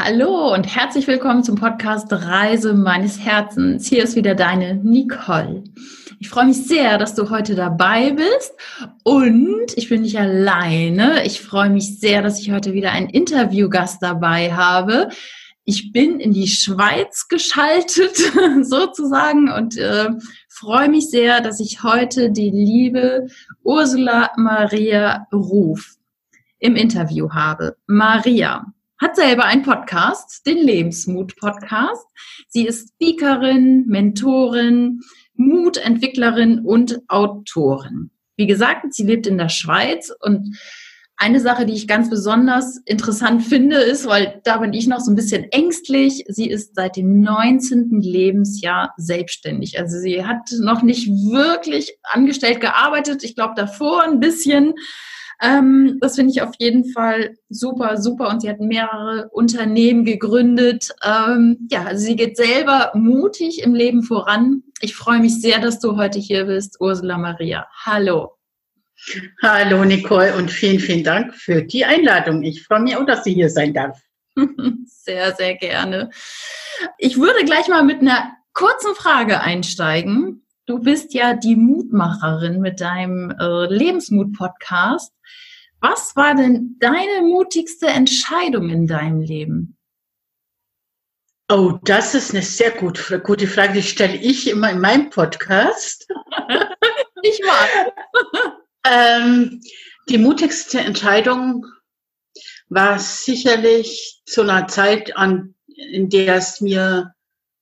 Hallo 0.00 0.54
und 0.54 0.76
herzlich 0.76 1.08
willkommen 1.08 1.42
zum 1.42 1.56
Podcast 1.56 2.06
Reise 2.12 2.72
meines 2.72 3.18
Herzens. 3.18 3.88
Hier 3.88 4.04
ist 4.04 4.14
wieder 4.14 4.36
deine 4.36 4.76
Nicole. 4.76 5.64
Ich 6.20 6.28
freue 6.28 6.46
mich 6.46 6.68
sehr, 6.68 6.98
dass 6.98 7.16
du 7.16 7.30
heute 7.30 7.56
dabei 7.56 8.12
bist 8.12 8.52
und 9.02 9.72
ich 9.74 9.88
bin 9.88 10.02
nicht 10.02 10.16
alleine. 10.16 11.26
Ich 11.26 11.40
freue 11.40 11.68
mich 11.68 11.98
sehr, 11.98 12.22
dass 12.22 12.38
ich 12.38 12.52
heute 12.52 12.74
wieder 12.74 12.92
einen 12.92 13.08
Interviewgast 13.08 14.00
dabei 14.00 14.54
habe. 14.54 15.08
Ich 15.64 15.90
bin 15.90 16.20
in 16.20 16.32
die 16.32 16.46
Schweiz 16.46 17.26
geschaltet 17.26 18.16
sozusagen 18.62 19.50
und 19.50 19.76
äh, 19.78 20.10
freue 20.48 20.90
mich 20.90 21.10
sehr, 21.10 21.40
dass 21.40 21.58
ich 21.58 21.82
heute 21.82 22.30
die 22.30 22.50
liebe 22.50 23.26
Ursula 23.64 24.30
Maria 24.36 25.26
Ruf 25.32 25.96
im 26.60 26.76
Interview 26.76 27.30
habe. 27.32 27.76
Maria, 27.88 28.64
hat 29.00 29.16
selber 29.16 29.44
einen 29.44 29.62
Podcast, 29.62 30.46
den 30.46 30.58
Lebensmut-Podcast. 30.58 32.06
Sie 32.48 32.66
ist 32.66 32.90
Speakerin, 32.94 33.86
Mentorin, 33.86 35.00
Mutentwicklerin 35.34 36.60
und 36.60 37.00
Autorin. 37.08 38.10
Wie 38.36 38.46
gesagt, 38.46 38.92
sie 38.94 39.04
lebt 39.04 39.26
in 39.26 39.38
der 39.38 39.48
Schweiz 39.48 40.12
und 40.20 40.56
eine 41.20 41.40
Sache, 41.40 41.66
die 41.66 41.72
ich 41.72 41.88
ganz 41.88 42.08
besonders 42.08 42.78
interessant 42.84 43.42
finde, 43.42 43.76
ist, 43.76 44.06
weil 44.06 44.40
da 44.44 44.58
bin 44.58 44.72
ich 44.72 44.86
noch 44.86 45.00
so 45.00 45.10
ein 45.10 45.16
bisschen 45.16 45.50
ängstlich, 45.50 46.24
sie 46.28 46.48
ist 46.48 46.76
seit 46.76 46.94
dem 46.94 47.20
19. 47.20 48.00
Lebensjahr 48.00 48.94
selbstständig. 48.96 49.80
Also 49.80 49.98
sie 49.98 50.24
hat 50.24 50.48
noch 50.60 50.82
nicht 50.82 51.08
wirklich 51.08 51.98
angestellt 52.04 52.60
gearbeitet. 52.60 53.24
Ich 53.24 53.34
glaube 53.34 53.54
davor 53.56 54.04
ein 54.04 54.20
bisschen, 54.20 54.74
ähm, 55.40 55.98
das 56.00 56.16
finde 56.16 56.32
ich 56.32 56.42
auf 56.42 56.54
jeden 56.58 56.90
Fall 56.92 57.36
super, 57.48 57.96
super. 57.96 58.28
Und 58.28 58.42
sie 58.42 58.50
hat 58.50 58.60
mehrere 58.60 59.28
Unternehmen 59.30 60.04
gegründet. 60.04 60.90
Ähm, 61.04 61.68
ja, 61.70 61.84
also 61.84 62.04
sie 62.04 62.16
geht 62.16 62.36
selber 62.36 62.90
mutig 62.94 63.62
im 63.62 63.74
Leben 63.74 64.02
voran. 64.02 64.62
Ich 64.80 64.96
freue 64.96 65.20
mich 65.20 65.40
sehr, 65.40 65.60
dass 65.60 65.78
du 65.78 65.96
heute 65.96 66.18
hier 66.18 66.46
bist, 66.46 66.80
Ursula 66.80 67.18
Maria. 67.18 67.66
Hallo. 67.84 68.32
Hallo 69.42 69.84
Nicole 69.84 70.34
und 70.34 70.50
vielen, 70.50 70.80
vielen 70.80 71.04
Dank 71.04 71.34
für 71.34 71.62
die 71.62 71.84
Einladung. 71.84 72.42
Ich 72.42 72.64
freue 72.64 72.80
mich 72.80 72.96
auch, 72.96 73.06
dass 73.06 73.22
sie 73.22 73.32
hier 73.32 73.48
sein 73.48 73.72
darf. 73.72 74.00
Sehr, 74.86 75.34
sehr 75.34 75.54
gerne. 75.56 76.10
Ich 76.98 77.16
würde 77.18 77.44
gleich 77.44 77.66
mal 77.68 77.82
mit 77.82 78.00
einer 78.02 78.36
kurzen 78.52 78.94
Frage 78.94 79.40
einsteigen. 79.40 80.46
Du 80.68 80.78
bist 80.78 81.14
ja 81.14 81.32
die 81.32 81.56
Mutmacherin 81.56 82.60
mit 82.60 82.82
deinem 82.82 83.30
äh, 83.30 83.74
Lebensmut-Podcast. 83.74 85.14
Was 85.80 86.14
war 86.14 86.34
denn 86.34 86.76
deine 86.78 87.22
mutigste 87.22 87.86
Entscheidung 87.86 88.68
in 88.68 88.86
deinem 88.86 89.22
Leben? 89.22 89.78
Oh, 91.50 91.78
das 91.84 92.14
ist 92.14 92.34
eine 92.34 92.42
sehr 92.42 92.70
gute, 92.72 93.18
gute 93.20 93.46
Frage. 93.46 93.72
Die 93.72 93.82
stelle 93.82 94.18
ich 94.18 94.46
immer 94.46 94.70
in 94.70 94.80
meinem 94.80 95.08
Podcast. 95.08 96.06
ich 97.22 97.40
mag. 97.46 97.94
ähm, 98.84 99.62
die 100.10 100.18
mutigste 100.18 100.80
Entscheidung 100.80 101.64
war 102.68 102.98
sicherlich 102.98 104.20
zu 104.26 104.42
einer 104.42 104.68
Zeit, 104.68 105.16
an, 105.16 105.54
in 105.66 106.10
der 106.10 106.34
es 106.34 106.60
mir 106.60 107.14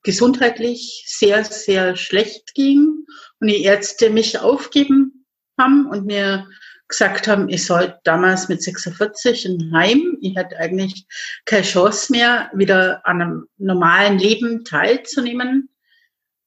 gesundheitlich 0.06 1.04
sehr, 1.08 1.44
sehr 1.44 1.96
schlecht 1.96 2.54
ging 2.54 3.04
und 3.40 3.48
die 3.48 3.64
Ärzte 3.64 4.08
mich 4.08 4.38
aufgeben 4.38 5.26
haben 5.58 5.86
und 5.86 6.06
mir 6.06 6.46
gesagt 6.86 7.26
haben, 7.26 7.48
ich 7.48 7.66
soll 7.66 7.98
damals 8.04 8.48
mit 8.48 8.62
46 8.62 9.46
in 9.46 9.72
Heim, 9.74 10.16
ich 10.20 10.36
hatte 10.36 10.58
eigentlich 10.58 11.06
keine 11.44 11.64
Chance 11.64 12.12
mehr, 12.12 12.52
wieder 12.54 13.04
an 13.04 13.20
einem 13.20 13.48
normalen 13.58 14.20
Leben 14.20 14.64
teilzunehmen. 14.64 15.70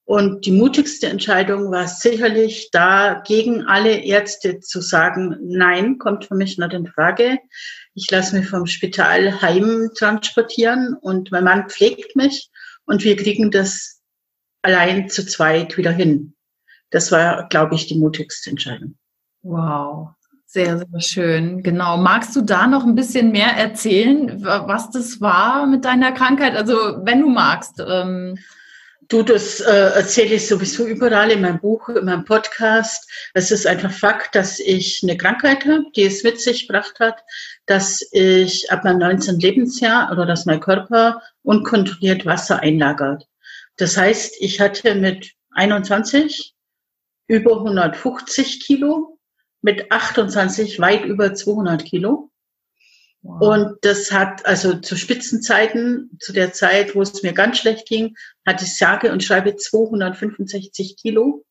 Und 0.05 0.45
die 0.45 0.53
mutigste 0.53 1.07
Entscheidung 1.07 1.69
war 1.69 1.87
sicherlich 1.87 2.69
da, 2.71 3.21
gegen 3.27 3.65
alle 3.65 3.97
Ärzte 3.97 4.61
zu 4.61 4.79
sagen, 4.79 5.35
nein, 5.41 5.97
kommt 5.97 6.25
für 6.25 6.35
mich 6.35 6.57
nicht 6.57 6.73
in 6.73 6.87
Frage. 6.87 7.37
Ich 7.93 8.09
lasse 8.09 8.37
mich 8.37 8.47
vom 8.47 8.65
Spital 8.65 9.41
heim 9.41 9.89
transportieren 9.97 10.95
und 11.01 11.31
mein 11.31 11.43
Mann 11.43 11.69
pflegt 11.69 12.15
mich 12.15 12.49
und 12.89 13.03
wir 13.03 13.15
kriegen 13.15 13.51
das 13.51 14.01
allein 14.61 15.09
zu 15.09 15.25
zweit 15.25 15.77
wieder 15.77 15.91
hin. 15.91 16.33
Das 16.89 17.11
war, 17.11 17.47
glaube 17.49 17.75
ich, 17.75 17.85
die 17.85 17.97
mutigste 17.97 18.49
Entscheidung. 18.49 18.97
Wow. 19.43 20.09
Sehr, 20.47 20.79
sehr 20.79 21.01
schön. 21.01 21.61
Genau. 21.61 21.97
Magst 21.97 22.35
du 22.35 22.41
da 22.41 22.65
noch 22.65 22.83
ein 22.83 22.95
bisschen 22.95 23.31
mehr 23.31 23.55
erzählen, 23.55 24.43
was 24.43 24.89
das 24.89 25.21
war 25.21 25.67
mit 25.67 25.85
deiner 25.85 26.11
Krankheit? 26.11 26.55
Also, 26.55 26.73
wenn 27.03 27.21
du 27.21 27.29
magst. 27.29 27.81
Ähm 27.87 28.39
Du, 29.11 29.23
das 29.23 29.59
äh, 29.59 29.71
erzähle 29.95 30.35
ich 30.35 30.47
sowieso 30.47 30.85
überall 30.85 31.31
in 31.31 31.41
meinem 31.41 31.59
Buch, 31.59 31.89
in 31.89 32.05
meinem 32.05 32.25
Podcast. 32.25 33.09
Es 33.33 33.49
ist 33.49 33.65
einfach 33.65 33.91
Fakt, 33.91 34.35
dass 34.35 34.59
ich 34.59 34.99
eine 35.01 35.17
Krankheit 35.17 35.65
habe, 35.65 35.85
die 35.95 36.03
es 36.03 36.23
mit 36.23 36.39
sich 36.39 36.67
gebracht 36.67 36.99
hat, 36.99 37.23
dass 37.69 38.01
ich 38.11 38.71
ab 38.71 38.83
meinem 38.83 38.97
19. 38.97 39.39
Lebensjahr 39.39 40.11
oder 40.11 40.25
dass 40.25 40.47
mein 40.47 40.59
Körper 40.59 41.21
unkontrolliert 41.43 42.25
Wasser 42.25 42.61
einlagert. 42.61 43.27
Das 43.77 43.95
heißt, 43.95 44.37
ich 44.39 44.59
hatte 44.59 44.95
mit 44.95 45.33
21 45.51 46.55
über 47.27 47.57
150 47.57 48.65
Kilo, 48.65 49.19
mit 49.61 49.91
28 49.91 50.79
weit 50.79 51.05
über 51.05 51.35
200 51.35 51.85
Kilo. 51.85 52.31
Wow. 53.21 53.41
Und 53.41 53.77
das 53.81 54.11
hat 54.11 54.47
also 54.47 54.79
zu 54.79 54.95
Spitzenzeiten, 54.95 56.17
zu 56.19 56.33
der 56.33 56.53
Zeit, 56.53 56.95
wo 56.95 57.03
es 57.03 57.21
mir 57.21 57.33
ganz 57.33 57.59
schlecht 57.59 57.87
ging, 57.87 58.15
hatte 58.47 58.65
ich 58.65 58.75
sage 58.77 59.11
und 59.11 59.23
schreibe 59.23 59.55
265 59.55 60.97
Kilo. 60.97 61.45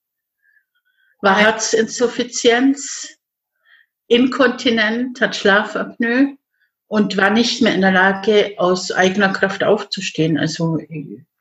War 1.21 1.37
Herzinsuffizienz, 1.37 3.18
inkontinent, 4.09 5.21
hat 5.21 5.37
Schlafapnoe 5.37 6.37
und 6.89 7.17
war 7.17 7.31
nicht 7.31 7.63
mehr 7.63 7.75
in 7.75 7.83
der 7.83 7.93
Lage, 7.93 8.55
aus 8.57 8.91
eigener 8.91 9.33
Kraft 9.33 9.63
aufzustehen. 9.63 10.39
Also 10.39 10.79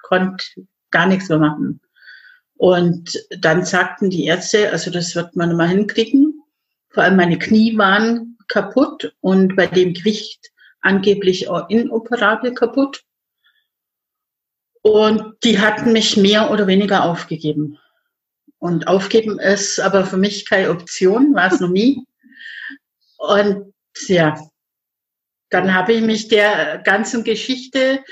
konnte 0.01 0.45
gar 0.91 1.07
nichts 1.07 1.29
mehr 1.29 1.39
machen. 1.39 1.81
Und 2.55 3.23
dann 3.39 3.65
sagten 3.65 4.09
die 4.09 4.25
Ärzte, 4.25 4.71
also 4.71 4.91
das 4.91 5.15
wird 5.15 5.35
man 5.35 5.55
mal 5.55 5.69
hinkriegen. 5.69 6.41
Vor 6.89 7.03
allem 7.03 7.15
meine 7.15 7.37
Knie 7.37 7.77
waren 7.77 8.37
kaputt 8.47 9.13
und 9.21 9.55
bei 9.55 9.67
dem 9.67 9.93
Gewicht 9.93 10.51
angeblich 10.81 11.49
auch 11.49 11.69
inoperabel 11.69 12.53
kaputt. 12.53 13.03
Und 14.81 15.35
die 15.43 15.59
hatten 15.59 15.91
mich 15.91 16.17
mehr 16.17 16.49
oder 16.49 16.65
weniger 16.65 17.03
aufgegeben. 17.03 17.77
Und 18.57 18.87
aufgeben 18.87 19.37
ist 19.37 19.79
aber 19.79 20.05
für 20.05 20.17
mich 20.17 20.49
keine 20.49 20.71
Option, 20.71 21.35
war 21.35 21.51
es 21.51 21.59
noch 21.59 21.69
nie. 21.69 22.06
Und 23.27 23.73
ja, 24.07 24.39
dann 25.49 25.73
habe 25.73 25.93
ich 25.93 26.01
mich 26.01 26.27
der 26.27 26.79
ganzen 26.79 27.23
Geschichte 27.23 28.03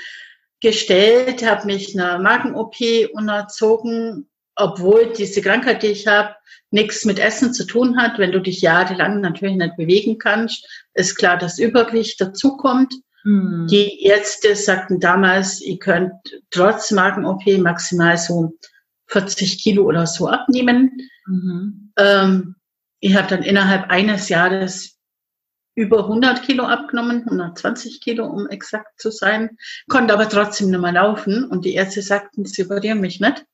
gestellt, 0.60 1.44
habe 1.44 1.66
mich 1.66 1.94
einer 1.94 2.18
Magen-OP 2.18 2.76
unterzogen, 3.12 4.28
obwohl 4.56 5.12
diese 5.12 5.42
Krankheit, 5.42 5.82
die 5.82 5.88
ich 5.88 6.06
habe, 6.06 6.34
nichts 6.70 7.04
mit 7.04 7.18
Essen 7.18 7.52
zu 7.52 7.66
tun 7.66 7.98
hat. 7.98 8.18
Wenn 8.18 8.32
du 8.32 8.40
dich 8.40 8.60
jahrelang 8.62 9.20
natürlich 9.20 9.56
nicht 9.56 9.76
bewegen 9.76 10.18
kannst, 10.18 10.66
ist 10.94 11.16
klar, 11.16 11.36
dass 11.36 11.58
Übergewicht 11.58 12.20
dazukommt. 12.20 12.94
Mhm. 13.24 13.66
Die 13.70 14.02
Ärzte 14.04 14.54
sagten 14.56 14.98
damals, 14.98 15.60
ihr 15.60 15.78
könnt 15.78 16.12
trotz 16.50 16.90
Magen-OP 16.90 17.46
maximal 17.58 18.16
so 18.16 18.52
40 19.08 19.62
Kilo 19.62 19.84
oder 19.84 20.06
so 20.06 20.28
abnehmen. 20.28 20.90
Mhm. 21.26 21.92
Ähm, 21.98 22.56
ich 23.00 23.14
habe 23.14 23.28
dann 23.28 23.42
innerhalb 23.42 23.90
eines 23.90 24.28
Jahres 24.28 24.95
über 25.76 26.00
100 26.00 26.42
Kilo 26.42 26.64
abgenommen, 26.64 27.22
120 27.24 28.00
Kilo, 28.00 28.26
um 28.26 28.48
exakt 28.48 29.00
zu 29.00 29.12
sein, 29.12 29.56
konnte 29.88 30.12
aber 30.12 30.28
trotzdem 30.28 30.70
nicht 30.70 30.80
mehr 30.80 30.92
laufen. 30.92 31.44
Und 31.44 31.64
die 31.64 31.74
Ärzte 31.74 32.02
sagten, 32.02 32.44
sie 32.44 32.64
operieren 32.64 33.00
mich 33.00 33.20
nicht 33.20 33.46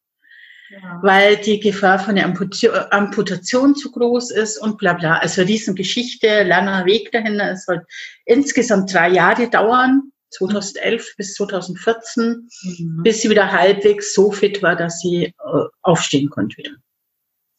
weil 1.03 1.37
die 1.37 1.61
Gefahr 1.61 1.99
von 1.99 2.17
der 2.17 2.27
Amputation 2.27 3.75
zu 3.75 3.91
groß 3.91 4.31
ist 4.31 4.59
und 4.59 4.79
bla 4.79 4.95
bla. 4.95 5.19
Also 5.19 5.43
Riesengeschichte, 5.43 6.45
langer 6.45 6.85
Weg 6.87 7.13
dahin. 7.13 7.39
Es 7.41 7.65
soll 7.65 7.85
insgesamt 8.25 8.93
drei 8.93 9.11
Jahre 9.11 9.49
dauern, 9.49 10.13
2011 10.31 11.15
bis 11.17 11.35
2014, 11.35 12.49
mhm. 12.63 13.03
bis 13.03 13.21
sie 13.21 13.31
wieder 13.31 13.53
halbwegs 13.53 14.15
so 14.15 14.31
fit 14.31 14.63
war, 14.63 14.77
dass 14.77 15.01
sie 15.01 15.25
äh, 15.25 15.33
aufstehen 15.83 16.31
konnte 16.31 16.57
wieder. 16.57 16.73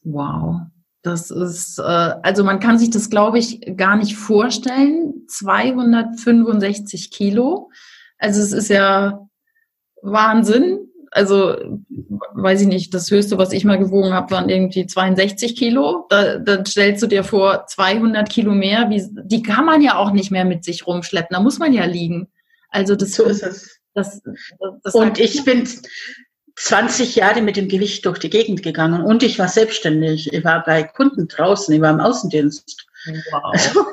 Wow. 0.01 0.62
Das 1.03 1.29
ist, 1.29 1.79
äh, 1.79 1.81
also 1.81 2.44
man 2.44 2.59
kann 2.59 2.79
sich 2.79 2.89
das, 2.89 3.09
glaube 3.09 3.38
ich, 3.38 3.61
gar 3.77 3.95
nicht 3.95 4.15
vorstellen. 4.15 5.25
265 5.27 7.11
Kilo. 7.11 7.69
Also 8.17 8.41
es 8.41 8.51
ist 8.51 8.69
ja 8.69 9.27
Wahnsinn 10.01 10.89
also 11.13 11.55
weiß 12.33 12.61
ich 12.61 12.67
nicht, 12.67 12.94
das 12.94 13.11
höchste, 13.11 13.38
was 13.38 13.53
ich 13.53 13.65
mal 13.65 13.77
gewogen 13.77 14.13
habe, 14.13 14.31
waren 14.31 14.50
irgendwie 14.50 14.85
62 14.85 15.55
Kilo. 15.55 16.05
Da, 16.09 16.38
dann 16.38 16.65
stellst 16.65 17.03
du 17.03 17.07
dir 17.07 17.23
vor, 17.23 17.65
200 17.67 18.29
Kilo 18.29 18.53
mehr, 18.53 18.89
wie, 18.89 19.03
die 19.23 19.44
kann 19.44 19.65
man 19.65 19.81
ja 19.81 19.97
auch 19.97 20.11
nicht 20.11 20.31
mehr 20.31 20.45
mit 20.45 20.63
sich 20.63 20.88
rumschleppen. 20.88 21.35
Da 21.35 21.39
muss 21.39 21.59
man 21.59 21.73
ja 21.73 21.85
liegen. 21.85 22.29
Also 22.69 22.95
das 22.95 23.13
so 23.13 23.23
ist 23.23 23.44
es. 23.44 23.79
Das, 23.94 24.21
das 24.83 24.95
und 24.95 25.19
ich 25.19 25.44
bin 25.45 25.67
20 26.55 27.15
Jahre 27.15 27.41
mit 27.41 27.57
dem 27.57 27.67
Gewicht 27.67 28.05
durch 28.05 28.19
die 28.19 28.29
Gegend 28.29 28.61
gegangen 28.63 29.03
und 29.03 29.23
ich 29.23 29.39
war 29.39 29.47
selbstständig. 29.47 30.31
Ich 30.31 30.44
war 30.44 30.63
bei 30.63 30.83
Kunden 30.83 31.27
draußen, 31.27 31.73
ich 31.73 31.81
war 31.81 31.91
im 31.91 32.00
Außendienst. 32.00 32.88
Wow. 33.31 33.41
Also, 33.44 33.85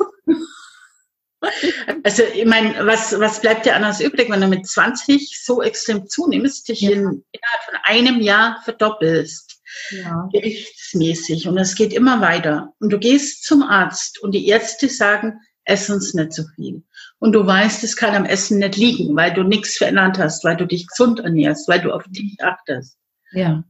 also 2.05 2.23
ich 2.23 2.45
meine, 2.45 2.87
was, 2.87 3.19
was 3.19 3.41
bleibt 3.41 3.65
dir 3.65 3.75
anders 3.75 4.01
übrig, 4.01 4.31
wenn 4.31 4.43
du 4.43 4.47
mit 4.47 4.67
20 4.67 5.41
so 5.43 5.63
extrem 5.63 6.07
zunimmst, 6.07 6.69
dich 6.69 6.83
ja. 6.83 6.91
in, 6.91 6.99
innerhalb 6.99 7.65
von 7.65 7.75
einem 7.85 8.21
Jahr 8.21 8.61
verdoppelst, 8.63 9.61
ja. 9.91 10.29
gewichtsmäßig 10.33 11.49
und 11.49 11.57
es 11.57 11.75
geht 11.75 11.95
immer 11.95 12.21
weiter. 12.21 12.75
Und 12.79 12.91
du 12.91 12.99
gehst 12.99 13.45
zum 13.45 13.63
Arzt 13.63 14.21
und 14.23 14.33
die 14.33 14.49
Ärzte 14.49 14.89
sagen, 14.89 15.41
ess 15.71 15.89
uns 15.89 16.15
nicht 16.15 16.33
so 16.33 16.43
viel. 16.55 16.83
Und 17.19 17.33
du 17.33 17.47
weißt, 17.47 17.85
es 17.85 17.97
kann 17.97 18.15
am 18.15 18.25
Essen 18.25 18.59
nicht 18.59 18.77
liegen, 18.77 19.17
weil 19.17 19.33
du 19.33 19.43
nichts 19.43 19.77
verändert 19.79 20.19
hast, 20.19 20.45
weil 20.45 20.57
du 20.57 20.67
dich 20.67 20.87
gesund 20.87 21.21
ernährst, 21.21 21.69
weil 21.69 21.81
du 21.81 21.93
auf 21.93 22.05
dich 22.09 22.37
achtest. 22.43 22.99
Ja. 23.33 23.65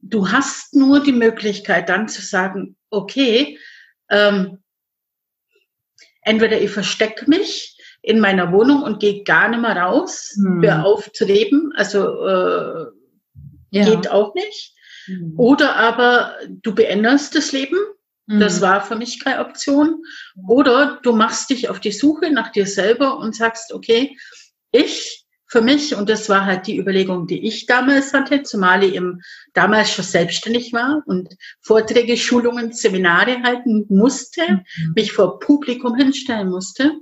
Du 0.00 0.30
hast 0.30 0.74
nur 0.74 1.02
die 1.02 1.12
Möglichkeit 1.12 1.88
dann 1.88 2.08
zu 2.08 2.22
sagen, 2.22 2.76
okay, 2.90 3.58
ähm, 4.10 4.58
entweder 6.22 6.60
ich 6.60 6.70
verstecke 6.70 7.28
mich 7.28 7.78
in 8.02 8.20
meiner 8.20 8.52
Wohnung 8.52 8.82
und 8.82 9.00
gehe 9.00 9.24
gar 9.24 9.48
nicht 9.48 9.60
mehr 9.60 9.76
raus, 9.76 10.34
hm. 10.36 10.62
hör 10.62 10.84
auf 10.84 11.10
zu 11.12 11.24
leben, 11.24 11.72
also 11.74 12.26
äh, 12.26 12.86
ja. 13.70 13.84
geht 13.84 14.10
auch 14.10 14.34
nicht. 14.34 14.74
Hm. 15.06 15.34
Oder 15.36 15.76
aber 15.76 16.36
du 16.48 16.74
beänderst 16.74 17.34
das 17.34 17.52
Leben. 17.52 17.78
Das 18.26 18.60
war 18.62 18.82
für 18.82 18.96
mich 18.96 19.22
keine 19.22 19.44
Option. 19.44 20.02
Oder 20.48 20.98
du 21.02 21.12
machst 21.12 21.50
dich 21.50 21.68
auf 21.68 21.78
die 21.80 21.92
Suche 21.92 22.30
nach 22.30 22.52
dir 22.52 22.66
selber 22.66 23.18
und 23.18 23.34
sagst, 23.34 23.72
okay, 23.72 24.16
ich 24.72 25.24
für 25.46 25.60
mich, 25.60 25.94
und 25.94 26.08
das 26.08 26.28
war 26.28 26.46
halt 26.46 26.66
die 26.66 26.78
Überlegung, 26.78 27.26
die 27.26 27.46
ich 27.46 27.66
damals 27.66 28.12
hatte, 28.12 28.42
zumal 28.42 28.82
ich 28.82 28.94
eben 28.94 29.20
damals 29.52 29.92
schon 29.92 30.04
selbstständig 30.04 30.72
war 30.72 31.02
und 31.06 31.36
Vorträge, 31.60 32.16
Schulungen, 32.16 32.72
Seminare 32.72 33.42
halten 33.42 33.86
musste, 33.88 34.40
mhm. 34.50 34.92
mich 34.96 35.12
vor 35.12 35.38
Publikum 35.38 35.94
hinstellen 35.96 36.48
musste. 36.48 36.92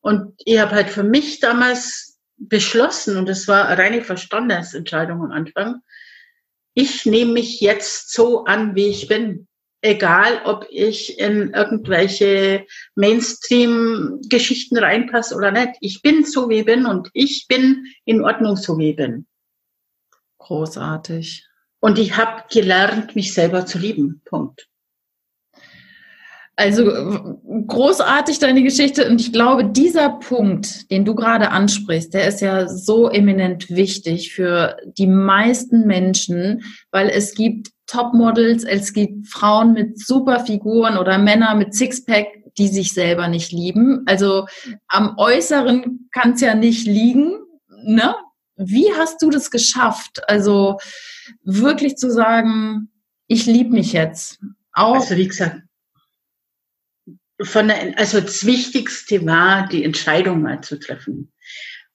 Und 0.00 0.32
ich 0.44 0.58
habe 0.58 0.76
halt 0.76 0.88
für 0.88 1.02
mich 1.02 1.40
damals 1.40 2.18
beschlossen, 2.36 3.16
und 3.16 3.28
das 3.28 3.48
war 3.48 3.66
eine 3.66 3.76
reine 3.76 4.02
Verstandesentscheidung 4.02 5.24
am 5.24 5.32
Anfang, 5.32 5.80
ich 6.74 7.06
nehme 7.06 7.32
mich 7.32 7.60
jetzt 7.60 8.12
so 8.12 8.44
an, 8.44 8.76
wie 8.76 8.86
ich 8.86 9.08
bin 9.08 9.47
egal 9.82 10.40
ob 10.44 10.66
ich 10.70 11.18
in 11.18 11.52
irgendwelche 11.52 12.66
Mainstream-Geschichten 12.94 14.76
reinpasse 14.76 15.34
oder 15.34 15.50
nicht. 15.50 15.72
Ich 15.80 16.02
bin 16.02 16.24
so 16.24 16.48
wie 16.48 16.60
ich 16.60 16.64
bin 16.64 16.86
und 16.86 17.10
ich 17.12 17.46
bin 17.48 17.86
in 18.04 18.22
Ordnung 18.22 18.56
so 18.56 18.78
wie 18.78 18.90
ich 18.90 18.96
bin. 18.96 19.26
Großartig. 20.38 21.46
Und 21.80 21.98
ich 21.98 22.16
habe 22.16 22.44
gelernt, 22.50 23.14
mich 23.14 23.32
selber 23.32 23.66
zu 23.66 23.78
lieben. 23.78 24.22
Punkt. 24.24 24.66
Also 26.56 27.30
großartig 27.68 28.40
deine 28.40 28.64
Geschichte 28.64 29.08
und 29.08 29.20
ich 29.20 29.32
glaube, 29.32 29.64
dieser 29.64 30.10
Punkt, 30.18 30.90
den 30.90 31.04
du 31.04 31.14
gerade 31.14 31.52
ansprichst, 31.52 32.12
der 32.12 32.26
ist 32.26 32.40
ja 32.40 32.66
so 32.66 33.08
eminent 33.08 33.70
wichtig 33.70 34.32
für 34.32 34.76
die 34.84 35.06
meisten 35.06 35.86
Menschen, 35.86 36.64
weil 36.90 37.10
es 37.10 37.36
gibt 37.36 37.68
Topmodels, 37.88 38.64
es 38.64 38.92
gibt 38.92 39.26
Frauen 39.26 39.72
mit 39.72 39.98
super 39.98 40.44
Figuren 40.44 40.96
oder 40.96 41.18
Männer 41.18 41.54
mit 41.54 41.74
Sixpack, 41.74 42.26
die 42.56 42.68
sich 42.68 42.92
selber 42.92 43.28
nicht 43.28 43.50
lieben. 43.50 44.02
Also 44.06 44.46
am 44.86 45.16
Äußeren 45.16 46.08
kann 46.12 46.32
es 46.32 46.40
ja 46.40 46.54
nicht 46.54 46.86
liegen. 46.86 47.38
Ne? 47.84 48.14
Wie 48.56 48.92
hast 48.94 49.22
du 49.22 49.30
das 49.30 49.50
geschafft? 49.50 50.28
Also 50.28 50.78
wirklich 51.42 51.96
zu 51.96 52.10
sagen, 52.10 52.90
ich 53.26 53.46
liebe 53.46 53.70
mich 53.70 53.92
jetzt. 53.92 54.40
Auch 54.72 54.96
also 54.96 55.16
wie 55.16 55.28
gesagt, 55.28 55.62
von 57.40 57.68
der, 57.68 57.98
also 57.98 58.20
das 58.20 58.44
Wichtigste 58.44 59.24
war, 59.24 59.68
die 59.68 59.84
Entscheidung 59.84 60.42
mal 60.42 60.60
zu 60.60 60.78
treffen 60.78 61.32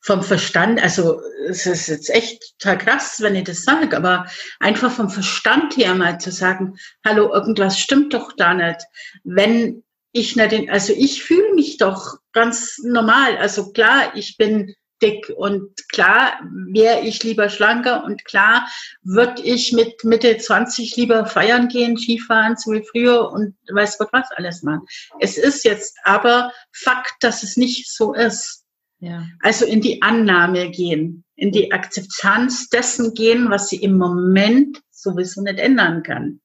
vom 0.04 0.22
Verstand, 0.22 0.84
also 0.84 1.22
es 1.48 1.66
ist 1.66 1.88
jetzt 1.88 2.10
echt 2.10 2.60
total 2.60 2.78
krass, 2.78 3.22
wenn 3.22 3.36
ich 3.36 3.46
das 3.46 3.64
sage, 3.64 3.96
aber 3.96 4.28
einfach 4.60 4.92
vom 4.92 5.10
Verstand 5.10 5.78
her 5.78 5.96
mal 5.96 6.20
zu 6.20 6.30
sagen, 6.30 6.78
hallo, 7.06 7.34
irgendwas 7.34 7.80
stimmt 7.80 8.14
doch 8.14 8.34
da 8.34 8.54
nicht. 8.54 8.82
Wenn 9.24 9.84
ich 10.12 10.36
nicht, 10.36 10.70
also 10.70 10.94
ich 10.96 11.24
fühle 11.24 11.54
mich 11.56 11.78
doch 11.78 12.18
ganz 12.34 12.80
normal. 12.84 13.38
Also 13.38 13.72
klar, 13.72 14.16
ich 14.16 14.36
bin 14.38 14.76
dick 15.02 15.32
und 15.36 15.72
klar 15.90 16.40
wäre 16.72 17.02
ich 17.02 17.24
lieber 17.24 17.50
schlanker 17.50 18.04
und 18.04 18.24
klar 18.26 18.68
würde 19.04 19.42
ich 19.42 19.72
mit 19.72 20.04
Mitte 20.04 20.38
20 20.38 20.96
lieber 20.98 21.26
feiern 21.26 21.70
gehen, 21.70 21.98
Skifahren, 21.98 22.58
so 22.58 22.72
wie 22.72 22.86
früher 22.90 23.32
und 23.32 23.56
weiß 23.72 23.98
Gott 23.98 24.10
was 24.12 24.30
alles 24.36 24.64
machen. 24.64 24.86
Es 25.20 25.38
ist 25.38 25.64
jetzt 25.64 25.98
aber 26.04 26.52
Fakt, 26.72 27.16
dass 27.22 27.44
es 27.44 27.58
nicht 27.58 27.92
so 27.92 28.14
ist. 28.14 28.63
Ja. 29.04 29.26
Also 29.42 29.66
in 29.66 29.82
die 29.82 30.02
Annahme 30.02 30.72
gehen, 30.72 31.26
in 31.36 31.52
die 31.52 31.74
Akzeptanz 31.74 32.70
dessen 32.70 33.14
gehen, 33.14 33.50
was 33.50 33.68
sie 33.68 33.76
im 33.76 33.98
Moment 33.98 34.80
sowieso 34.92 35.42
nicht 35.42 35.60
ändern 35.60 36.04
kann. 36.04 36.40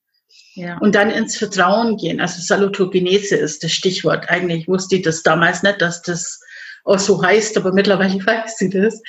Ja. 0.54 0.76
Und 0.78 0.96
dann 0.96 1.10
ins 1.10 1.36
Vertrauen 1.36 1.96
gehen. 1.96 2.20
Also 2.20 2.42
Salutogenese 2.42 3.36
ist 3.36 3.62
das 3.62 3.70
Stichwort. 3.70 4.28
Eigentlich 4.28 4.66
wusste 4.66 4.96
ich 4.96 5.02
das 5.02 5.22
damals 5.22 5.62
nicht, 5.62 5.80
dass 5.80 6.02
das 6.02 6.40
auch 6.82 6.98
so 6.98 7.22
heißt, 7.22 7.56
aber 7.56 7.72
mittlerweile 7.72 8.14
weiß 8.26 8.58
sie 8.58 8.70
das. 8.70 9.00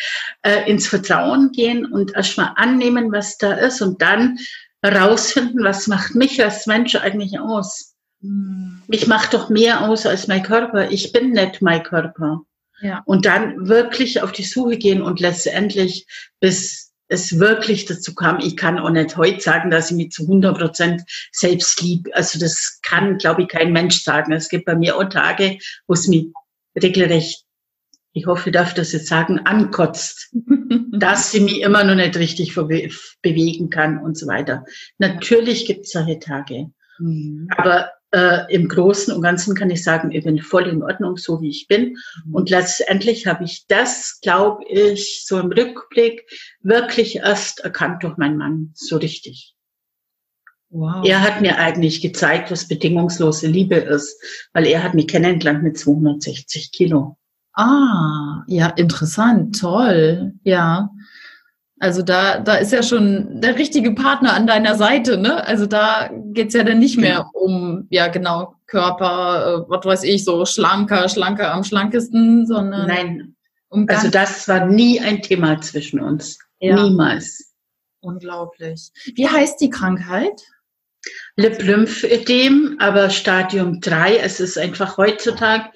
Äh, 0.43 0.69
ins 0.69 0.85
Vertrauen 0.85 1.51
gehen 1.51 1.91
und 1.91 2.15
erstmal 2.15 2.51
annehmen, 2.55 3.11
was 3.11 3.37
da 3.39 3.53
ist 3.53 3.81
und 3.81 3.99
dann 3.99 4.37
herausfinden, 4.83 5.63
was 5.63 5.87
macht 5.87 6.13
mich 6.13 6.43
als 6.43 6.67
Mensch 6.67 6.93
eigentlich 6.95 7.39
aus. 7.39 7.95
Mich 8.21 9.07
macht 9.07 9.33
doch 9.33 9.49
mehr 9.49 9.89
aus 9.89 10.05
als 10.05 10.27
mein 10.27 10.43
Körper. 10.43 10.91
Ich 10.91 11.11
bin 11.13 11.31
nicht 11.31 11.63
mein 11.63 11.81
Körper. 11.81 12.43
Ja. 12.81 13.01
Und 13.05 13.25
dann 13.25 13.67
wirklich 13.67 14.21
auf 14.21 14.31
die 14.31 14.43
Suche 14.43 14.77
gehen 14.77 15.01
und 15.01 15.19
letztendlich, 15.19 16.07
bis 16.39 16.89
es 17.09 17.39
wirklich 17.39 17.85
dazu 17.85 18.13
kam, 18.13 18.39
ich 18.39 18.55
kann 18.55 18.77
auch 18.77 18.91
nicht 18.91 19.17
heute 19.17 19.41
sagen, 19.41 19.71
dass 19.71 19.89
ich 19.89 19.97
mich 19.97 20.11
zu 20.11 20.23
100 20.23 20.57
Prozent 20.57 21.01
selbst 21.31 21.81
lieb. 21.81 22.07
Also 22.13 22.39
das 22.39 22.79
kann, 22.83 23.17
glaube 23.17 23.41
ich, 23.41 23.47
kein 23.47 23.73
Mensch 23.73 24.03
sagen. 24.03 24.31
Es 24.31 24.47
gibt 24.47 24.65
bei 24.65 24.75
mir 24.75 24.95
auch 24.95 25.05
Tage, 25.05 25.57
wo 25.87 25.93
es 25.93 26.07
mich 26.07 26.27
regelrecht, 26.81 27.45
ich 28.13 28.25
hoffe, 28.25 28.49
ich 28.49 28.53
darf 28.53 28.73
das 28.73 28.91
jetzt 28.91 29.07
sagen, 29.07 29.39
ankotzt, 29.39 30.33
dass 30.91 31.31
sie 31.31 31.41
mich 31.41 31.61
immer 31.61 31.83
noch 31.83 31.95
nicht 31.95 32.15
richtig 32.17 32.55
bewegen 32.55 33.69
kann 33.69 33.99
und 33.99 34.17
so 34.17 34.27
weiter. 34.27 34.65
Natürlich 34.99 35.65
gibt 35.65 35.85
es 35.85 35.91
solche 35.91 36.19
Tage. 36.19 36.71
Mhm. 36.99 37.47
Aber 37.57 37.91
äh, 38.11 38.53
im 38.53 38.67
Großen 38.67 39.13
und 39.13 39.21
Ganzen 39.21 39.55
kann 39.55 39.69
ich 39.69 39.83
sagen, 39.83 40.11
ich 40.11 40.23
bin 40.23 40.39
voll 40.39 40.67
in 40.67 40.83
Ordnung, 40.83 41.17
so 41.17 41.41
wie 41.41 41.49
ich 41.49 41.67
bin. 41.67 41.97
Mhm. 42.25 42.33
Und 42.33 42.49
letztendlich 42.49 43.27
habe 43.27 43.43
ich 43.43 43.65
das, 43.67 44.19
glaube 44.21 44.63
ich, 44.67 45.25
so 45.25 45.39
im 45.39 45.51
Rückblick 45.51 46.29
wirklich 46.61 47.17
erst 47.17 47.59
erkannt 47.61 48.03
durch 48.03 48.17
meinen 48.17 48.37
Mann, 48.37 48.71
so 48.73 48.97
richtig. 48.97 49.55
Wow. 50.71 51.03
Er 51.03 51.21
hat 51.21 51.41
mir 51.41 51.57
eigentlich 51.57 51.99
gezeigt, 52.01 52.51
was 52.51 52.67
bedingungslose 52.67 53.47
Liebe 53.47 53.75
ist, 53.75 54.21
weil 54.53 54.67
er 54.67 54.83
hat 54.83 54.93
mich 54.93 55.07
kennengelernt 55.07 55.63
mit 55.63 55.79
260 55.79 56.71
Kilo. 56.71 57.17
Ah, 57.53 58.43
ja, 58.47 58.67
interessant, 58.67 59.59
toll, 59.59 60.33
ja. 60.43 60.89
Also 61.79 62.01
da, 62.01 62.39
da 62.39 62.55
ist 62.55 62.73
ja 62.73 62.83
schon 62.83 63.39
der 63.39 63.57
richtige 63.57 63.93
Partner 63.93 64.33
an 64.33 64.47
deiner 64.47 64.75
Seite, 64.75 65.17
ne? 65.17 65.45
Also 65.47 65.65
da 65.65 66.09
geht's 66.33 66.53
ja 66.53 66.63
dann 66.63 66.79
nicht 66.79 66.97
mehr 66.97 67.27
genau. 67.33 67.45
um, 67.45 67.87
ja 67.89 68.07
genau, 68.07 68.55
Körper, 68.67 69.65
äh, 69.65 69.69
was 69.69 69.85
weiß 69.85 70.03
ich, 70.03 70.25
so 70.25 70.45
schlanker, 70.45 71.07
schlanker 71.07 71.53
am 71.53 71.63
schlankesten, 71.63 72.45
sondern. 72.45 72.87
Nein. 72.87 73.35
Um 73.69 73.85
also 73.87 74.09
das 74.09 74.47
war 74.47 74.65
nie 74.65 74.99
ein 74.99 75.21
Thema 75.21 75.61
zwischen 75.61 76.01
uns. 76.01 76.39
Ja. 76.59 76.75
Niemals. 76.75 77.53
Unglaublich. 78.01 78.91
Wie 79.15 79.27
heißt 79.27 79.61
die 79.61 79.69
Krankheit? 79.69 80.41
Lip-Lymphödem, 81.37 82.75
aber 82.79 83.09
Stadium 83.09 83.79
3. 83.79 84.17
Es 84.17 84.39
ist 84.39 84.57
einfach 84.57 84.97
heutzutage 84.97 85.69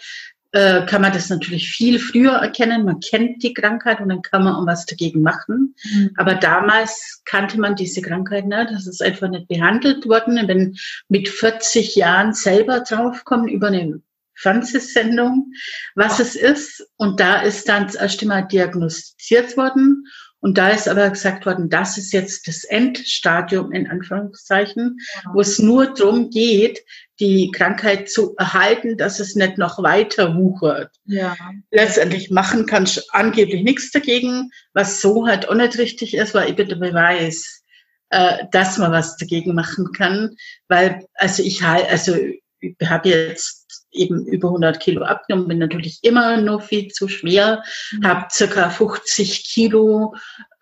äh, 0.54 0.86
kann 0.86 1.02
man 1.02 1.12
das 1.12 1.30
natürlich 1.30 1.72
viel 1.72 1.98
früher 1.98 2.34
erkennen. 2.34 2.86
Man 2.86 3.00
kennt 3.00 3.42
die 3.42 3.56
Krankheit 3.56 4.00
und 4.00 4.10
dann 4.10 4.22
kann 4.22 4.44
man 4.44 4.54
auch 4.54 4.68
was 4.68 4.86
dagegen 4.86 5.24
machen. 5.24 5.76
Mhm. 5.84 6.12
Aber 6.16 6.36
damals 6.36 7.24
kannte 7.26 7.60
man 7.60 7.76
diese 7.76 8.04
Krankheit 8.04 8.46
nicht. 8.46 8.70
Das 8.72 8.86
ist 8.86 9.02
einfach 9.02 9.30
nicht 9.30 9.48
behandelt 9.48 10.08
worden. 10.08 10.46
Bin 10.46 10.78
mit 11.10 11.28
40 11.28 11.96
Jahren 11.96 12.34
selber 12.34 12.82
draufgekommen 12.82 13.48
über 13.48 13.68
eine 13.68 14.00
Fernsehsendung, 14.36 15.54
was 15.96 16.20
es 16.20 16.36
ist. 16.36 16.88
Und 16.98 17.20
da 17.20 17.42
ist 17.42 17.68
dann 17.68 17.88
das 17.88 17.96
erste 17.96 18.28
Mal 18.28 18.44
diagnostiziert 18.44 19.58
worden. 19.58 20.06
Und 20.40 20.58
da 20.58 20.70
ist 20.70 20.90
aber 20.90 21.10
gesagt 21.10 21.46
worden, 21.46 21.70
das 21.70 21.98
ist 21.98 22.12
jetzt 22.12 22.50
das 22.50 22.66
Endstadium 22.66 23.72
in 23.72 23.90
Anführungszeichen, 23.90 25.00
wo 25.34 25.40
es 25.40 25.58
nur 25.58 25.94
darum 25.94 26.30
geht, 26.30 26.82
die 27.24 27.52
Krankheit 27.52 28.10
zu 28.10 28.36
erhalten, 28.38 28.98
dass 28.98 29.22
es 29.22 29.34
nicht 29.34 29.58
noch 29.58 29.82
weiter 29.82 30.36
wuchert. 30.36 30.92
Ja. 31.06 31.38
Letztendlich 31.72 32.30
machen 32.30 32.66
kannst 32.66 33.14
angeblich 33.14 33.64
nichts 33.64 33.92
dagegen, 33.92 34.52
was 34.74 35.00
so 35.00 35.26
halt 35.26 35.48
auch 35.48 35.56
nicht 35.56 35.78
richtig 35.78 36.16
ist, 36.16 36.34
weil 36.34 36.50
ich 36.50 36.58
bitte 36.58 36.76
Beweis, 36.76 37.64
äh, 38.10 38.40
dass 38.52 38.78
man 38.78 38.92
was 38.92 39.16
dagegen 39.16 39.56
machen 39.56 39.94
kann, 39.94 40.36
weil 40.68 41.06
also 41.14 41.44
ich 41.44 41.64
halt, 41.64 41.90
also 41.90 42.14
ich 42.60 42.76
habe 42.84 43.08
jetzt 43.08 43.86
eben 43.92 44.26
über 44.26 44.50
100 44.50 44.82
Kilo 44.82 45.04
abgenommen, 45.04 45.48
bin 45.48 45.60
natürlich 45.60 46.00
immer 46.02 46.36
noch 46.36 46.64
viel 46.64 46.90
zu 46.90 47.08
schwer, 47.08 47.64
mhm. 47.94 48.06
habe 48.06 48.28
circa 48.32 48.70
50 48.70 49.46
Kilo 49.46 50.14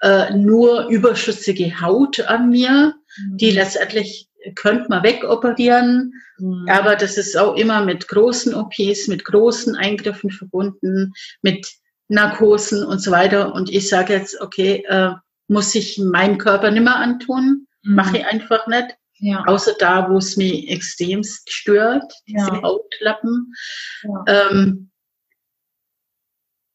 äh, 0.02 0.32
nur 0.36 0.90
überschüssige 0.90 1.82
Haut 1.82 2.20
an 2.20 2.52
mir, 2.52 2.94
mhm. 3.18 3.38
die 3.38 3.50
letztendlich 3.50 4.28
könnte 4.56 4.88
man 4.90 5.04
wegoperieren, 5.04 6.14
mhm. 6.38 6.68
aber 6.70 6.96
das 6.96 7.18
ist 7.18 7.38
auch 7.38 7.56
immer 7.56 7.84
mit 7.84 8.08
großen 8.08 8.54
OPs, 8.54 9.08
mit 9.08 9.26
großen 9.26 9.76
Eingriffen 9.76 10.32
verbunden, 10.32 11.14
mit 11.42 11.68
Narkosen 12.08 12.84
und 12.84 13.00
so 13.00 13.12
weiter. 13.12 13.54
Und 13.54 13.70
ich 13.70 13.88
sage 13.90 14.14
jetzt, 14.14 14.40
okay, 14.42 14.84
äh, 14.88 15.12
muss 15.48 15.76
ich 15.76 15.98
meinem 15.98 16.38
Körper 16.38 16.72
nimmer 16.72 16.96
antun, 16.98 17.68
mhm. 17.84 17.96
mache 17.96 18.18
ich 18.18 18.26
einfach 18.26 18.68
nicht. 18.68 18.96
Ja. 19.20 19.44
Außer 19.46 19.74
da, 19.78 20.10
wo 20.10 20.18
es 20.18 20.36
mich 20.36 20.68
extremst 20.70 21.52
stört, 21.52 22.12
diese 22.28 22.48
ja. 22.48 22.62
Hautlappen. 22.64 23.54
Ja. 24.02 24.50
Ähm, 24.50 24.92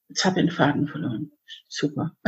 jetzt 0.09 0.25
habe 0.25 0.41
ich 0.41 0.47
den 0.47 0.55
Faden 0.55 0.87
verloren. 0.87 1.33
Super. 1.69 2.13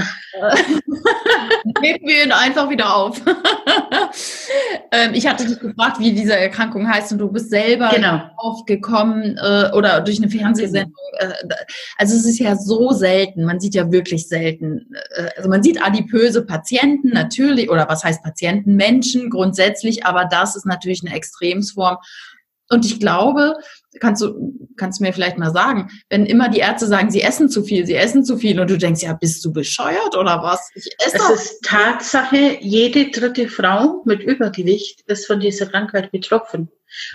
Nehmen 1.81 2.01
wir 2.03 2.25
ihn 2.25 2.33
einfach 2.33 2.69
wieder 2.69 2.95
auf. 2.95 3.21
ähm, 4.93 5.15
ich 5.15 5.27
hatte 5.27 5.47
dich 5.47 5.61
gefragt, 5.61 6.01
wie 6.01 6.13
diese 6.13 6.37
Erkrankung 6.37 6.89
heißt 6.89 7.13
und 7.13 7.19
du 7.19 7.31
bist 7.31 7.49
selber 7.51 7.91
genau. 7.95 8.31
aufgekommen 8.37 9.39
äh, 9.39 9.71
oder 9.73 10.01
durch 10.01 10.19
eine 10.19 10.29
Fernsehsendung. 10.31 10.93
Äh, 11.19 11.33
also 11.97 12.17
es 12.17 12.27
ist 12.27 12.41
ja 12.41 12.57
so 12.57 12.91
selten, 12.91 13.45
man 13.45 13.61
sieht 13.61 13.75
ja 13.75 13.93
wirklich 13.93 14.27
selten. 14.29 14.91
Äh, 15.17 15.29
also 15.37 15.49
man 15.49 15.63
sieht 15.63 15.83
adipöse 15.83 16.45
Patienten 16.45 17.11
natürlich, 17.11 17.71
oder 17.71 17.89
was 17.89 18.03
heißt 18.03 18.23
Patienten, 18.23 18.75
Menschen 18.75 19.31
grundsätzlich, 19.31 20.05
aber 20.05 20.25
das 20.25 20.57
ist 20.57 20.67
natürlich 20.67 21.03
eine 21.05 21.15
Extremsform. 21.15 21.99
Und 22.71 22.85
ich 22.85 23.01
glaube, 23.01 23.55
kannst 24.01 24.23
du, 24.23 24.55
kannst 24.77 25.01
du 25.01 25.05
mir 25.05 25.13
vielleicht 25.13 25.39
mal 25.39 25.53
sagen, 25.53 25.89
wenn 26.11 26.27
immer 26.27 26.49
die 26.49 26.59
Ärzte 26.59 26.87
sagen, 26.87 27.11
sie 27.11 27.23
essen 27.23 27.49
zu 27.49 27.63
viel, 27.63 27.87
sie 27.87 27.95
essen 27.95 28.25
zu 28.25 28.37
viel 28.37 28.61
und 28.61 28.71
du 28.71 28.77
denkst, 28.77 29.03
ja, 29.03 29.15
bist 29.15 29.45
du 29.45 29.53
bescheuert 29.53 30.17
oder 30.17 30.43
was? 30.43 30.71
Ich 30.75 30.89
esse 30.99 31.17
es 31.17 31.41
ist 31.41 31.65
Tatsache, 31.65 32.59
jede 32.61 33.11
dritte 33.11 33.49
Frau 33.49 34.03
mit 34.05 34.23
Übergewicht 34.23 35.03
ist 35.07 35.27
von 35.27 35.41
dieser 35.41 35.67
Krankheit 35.67 36.13
betroffen. 36.13 36.69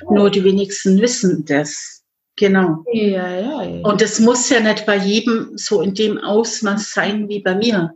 Oh. 0.05 0.15
Nur 0.15 0.31
die 0.31 0.43
wenigsten 0.43 0.99
wissen 0.99 1.45
das. 1.45 2.01
Genau. 2.35 2.83
Ja, 2.91 3.29
ja, 3.29 3.63
ja. 3.63 3.81
Und 3.83 4.01
es 4.01 4.19
muss 4.19 4.49
ja 4.49 4.59
nicht 4.59 4.87
bei 4.87 4.97
jedem 4.97 5.51
so 5.55 5.81
in 5.81 5.93
dem 5.93 6.17
Ausmaß 6.17 6.91
sein 6.91 7.29
wie 7.29 7.41
bei 7.41 7.53
mir 7.53 7.93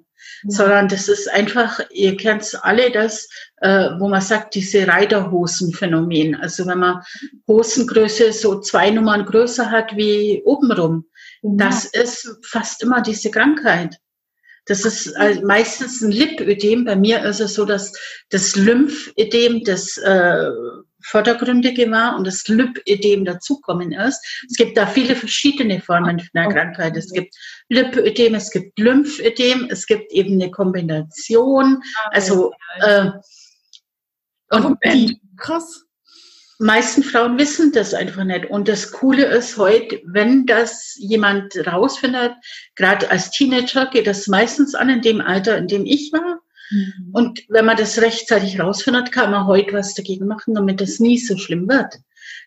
sondern 0.47 0.87
das 0.87 1.07
ist 1.07 1.29
einfach, 1.29 1.79
ihr 1.91 2.17
kennt 2.17 2.41
es 2.41 2.55
alle, 2.55 2.91
das, 2.91 3.29
äh, 3.57 3.89
wo 3.99 4.07
man 4.07 4.21
sagt, 4.21 4.55
diese 4.55 4.87
Reiterhosenphänomen. 4.87 6.35
Also 6.35 6.65
wenn 6.67 6.79
man 6.79 7.01
Hosengröße 7.47 8.33
so 8.33 8.59
zwei 8.61 8.89
Nummern 8.89 9.25
größer 9.25 9.69
hat 9.71 9.95
wie 9.95 10.41
obenrum, 10.45 11.05
ja. 11.41 11.51
das 11.57 11.85
ist 11.85 12.37
fast 12.43 12.83
immer 12.83 13.01
diese 13.01 13.31
Krankheit. 13.31 13.97
Das 14.67 14.83
ist 14.83 15.07
äh, 15.17 15.41
meistens 15.43 16.01
ein 16.01 16.11
Lipödem. 16.11 16.83
Bei 16.83 16.95
mir 16.95 17.23
ist 17.23 17.39
es 17.39 17.53
so, 17.53 17.65
dass 17.65 17.93
das 18.29 18.55
Lymphödem, 18.55 19.63
das 19.63 19.97
äh, 19.97 20.49
vordergründige 21.03 21.89
war 21.91 22.15
und 22.17 22.25
das 22.25 22.47
Lipödem 22.47 23.25
dazukommen 23.25 23.91
ist. 23.91 24.19
Es 24.49 24.57
gibt 24.57 24.77
da 24.77 24.87
viele 24.87 25.15
verschiedene 25.15 25.79
Formen 25.81 26.19
von 26.19 26.29
der 26.33 26.47
Krankheit. 26.49 26.97
Es 26.97 27.11
gibt 27.11 27.35
Lipödem, 27.69 28.35
es 28.35 28.51
gibt 28.51 28.77
Lymphödem, 28.79 29.67
es 29.69 29.85
gibt 29.85 30.11
eben 30.11 30.41
eine 30.41 30.51
Kombination. 30.51 31.81
Ah, 31.97 32.09
also 32.11 32.51
äh, 32.81 33.11
und 34.49 34.77
die, 34.85 35.19
krass 35.37 35.87
meisten 36.59 37.03
Frauen 37.03 37.37
wissen 37.37 37.71
das 37.71 37.93
einfach 37.93 38.23
nicht. 38.23 38.49
Und 38.49 38.67
das 38.67 38.91
Coole 38.91 39.25
ist 39.25 39.57
heute, 39.57 40.01
wenn 40.05 40.45
das 40.45 40.95
jemand 40.97 41.55
rausfindet, 41.67 42.33
gerade 42.75 43.09
als 43.11 43.31
Teenager 43.31 43.87
geht 43.87 44.07
das 44.07 44.27
meistens 44.27 44.73
an 44.73 44.89
in 44.89 45.01
dem 45.01 45.21
Alter, 45.21 45.57
in 45.57 45.67
dem 45.67 45.85
ich 45.85 46.11
war. 46.11 46.36
Mhm. 46.69 47.09
Und 47.13 47.43
wenn 47.49 47.65
man 47.65 47.77
das 47.77 48.01
rechtzeitig 48.01 48.59
rausfindet, 48.59 49.11
kann 49.11 49.31
man 49.31 49.47
heute 49.47 49.73
was 49.73 49.93
dagegen 49.93 50.27
machen, 50.27 50.53
damit 50.53 50.81
das 50.81 50.99
nie 50.99 51.17
so 51.17 51.37
schlimm 51.37 51.67
wird. 51.67 51.99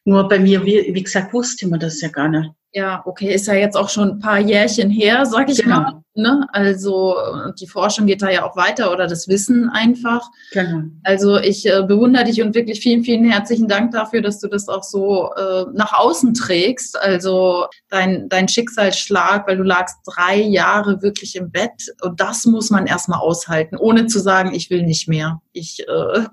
Nur 0.05 0.29
bei 0.29 0.39
mir, 0.39 0.65
wie, 0.65 0.95
wie 0.95 1.03
gesagt, 1.03 1.33
wusste 1.33 1.69
man 1.69 1.81
das 1.81 2.01
ja 2.01 2.09
gar 2.09 2.29
nicht. 2.29 2.51
Ja, 2.73 3.03
okay, 3.05 3.35
ist 3.35 3.49
ja 3.49 3.55
jetzt 3.55 3.77
auch 3.77 3.89
schon 3.89 4.11
ein 4.11 4.19
paar 4.21 4.39
Jährchen 4.39 4.91
her, 4.91 5.27
sag 5.27 5.51
ich 5.51 5.63
genau. 5.63 5.81
mal. 5.81 6.03
Ne? 6.15 6.47
Also 6.53 7.17
die 7.59 7.67
Forschung 7.67 8.07
geht 8.07 8.23
da 8.23 8.31
ja 8.31 8.45
auch 8.45 8.57
weiter 8.57 8.93
oder 8.93 9.09
das 9.09 9.27
Wissen 9.27 9.69
einfach. 9.71 10.29
Genau. 10.53 10.83
Also 11.03 11.39
ich 11.39 11.67
äh, 11.67 11.83
bewundere 11.83 12.25
dich 12.25 12.43
und 12.43 12.55
wirklich 12.55 12.81
vielen, 12.81 13.03
vielen 13.03 13.29
herzlichen 13.29 13.67
Dank 13.67 13.91
dafür, 13.91 14.23
dass 14.23 14.39
du 14.39 14.47
das 14.47 14.69
auch 14.69 14.85
so 14.85 15.33
äh, 15.35 15.65
nach 15.73 15.93
außen 15.93 16.35
trägst. 16.35 16.97
Also 17.01 17.67
dein, 17.89 18.29
dein 18.29 18.47
Schicksalsschlag, 18.47 19.49
weil 19.49 19.57
du 19.57 19.65
lagst 19.65 19.97
drei 20.05 20.41
Jahre 20.41 21.03
wirklich 21.03 21.35
im 21.35 21.51
Bett 21.51 21.93
und 22.03 22.21
das 22.21 22.45
muss 22.45 22.71
man 22.71 22.87
erstmal 22.87 23.21
aushalten, 23.21 23.77
ohne 23.77 24.07
zu 24.07 24.21
sagen, 24.21 24.55
ich 24.55 24.71
will 24.71 24.83
nicht 24.83 25.09
mehr. 25.09 25.41
Ich 25.53 25.81
äh, 25.89 26.25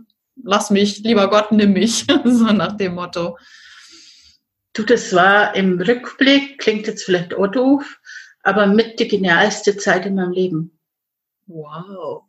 lass 0.44 0.70
mich, 0.70 1.00
lieber 1.00 1.30
Gott, 1.30 1.52
nimm 1.52 1.74
mich, 1.74 2.06
so 2.26 2.46
nach 2.46 2.78
dem 2.78 2.96
Motto. 2.96 3.38
Du, 4.78 4.84
das 4.84 5.12
war 5.12 5.56
im 5.56 5.82
Rückblick, 5.82 6.60
klingt 6.60 6.86
jetzt 6.86 7.04
vielleicht 7.04 7.34
auch 7.34 7.48
doof, 7.48 8.00
aber 8.44 8.68
mit 8.68 9.00
die 9.00 9.08
genialste 9.08 9.76
Zeit 9.76 10.06
in 10.06 10.14
meinem 10.14 10.34
Leben. 10.34 10.80
Wow. 11.48 12.26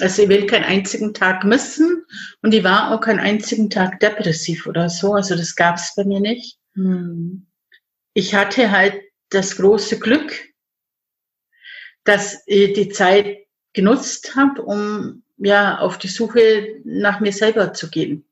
Also 0.00 0.22
ich 0.22 0.28
will 0.28 0.46
keinen 0.46 0.62
einzigen 0.62 1.12
Tag 1.12 1.42
missen 1.42 2.04
und 2.42 2.54
ich 2.54 2.62
war 2.62 2.92
auch 2.92 3.00
keinen 3.00 3.18
einzigen 3.18 3.68
Tag 3.68 3.98
depressiv 3.98 4.68
oder 4.68 4.88
so. 4.88 5.14
Also 5.14 5.34
das 5.34 5.56
gab 5.56 5.74
es 5.74 5.92
bei 5.96 6.04
mir 6.04 6.20
nicht. 6.20 6.56
Hm. 6.74 7.48
Ich 8.14 8.32
hatte 8.32 8.70
halt 8.70 9.02
das 9.30 9.56
große 9.56 9.98
Glück, 9.98 10.32
dass 12.04 12.44
ich 12.46 12.74
die 12.74 12.90
Zeit 12.90 13.38
genutzt 13.72 14.36
habe, 14.36 14.62
um 14.62 15.24
ja 15.36 15.80
auf 15.80 15.98
die 15.98 16.06
Suche 16.06 16.80
nach 16.84 17.18
mir 17.18 17.32
selber 17.32 17.72
zu 17.72 17.90
gehen. 17.90 18.29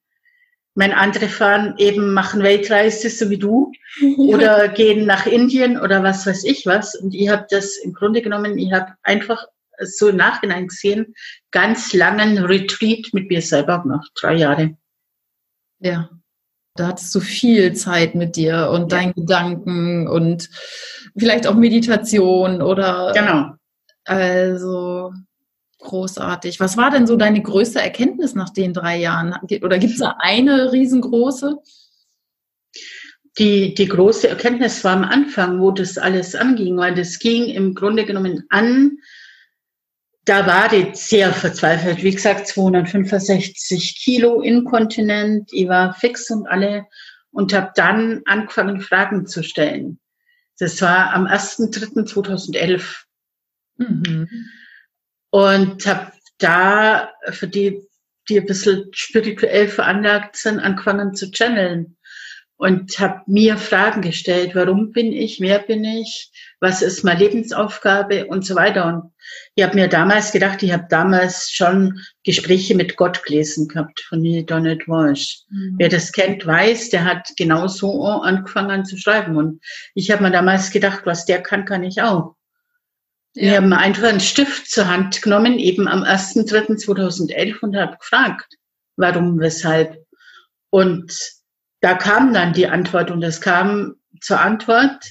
Mein 0.78 0.92
andere 0.92 1.28
fahren 1.28 1.74
eben 1.78 2.14
machen 2.14 2.44
Weltreise, 2.44 3.10
so 3.10 3.30
wie 3.30 3.36
du, 3.36 3.72
oder 4.16 4.68
gehen 4.68 5.06
nach 5.06 5.26
Indien 5.26 5.76
oder 5.76 6.04
was 6.04 6.24
weiß 6.24 6.44
ich 6.44 6.66
was. 6.66 6.94
Und 6.94 7.16
ich 7.16 7.28
habe 7.28 7.48
das 7.50 7.76
im 7.78 7.92
Grunde 7.92 8.22
genommen, 8.22 8.56
ich 8.58 8.72
habe 8.72 8.92
einfach 9.02 9.44
so 9.80 10.06
im 10.06 10.16
Nachhinein 10.16 10.68
gesehen, 10.68 11.16
ganz 11.50 11.92
langen 11.94 12.38
Retreat 12.38 13.08
mit 13.12 13.28
mir 13.28 13.42
selber 13.42 13.82
gemacht, 13.82 14.08
drei 14.14 14.36
Jahre. 14.36 14.76
Ja, 15.80 16.10
da 16.76 16.86
hattest 16.86 17.12
du 17.12 17.18
viel 17.18 17.72
Zeit 17.74 18.14
mit 18.14 18.36
dir 18.36 18.70
und 18.70 18.92
ja. 18.92 18.98
deinen 18.98 19.14
Gedanken 19.14 20.06
und 20.06 20.48
vielleicht 21.18 21.48
auch 21.48 21.54
Meditation 21.54 22.62
oder. 22.62 23.12
Genau. 23.16 23.54
Also 24.04 25.12
Großartig. 25.78 26.58
Was 26.58 26.76
war 26.76 26.90
denn 26.90 27.06
so 27.06 27.16
deine 27.16 27.40
größte 27.40 27.80
Erkenntnis 27.80 28.34
nach 28.34 28.50
den 28.50 28.72
drei 28.72 28.98
Jahren? 28.98 29.34
Oder 29.62 29.78
gibt 29.78 29.94
es 29.94 30.00
da 30.00 30.16
eine 30.18 30.72
riesengroße? 30.72 31.58
Die, 33.38 33.74
die 33.74 33.86
große 33.86 34.28
Erkenntnis 34.28 34.82
war 34.82 34.96
am 34.96 35.04
Anfang, 35.04 35.60
wo 35.60 35.70
das 35.70 35.96
alles 35.96 36.34
anging, 36.34 36.76
weil 36.76 36.94
das 36.96 37.20
ging 37.20 37.44
im 37.44 37.74
Grunde 37.74 38.04
genommen 38.04 38.44
an, 38.48 38.98
da 40.24 40.46
war 40.46 40.68
die 40.68 40.90
sehr 40.94 41.32
verzweifelt. 41.32 42.02
Wie 42.02 42.10
gesagt, 42.10 42.48
265 42.48 44.00
Kilo 44.02 44.40
inkontinent, 44.42 45.50
ich 45.52 45.68
war 45.68 45.94
fix 45.94 46.28
und 46.30 46.48
alle 46.48 46.86
und 47.30 47.54
habe 47.54 47.70
dann 47.76 48.22
angefangen, 48.26 48.80
Fragen 48.80 49.26
zu 49.26 49.44
stellen. 49.44 50.00
Das 50.58 50.82
war 50.82 51.12
am 51.14 51.26
1.3.2011. 51.26 53.04
Mhm 53.76 54.28
und 55.30 55.86
habe 55.86 56.12
da 56.38 57.10
für 57.30 57.48
die, 57.48 57.82
die 58.28 58.40
ein 58.40 58.46
bisschen 58.46 58.86
spirituell 58.92 59.68
veranlagt 59.68 60.36
sind, 60.36 60.60
angefangen 60.60 61.14
zu 61.14 61.30
channeln 61.30 61.98
und 62.58 62.98
habe 62.98 63.22
mir 63.26 63.56
Fragen 63.56 64.02
gestellt, 64.02 64.54
warum 64.54 64.92
bin 64.92 65.12
ich, 65.12 65.40
wer 65.40 65.60
bin 65.60 65.84
ich, 65.84 66.32
was 66.58 66.82
ist 66.82 67.04
meine 67.04 67.20
Lebensaufgabe 67.20 68.26
und 68.26 68.44
so 68.44 68.56
weiter. 68.56 68.86
Und 68.86 69.12
ich 69.54 69.64
habe 69.64 69.76
mir 69.76 69.86
damals 69.86 70.32
gedacht, 70.32 70.62
ich 70.64 70.72
habe 70.72 70.86
damals 70.90 71.52
schon 71.52 72.00
Gespräche 72.24 72.74
mit 72.74 72.96
Gott 72.96 73.22
gelesen 73.24 73.68
gehabt 73.68 74.00
von 74.00 74.24
Donald 74.44 74.88
Walsh. 74.88 75.42
Mhm. 75.50 75.76
Wer 75.78 75.88
das 75.88 76.10
kennt, 76.10 76.44
weiß, 76.44 76.90
der 76.90 77.04
hat 77.04 77.30
genau 77.36 77.68
so 77.68 78.02
angefangen 78.04 78.84
zu 78.84 78.98
schreiben. 78.98 79.36
Und 79.36 79.62
ich 79.94 80.10
habe 80.10 80.24
mir 80.24 80.32
damals 80.32 80.72
gedacht, 80.72 81.02
was 81.04 81.26
der 81.26 81.40
kann, 81.40 81.64
kann 81.64 81.84
ich 81.84 82.02
auch. 82.02 82.34
Ja. 83.38 83.52
Wir 83.52 83.56
haben 83.58 83.72
einfach 83.72 84.08
einen 84.08 84.20
Stift 84.20 84.68
zur 84.68 84.88
Hand 84.88 85.22
genommen, 85.22 85.60
eben 85.60 85.86
am 85.86 86.02
1.3.2011 86.02 87.60
und 87.60 87.76
habe 87.76 87.96
gefragt, 87.96 88.56
warum, 88.96 89.38
weshalb. 89.38 90.04
Und 90.70 91.16
da 91.80 91.94
kam 91.94 92.34
dann 92.34 92.52
die 92.52 92.66
Antwort 92.66 93.12
und 93.12 93.22
es 93.22 93.40
kam 93.40 93.94
zur 94.20 94.40
Antwort, 94.40 95.04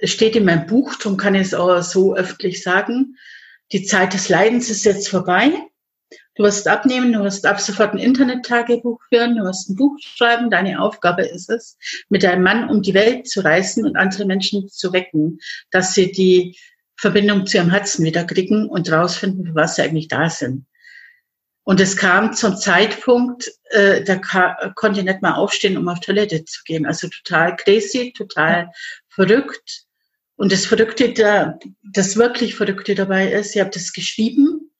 es 0.00 0.10
steht 0.10 0.36
in 0.36 0.46
meinem 0.46 0.66
Buch, 0.66 0.94
darum 0.94 1.18
kann 1.18 1.34
ich 1.34 1.42
es 1.42 1.54
auch 1.54 1.82
so 1.82 2.16
öffentlich 2.16 2.62
sagen, 2.62 3.16
die 3.72 3.82
Zeit 3.82 4.14
des 4.14 4.30
Leidens 4.30 4.70
ist 4.70 4.86
jetzt 4.86 5.10
vorbei. 5.10 5.52
Du 6.34 6.44
wirst 6.44 6.66
abnehmen, 6.66 7.12
du 7.12 7.22
wirst 7.24 7.44
ab 7.44 7.60
sofort 7.60 7.92
ein 7.92 7.98
Internet-Tagebuch 7.98 9.02
führen, 9.10 9.36
du 9.36 9.44
wirst 9.44 9.68
ein 9.68 9.76
Buch 9.76 9.98
schreiben. 10.00 10.48
Deine 10.50 10.80
Aufgabe 10.80 11.26
ist 11.26 11.50
es, 11.50 11.76
mit 12.08 12.22
deinem 12.22 12.44
Mann 12.44 12.70
um 12.70 12.80
die 12.80 12.94
Welt 12.94 13.28
zu 13.28 13.40
reisen 13.40 13.84
und 13.84 13.96
andere 13.96 14.24
Menschen 14.24 14.66
zu 14.68 14.94
wecken, 14.94 15.40
dass 15.70 15.92
sie 15.92 16.10
die 16.10 16.56
Verbindung 16.98 17.46
zu 17.46 17.56
ihrem 17.56 17.70
Herzen 17.70 18.04
wieder 18.04 18.24
kriegen 18.24 18.68
und 18.68 18.90
rausfinden, 18.90 19.46
für 19.46 19.54
was 19.54 19.76
sie 19.76 19.82
eigentlich 19.82 20.08
da 20.08 20.28
sind. 20.28 20.66
Und 21.62 21.80
es 21.80 21.96
kam 21.96 22.32
zum 22.32 22.56
Zeitpunkt, 22.56 23.52
äh, 23.70 24.02
da 24.02 24.16
konnte 24.74 25.00
ich 25.00 25.06
nicht 25.06 25.22
mal 25.22 25.34
aufstehen, 25.34 25.76
um 25.76 25.88
auf 25.88 26.00
Toilette 26.00 26.44
zu 26.44 26.62
gehen. 26.64 26.86
Also 26.86 27.08
total 27.08 27.56
crazy, 27.56 28.12
total 28.16 28.72
verrückt. 29.08 29.84
Und 30.36 30.50
das 30.50 30.66
Verrückte, 30.66 31.12
da, 31.12 31.58
das 31.82 32.16
wirklich 32.16 32.54
Verrückte 32.54 32.94
dabei 32.94 33.30
ist, 33.30 33.54
ich 33.54 33.60
habe 33.60 33.70
das 33.70 33.92
geschrieben. 33.92 34.72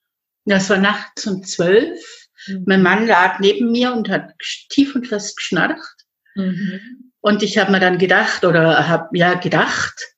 Das 0.44 0.70
war 0.70 0.78
nachts 0.78 1.26
um 1.26 1.44
zwölf. 1.44 2.00
Mhm. 2.46 2.64
Mein 2.66 2.82
Mann 2.82 3.06
lag 3.06 3.38
neben 3.38 3.70
mir 3.70 3.92
und 3.92 4.08
hat 4.08 4.32
tief 4.70 4.94
und 4.94 5.06
fest 5.06 5.36
geschnarcht. 5.36 6.06
Mhm. 6.34 7.12
Und 7.20 7.42
ich 7.42 7.58
habe 7.58 7.70
mir 7.70 7.80
dann 7.80 7.98
gedacht, 7.98 8.44
oder 8.44 8.88
habe 8.88 9.16
ja 9.18 9.34
gedacht, 9.34 10.14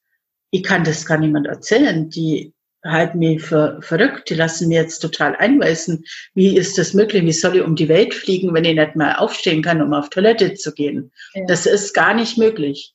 ich 0.51 0.63
kann 0.63 0.85
das 0.85 1.07
gar 1.07 1.19
niemand 1.19 1.47
erzählen. 1.47 2.11
Die 2.11 2.53
halten 2.85 3.19
mich 3.19 3.43
für 3.43 3.79
verrückt, 3.83 4.31
die 4.31 4.35
lassen 4.35 4.69
mir 4.69 4.83
jetzt 4.83 5.01
total 5.01 5.37
einweisen. 5.37 6.05
Wie 6.35 6.57
ist 6.57 6.79
das 6.79 6.95
möglich? 6.95 7.25
Wie 7.25 7.33
soll 7.33 7.57
ich 7.57 7.63
um 7.63 7.77
die 7.77 7.89
Welt 7.89 8.15
fliegen, 8.15 8.55
wenn 8.55 8.65
ich 8.65 8.77
nicht 8.77 8.97
mal 8.97 9.17
aufstehen 9.17 9.63
kann, 9.63 9.83
um 9.83 9.93
auf 9.93 10.11
Toilette 10.11 10.55
zu 10.55 10.73
gehen? 10.73 11.13
Ja. 11.35 11.45
Das 11.47 11.67
ist 11.67 11.93
gar 11.93 12.15
nicht 12.15 12.39
möglich. 12.39 12.95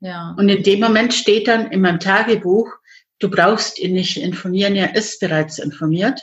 Ja. 0.00 0.34
Und 0.36 0.48
in 0.48 0.62
dem 0.62 0.80
Moment 0.80 1.14
steht 1.14 1.48
dann 1.48 1.70
in 1.70 1.80
meinem 1.80 2.00
Tagebuch, 2.00 2.68
du 3.20 3.30
brauchst 3.30 3.78
ihn 3.78 3.94
nicht 3.94 4.16
informieren, 4.16 4.74
er 4.74 4.96
ist 4.96 5.20
bereits 5.20 5.58
informiert. 5.58 6.20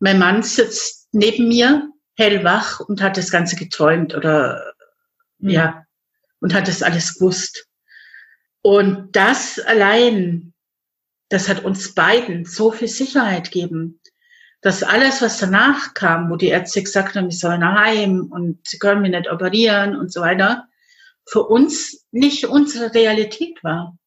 Mein 0.00 0.18
Mann 0.18 0.42
sitzt 0.42 1.08
neben 1.12 1.48
mir, 1.48 1.88
hellwach 2.16 2.80
und 2.80 3.00
hat 3.00 3.16
das 3.16 3.30
Ganze 3.30 3.56
geträumt 3.56 4.14
oder, 4.14 4.74
mhm. 5.38 5.50
ja, 5.50 5.86
und 6.40 6.54
hat 6.54 6.68
das 6.68 6.82
alles 6.82 7.14
gewusst. 7.14 7.66
Und 8.66 9.14
das 9.14 9.58
allein, 9.58 10.54
das 11.28 11.50
hat 11.50 11.64
uns 11.66 11.94
beiden 11.94 12.46
so 12.46 12.72
viel 12.72 12.88
Sicherheit 12.88 13.52
gegeben, 13.52 14.00
dass 14.62 14.82
alles, 14.82 15.20
was 15.20 15.38
danach 15.38 15.92
kam, 15.92 16.30
wo 16.30 16.36
die 16.36 16.48
Ärzte 16.48 16.82
gesagt 16.82 17.14
haben, 17.14 17.28
ich 17.28 17.38
soll 17.38 17.58
nach 17.58 17.78
Heim 17.78 18.32
und 18.32 18.66
sie 18.66 18.78
können 18.78 19.02
mich 19.02 19.10
nicht 19.10 19.30
operieren 19.30 19.94
und 19.94 20.10
so 20.10 20.22
weiter, 20.22 20.66
für 21.26 21.42
uns 21.42 22.06
nicht 22.10 22.46
unsere 22.46 22.94
Realität 22.94 23.62
war. 23.62 23.98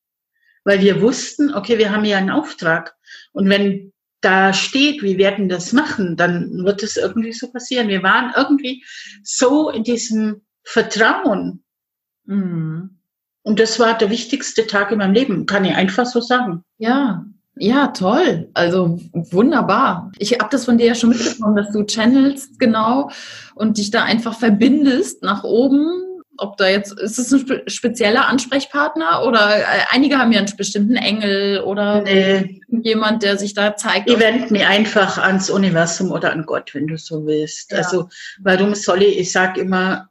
Weil 0.64 0.82
wir 0.82 1.04
wussten, 1.04 1.54
okay, 1.54 1.78
wir 1.78 1.92
haben 1.92 2.04
ja 2.04 2.18
einen 2.18 2.32
Auftrag. 2.32 2.96
Und 3.34 3.48
wenn 3.50 3.94
da 4.22 4.54
steht, 4.54 5.04
wir 5.04 5.20
werden 5.20 5.50
das 5.50 5.72
machen, 5.72 6.18
dann 6.18 6.66
wird 6.66 6.82
es 6.82 6.98
irgendwie 6.98 7.32
so 7.32 7.52
passieren. 7.52 7.90
Wir 7.90 8.02
waren 8.02 8.34
irgendwie 8.36 8.84
so 9.22 9.70
in 9.70 9.84
diesem 9.84 10.42
Vertrauen. 10.64 11.64
Mhm. 12.26 12.97
Und 13.48 13.62
das 13.62 13.80
war 13.80 13.98
der 13.98 14.10
wichtigste 14.10 14.68
Tag 14.68 14.92
in 14.92 14.98
meinem 14.98 15.13
Leben, 15.13 15.46
kann 15.46 15.63
ich 15.63 15.74
einfach 15.74 16.06
so 16.06 16.20
sagen. 16.20 16.66
Ja, 16.80 17.24
ja, 17.56 17.88
toll. 17.88 18.50
Also 18.54 19.00
wunderbar. 19.13 20.12
Ich 20.20 20.34
habe 20.34 20.50
das 20.51 20.66
von 20.66 20.77
dir 20.77 20.88
ja 20.88 20.96
schon 20.96 21.12
mitbekommen, 21.12 21.56
dass 21.56 21.72
du 21.72 21.86
channelst 21.86 22.60
genau 22.60 23.10
und 23.56 23.77
dich 23.77 23.89
da 23.89 24.04
einfach 24.04 24.38
verbindest 24.38 25.24
nach 25.24 25.46
oben. 25.46 25.88
Ob 26.38 26.58
da 26.58 26.68
jetzt, 26.68 27.00
ist 27.00 27.20
es 27.20 27.32
ein 27.32 27.62
spezieller 27.68 28.27
Ansprechpartner 28.27 29.24
oder 29.25 29.58
äh, 29.58 29.63
einige 29.92 30.18
haben 30.18 30.34
ja 30.34 30.39
einen 30.39 30.54
bestimmten 30.58 30.98
Engel 30.98 31.62
oder 31.62 32.01
nee. 32.01 32.60
jemand, 32.70 33.24
der 33.24 33.38
sich 33.38 33.54
da 33.54 33.77
zeigt? 33.77 34.10
Ich 34.10 34.20
wende 34.20 34.51
mich 34.51 34.66
einfach 34.66 35.20
ans 35.20 35.50
Universum 35.50 36.12
oder 36.12 36.33
an 36.33 36.46
Gott, 36.46 36.75
wenn 36.75 36.88
du 36.88 36.98
so 36.98 37.25
willst. 37.25 37.72
Ja. 37.72 37.77
Also 37.77 38.10
warum 38.42 38.75
soll 38.75 39.03
ich, 39.03 39.20
ich 39.20 39.31
sage 39.31 39.62
immer, 39.62 40.10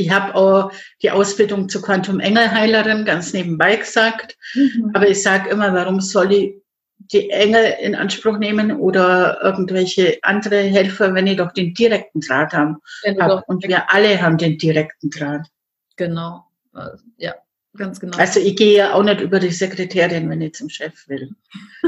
ich 0.00 0.10
habe 0.10 0.34
auch 0.34 0.72
die 1.02 1.10
Ausbildung 1.10 1.68
zur 1.68 1.82
Quantum 1.82 2.20
Engelheilerin 2.20 3.04
ganz 3.04 3.32
nebenbei 3.32 3.76
gesagt. 3.76 4.36
Mhm. 4.54 4.90
Aber 4.94 5.08
ich 5.08 5.22
sage 5.22 5.50
immer, 5.50 5.74
warum 5.74 6.00
soll 6.00 6.32
ich 6.32 6.54
die 7.12 7.30
Engel 7.30 7.74
in 7.80 7.94
Anspruch 7.94 8.38
nehmen 8.38 8.78
oder 8.78 9.42
irgendwelche 9.42 10.18
andere 10.22 10.60
Helfer, 10.60 11.14
wenn 11.14 11.26
ich 11.26 11.38
doch 11.38 11.52
den 11.52 11.74
direkten 11.74 12.20
Draht 12.20 12.52
haben. 12.52 12.76
Hab. 13.18 13.48
Und 13.48 13.66
wir 13.66 13.92
alle 13.92 14.20
haben 14.20 14.38
den 14.38 14.58
direkten 14.58 15.10
Draht. 15.10 15.46
Genau. 15.96 16.44
Ja, 17.16 17.34
ganz 17.76 18.00
genau. 18.00 18.16
Also 18.16 18.38
ich 18.40 18.56
gehe 18.56 18.76
ja 18.76 18.94
auch 18.94 19.02
nicht 19.02 19.20
über 19.20 19.40
die 19.40 19.50
Sekretärin, 19.50 20.30
wenn 20.30 20.40
ich 20.40 20.54
zum 20.54 20.68
Chef 20.68 21.08
will, 21.08 21.30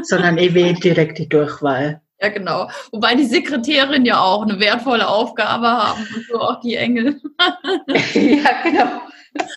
sondern 0.02 0.38
ich 0.38 0.54
will 0.54 0.74
direkt 0.74 1.18
die 1.18 1.28
Durchwahl. 1.28 2.00
Ja, 2.22 2.28
genau. 2.28 2.70
Wobei 2.92 3.16
die 3.16 3.24
Sekretärin 3.24 4.04
ja 4.04 4.20
auch 4.20 4.42
eine 4.42 4.60
wertvolle 4.60 5.08
Aufgabe 5.08 5.66
haben 5.66 6.06
und 6.14 6.26
so 6.30 6.38
auch 6.38 6.60
die 6.60 6.76
Engel. 6.76 7.20
ja, 8.14 8.62
genau. 8.62 9.00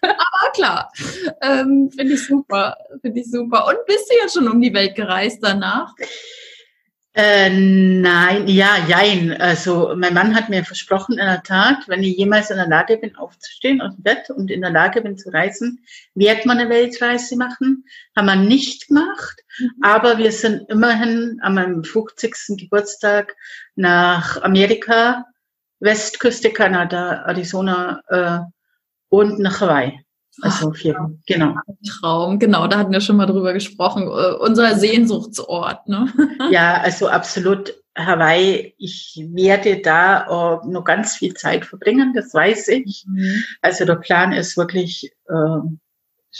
Aber 0.01 0.51
klar, 0.55 0.91
ähm, 1.41 1.91
finde 1.95 2.13
ich 2.13 2.25
super, 2.25 2.75
finde 3.01 3.19
ich 3.19 3.29
super. 3.29 3.67
Und 3.67 3.85
bist 3.85 4.09
du 4.09 4.15
ja 4.19 4.29
schon 4.29 4.51
um 4.51 4.59
die 4.59 4.73
Welt 4.73 4.95
gereist 4.95 5.39
danach? 5.43 5.93
Äh, 7.17 7.49
nein, 7.49 8.45
ja, 8.49 8.75
jein. 8.89 9.39
Also 9.39 9.93
mein 9.95 10.13
Mann 10.13 10.35
hat 10.35 10.49
mir 10.49 10.65
versprochen, 10.65 11.13
in 11.13 11.25
der 11.25 11.43
Tat, 11.43 11.87
wenn 11.87 12.03
ich 12.03 12.17
jemals 12.17 12.51
in 12.51 12.57
der 12.57 12.67
Lage 12.67 12.97
bin, 12.97 13.15
aufzustehen 13.15 13.79
aus 13.81 13.95
dem 13.95 14.03
Bett 14.03 14.29
und 14.29 14.51
in 14.51 14.59
der 14.59 14.71
Lage 14.71 15.01
bin 15.01 15.17
zu 15.17 15.29
reisen, 15.29 15.79
wird 16.13 16.45
man 16.45 16.59
eine 16.59 16.69
Weltreise 16.69 17.37
machen. 17.37 17.85
Haben 18.17 18.25
wir 18.25 18.35
nicht 18.35 18.89
gemacht, 18.89 19.41
mhm. 19.57 19.71
aber 19.81 20.17
wir 20.17 20.33
sind 20.33 20.69
immerhin 20.69 21.39
an 21.41 21.53
meinem 21.53 21.83
50. 21.85 22.57
Geburtstag 22.57 23.33
nach 23.75 24.41
Amerika, 24.41 25.23
Westküste 25.79 26.51
Kanada, 26.51 27.23
Arizona 27.27 28.01
äh, 28.09 28.39
und 29.07 29.39
nach 29.39 29.61
Hawaii. 29.61 30.04
Also 30.41 30.71
vier, 30.71 31.17
genau. 31.25 31.55
Traum, 31.87 32.39
genau, 32.39 32.67
da 32.67 32.79
hatten 32.79 32.91
wir 32.91 33.01
schon 33.01 33.17
mal 33.17 33.25
drüber 33.25 33.53
gesprochen. 33.53 34.07
Uh, 34.07 34.35
unser 34.39 34.75
Sehnsuchtsort, 34.75 35.87
ne? 35.87 36.11
ja, 36.51 36.81
also 36.81 37.07
absolut 37.07 37.73
Hawaii. 37.97 38.75
Ich 38.77 39.17
werde 39.33 39.81
da 39.81 40.27
uh, 40.61 40.69
noch 40.69 40.83
ganz 40.83 41.15
viel 41.15 41.33
Zeit 41.33 41.65
verbringen, 41.65 42.13
das 42.13 42.33
weiß 42.33 42.67
ich. 42.69 43.05
Mhm. 43.07 43.43
Also 43.61 43.85
der 43.85 43.95
Plan 43.95 44.33
ist 44.33 44.57
wirklich, 44.57 45.11
uh, 45.29 45.61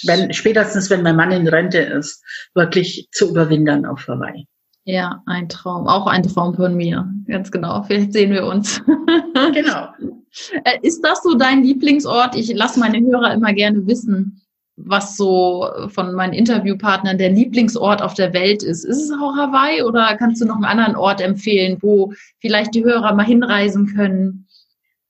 wenn, 0.04 0.34
spätestens 0.34 0.90
wenn 0.90 1.04
mein 1.04 1.16
Mann 1.16 1.32
in 1.32 1.48
Rente 1.48 1.80
ist, 1.80 2.24
wirklich 2.54 3.08
zu 3.12 3.30
überwintern 3.30 3.86
auf 3.86 4.08
Hawaii. 4.08 4.46
Ja, 4.86 5.24
ein 5.26 5.50
Traum. 5.50 5.88
Auch 5.88 6.06
ein 6.06 6.22
Traum 6.24 6.54
von 6.54 6.76
mir. 6.76 7.12
Ganz 7.28 7.52
genau. 7.52 7.82
Vielleicht 7.84 8.14
sehen 8.14 8.32
wir 8.32 8.46
uns. 8.46 8.82
genau. 9.54 9.90
Äh, 10.64 10.80
ist 10.84 11.02
das 11.04 11.24
so 11.24 11.34
dein 11.34 11.64
Lieblingsort? 11.64 12.36
Ich 12.36 12.54
lasse 12.54 12.80
meine 12.80 13.00
Hörer 13.00 13.34
immer 13.34 13.52
gerne 13.54 13.88
wissen, 13.88 14.44
was 14.76 15.18
so 15.18 15.68
von 15.88 16.14
meinen 16.14 16.34
Interviewpartnern 16.34 17.18
der 17.18 17.32
Lieblingsort 17.32 18.04
auf 18.04 18.14
der 18.14 18.34
Welt 18.34 18.62
ist. 18.62 18.84
Ist 18.84 19.02
es 19.02 19.12
auch 19.12 19.36
Hawaii 19.36 19.82
oder 19.82 20.16
kannst 20.18 20.42
du 20.42 20.46
noch 20.46 20.56
einen 20.56 20.66
anderen 20.66 20.96
Ort 20.96 21.20
empfehlen, 21.20 21.78
wo 21.82 22.14
vielleicht 22.40 22.76
die 22.76 22.84
Hörer 22.84 23.16
mal 23.16 23.26
hinreisen 23.26 23.88
können? 23.96 24.48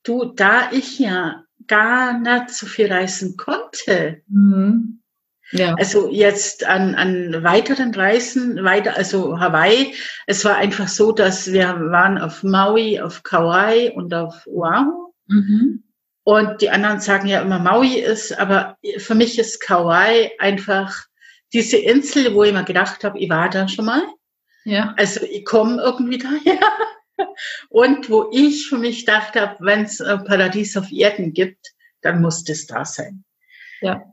Du, 0.03 0.23
da 0.23 0.71
ich 0.71 0.99
ja 0.99 1.43
gar 1.67 2.17
nicht 2.17 2.51
so 2.51 2.65
viel 2.65 2.91
reisen 2.91 3.35
konnte, 3.35 4.21
mhm. 4.27 5.01
Ja. 5.51 5.75
Also 5.75 6.09
jetzt 6.09 6.65
an, 6.65 6.95
an 6.95 7.43
weiteren 7.43 7.93
Reisen, 7.93 8.63
weiter, 8.63 8.97
also 8.97 9.39
Hawaii, 9.39 9.93
es 10.25 10.43
war 10.43 10.55
einfach 10.55 10.87
so, 10.87 11.11
dass 11.11 11.51
wir 11.51 11.67
waren 11.91 12.17
auf 12.17 12.43
Maui, 12.43 12.99
auf 12.99 13.23
Kauai 13.23 13.91
und 13.93 14.13
auf 14.13 14.45
Oahu. 14.47 15.13
Mhm. 15.27 15.83
Und 16.23 16.61
die 16.61 16.71
anderen 16.71 16.99
sagen 16.99 17.27
ja 17.27 17.41
immer, 17.41 17.59
Maui 17.59 17.99
ist, 17.99 18.37
aber 18.37 18.77
für 18.97 19.13
mich 19.13 19.37
ist 19.37 19.61
Kauai 19.61 20.31
einfach 20.39 21.05
diese 21.53 21.77
Insel, 21.77 22.33
wo 22.33 22.43
ich 22.43 22.51
mir 22.51 22.63
gedacht 22.63 23.03
habe, 23.03 23.19
ich 23.19 23.29
war 23.29 23.49
da 23.49 23.67
schon 23.67 23.85
mal. 23.85 24.01
Ja. 24.63 24.95
Also 24.97 25.21
ich 25.23 25.45
komme 25.45 25.81
irgendwie 25.81 26.17
daher. 26.17 26.59
Und 27.69 28.09
wo 28.09 28.29
ich 28.33 28.67
für 28.67 28.77
mich 28.77 29.05
gedacht 29.05 29.35
habe, 29.35 29.55
wenn 29.59 29.83
es 29.83 29.99
Paradies 29.99 30.75
auf 30.75 30.91
Erden 30.91 31.33
gibt, 31.33 31.73
dann 32.01 32.21
muss 32.21 32.43
das 32.43 32.65
da 32.65 32.83
sein. 32.83 33.23
Ja. 33.81 34.03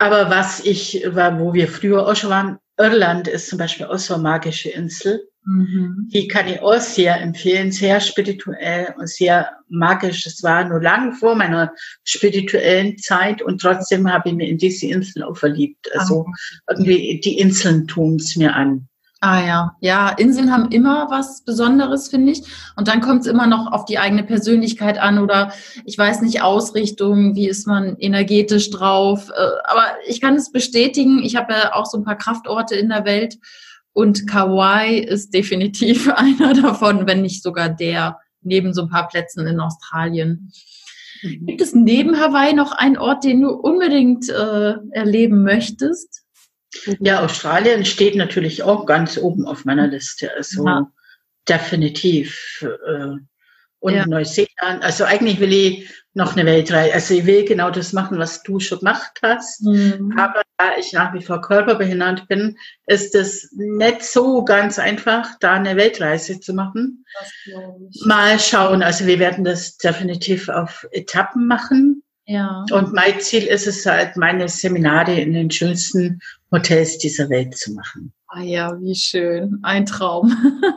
Aber 0.00 0.30
was 0.30 0.64
ich, 0.64 1.02
war, 1.08 1.38
wo 1.38 1.52
wir 1.52 1.68
früher 1.68 2.08
auch 2.08 2.16
schon 2.16 2.30
waren, 2.30 2.58
Irland 2.78 3.28
ist 3.28 3.50
zum 3.50 3.58
Beispiel 3.58 3.84
auch 3.84 3.98
so 3.98 4.14
eine 4.14 4.22
magische 4.22 4.70
Insel. 4.70 5.20
Mhm. 5.44 6.08
Die 6.10 6.26
kann 6.26 6.48
ich 6.48 6.60
auch 6.62 6.80
sehr 6.80 7.20
empfehlen, 7.20 7.70
sehr 7.70 8.00
spirituell 8.00 8.94
und 8.96 9.10
sehr 9.10 9.50
magisch. 9.68 10.24
Es 10.24 10.42
war 10.42 10.64
nur 10.64 10.80
lang 10.80 11.12
vor 11.12 11.34
meiner 11.34 11.74
spirituellen 12.02 12.96
Zeit 12.96 13.42
und 13.42 13.60
trotzdem 13.60 14.10
habe 14.10 14.30
ich 14.30 14.34
mir 14.34 14.48
in 14.48 14.56
diese 14.56 14.86
Insel 14.86 15.22
auch 15.22 15.36
verliebt. 15.36 15.90
Also 15.94 16.20
okay. 16.20 16.32
irgendwie 16.68 17.20
die 17.22 17.38
Inseln 17.38 17.86
tun 17.86 18.16
es 18.16 18.36
mir 18.36 18.54
an. 18.56 18.88
Ah 19.22 19.46
ja, 19.46 19.76
ja, 19.80 20.08
Inseln 20.08 20.50
haben 20.50 20.70
immer 20.70 21.10
was 21.10 21.44
Besonderes, 21.44 22.08
finde 22.08 22.32
ich. 22.32 22.42
Und 22.76 22.88
dann 22.88 23.02
kommt 23.02 23.20
es 23.20 23.26
immer 23.26 23.46
noch 23.46 23.70
auf 23.70 23.84
die 23.84 23.98
eigene 23.98 24.24
Persönlichkeit 24.24 24.98
an 24.98 25.18
oder 25.18 25.52
ich 25.84 25.98
weiß 25.98 26.22
nicht, 26.22 26.40
Ausrichtung, 26.40 27.34
wie 27.34 27.46
ist 27.46 27.66
man 27.66 27.96
energetisch 27.98 28.70
drauf. 28.70 29.28
Äh, 29.28 29.70
aber 29.70 29.84
ich 30.06 30.22
kann 30.22 30.36
es 30.36 30.50
bestätigen, 30.50 31.22
ich 31.22 31.36
habe 31.36 31.52
ja 31.52 31.74
auch 31.74 31.84
so 31.84 31.98
ein 31.98 32.04
paar 32.04 32.16
Kraftorte 32.16 32.76
in 32.76 32.88
der 32.88 33.04
Welt 33.04 33.38
und 33.92 34.26
Kauai 34.26 34.96
ist 34.96 35.34
definitiv 35.34 36.08
einer 36.14 36.54
davon, 36.54 37.06
wenn 37.06 37.20
nicht 37.20 37.42
sogar 37.42 37.68
der, 37.68 38.18
neben 38.40 38.72
so 38.72 38.82
ein 38.82 38.88
paar 38.88 39.08
Plätzen 39.08 39.46
in 39.46 39.60
Australien. 39.60 40.50
Mhm. 41.22 41.44
Gibt 41.44 41.60
es 41.60 41.74
neben 41.74 42.18
Hawaii 42.18 42.54
noch 42.54 42.72
einen 42.72 42.96
Ort, 42.96 43.24
den 43.24 43.42
du 43.42 43.50
unbedingt 43.50 44.30
äh, 44.30 44.76
erleben 44.92 45.42
möchtest? 45.42 46.19
Ja, 47.00 47.24
Australien 47.24 47.84
steht 47.84 48.14
natürlich 48.14 48.62
auch 48.62 48.86
ganz 48.86 49.18
oben 49.18 49.46
auf 49.46 49.64
meiner 49.64 49.88
Liste. 49.88 50.30
Also 50.36 50.64
ja. 50.66 50.90
definitiv. 51.48 52.64
Äh, 52.86 53.16
und 53.80 53.94
ja. 53.94 54.06
Neuseeland. 54.06 54.82
Also 54.82 55.04
eigentlich 55.04 55.40
will 55.40 55.52
ich 55.52 55.90
noch 56.12 56.36
eine 56.36 56.44
Weltreise. 56.44 56.92
Also 56.92 57.14
ich 57.14 57.26
will 57.26 57.44
genau 57.44 57.70
das 57.70 57.92
machen, 57.92 58.18
was 58.18 58.42
du 58.42 58.60
schon 58.60 58.80
gemacht 58.80 59.18
hast. 59.22 59.62
Mhm. 59.62 60.14
Aber 60.18 60.42
da 60.58 60.76
ich 60.78 60.92
nach 60.92 61.14
wie 61.14 61.22
vor 61.22 61.40
körperbehindert 61.40 62.28
bin, 62.28 62.56
ist 62.86 63.14
es 63.14 63.50
nicht 63.52 64.02
so 64.02 64.44
ganz 64.44 64.78
einfach, 64.78 65.38
da 65.40 65.54
eine 65.54 65.76
Weltreise 65.76 66.40
zu 66.40 66.52
machen. 66.52 67.04
Mal 68.04 68.38
schauen. 68.38 68.82
Also 68.82 69.06
wir 69.06 69.18
werden 69.18 69.44
das 69.44 69.78
definitiv 69.78 70.48
auf 70.48 70.86
Etappen 70.92 71.46
machen. 71.46 72.02
Ja. 72.26 72.64
Und 72.70 72.92
mein 72.92 73.18
Ziel 73.20 73.44
ist 73.44 73.66
es 73.66 73.86
halt, 73.86 74.16
meine 74.16 74.48
Seminare 74.48 75.18
in 75.18 75.32
den 75.32 75.50
schönsten 75.50 76.20
Hotels 76.50 76.98
dieser 76.98 77.30
Welt 77.30 77.56
zu 77.56 77.72
machen. 77.72 78.12
Ah 78.32 78.42
ja, 78.42 78.80
wie 78.80 78.94
schön. 78.94 79.58
Ein 79.62 79.86
Traum. 79.86 80.32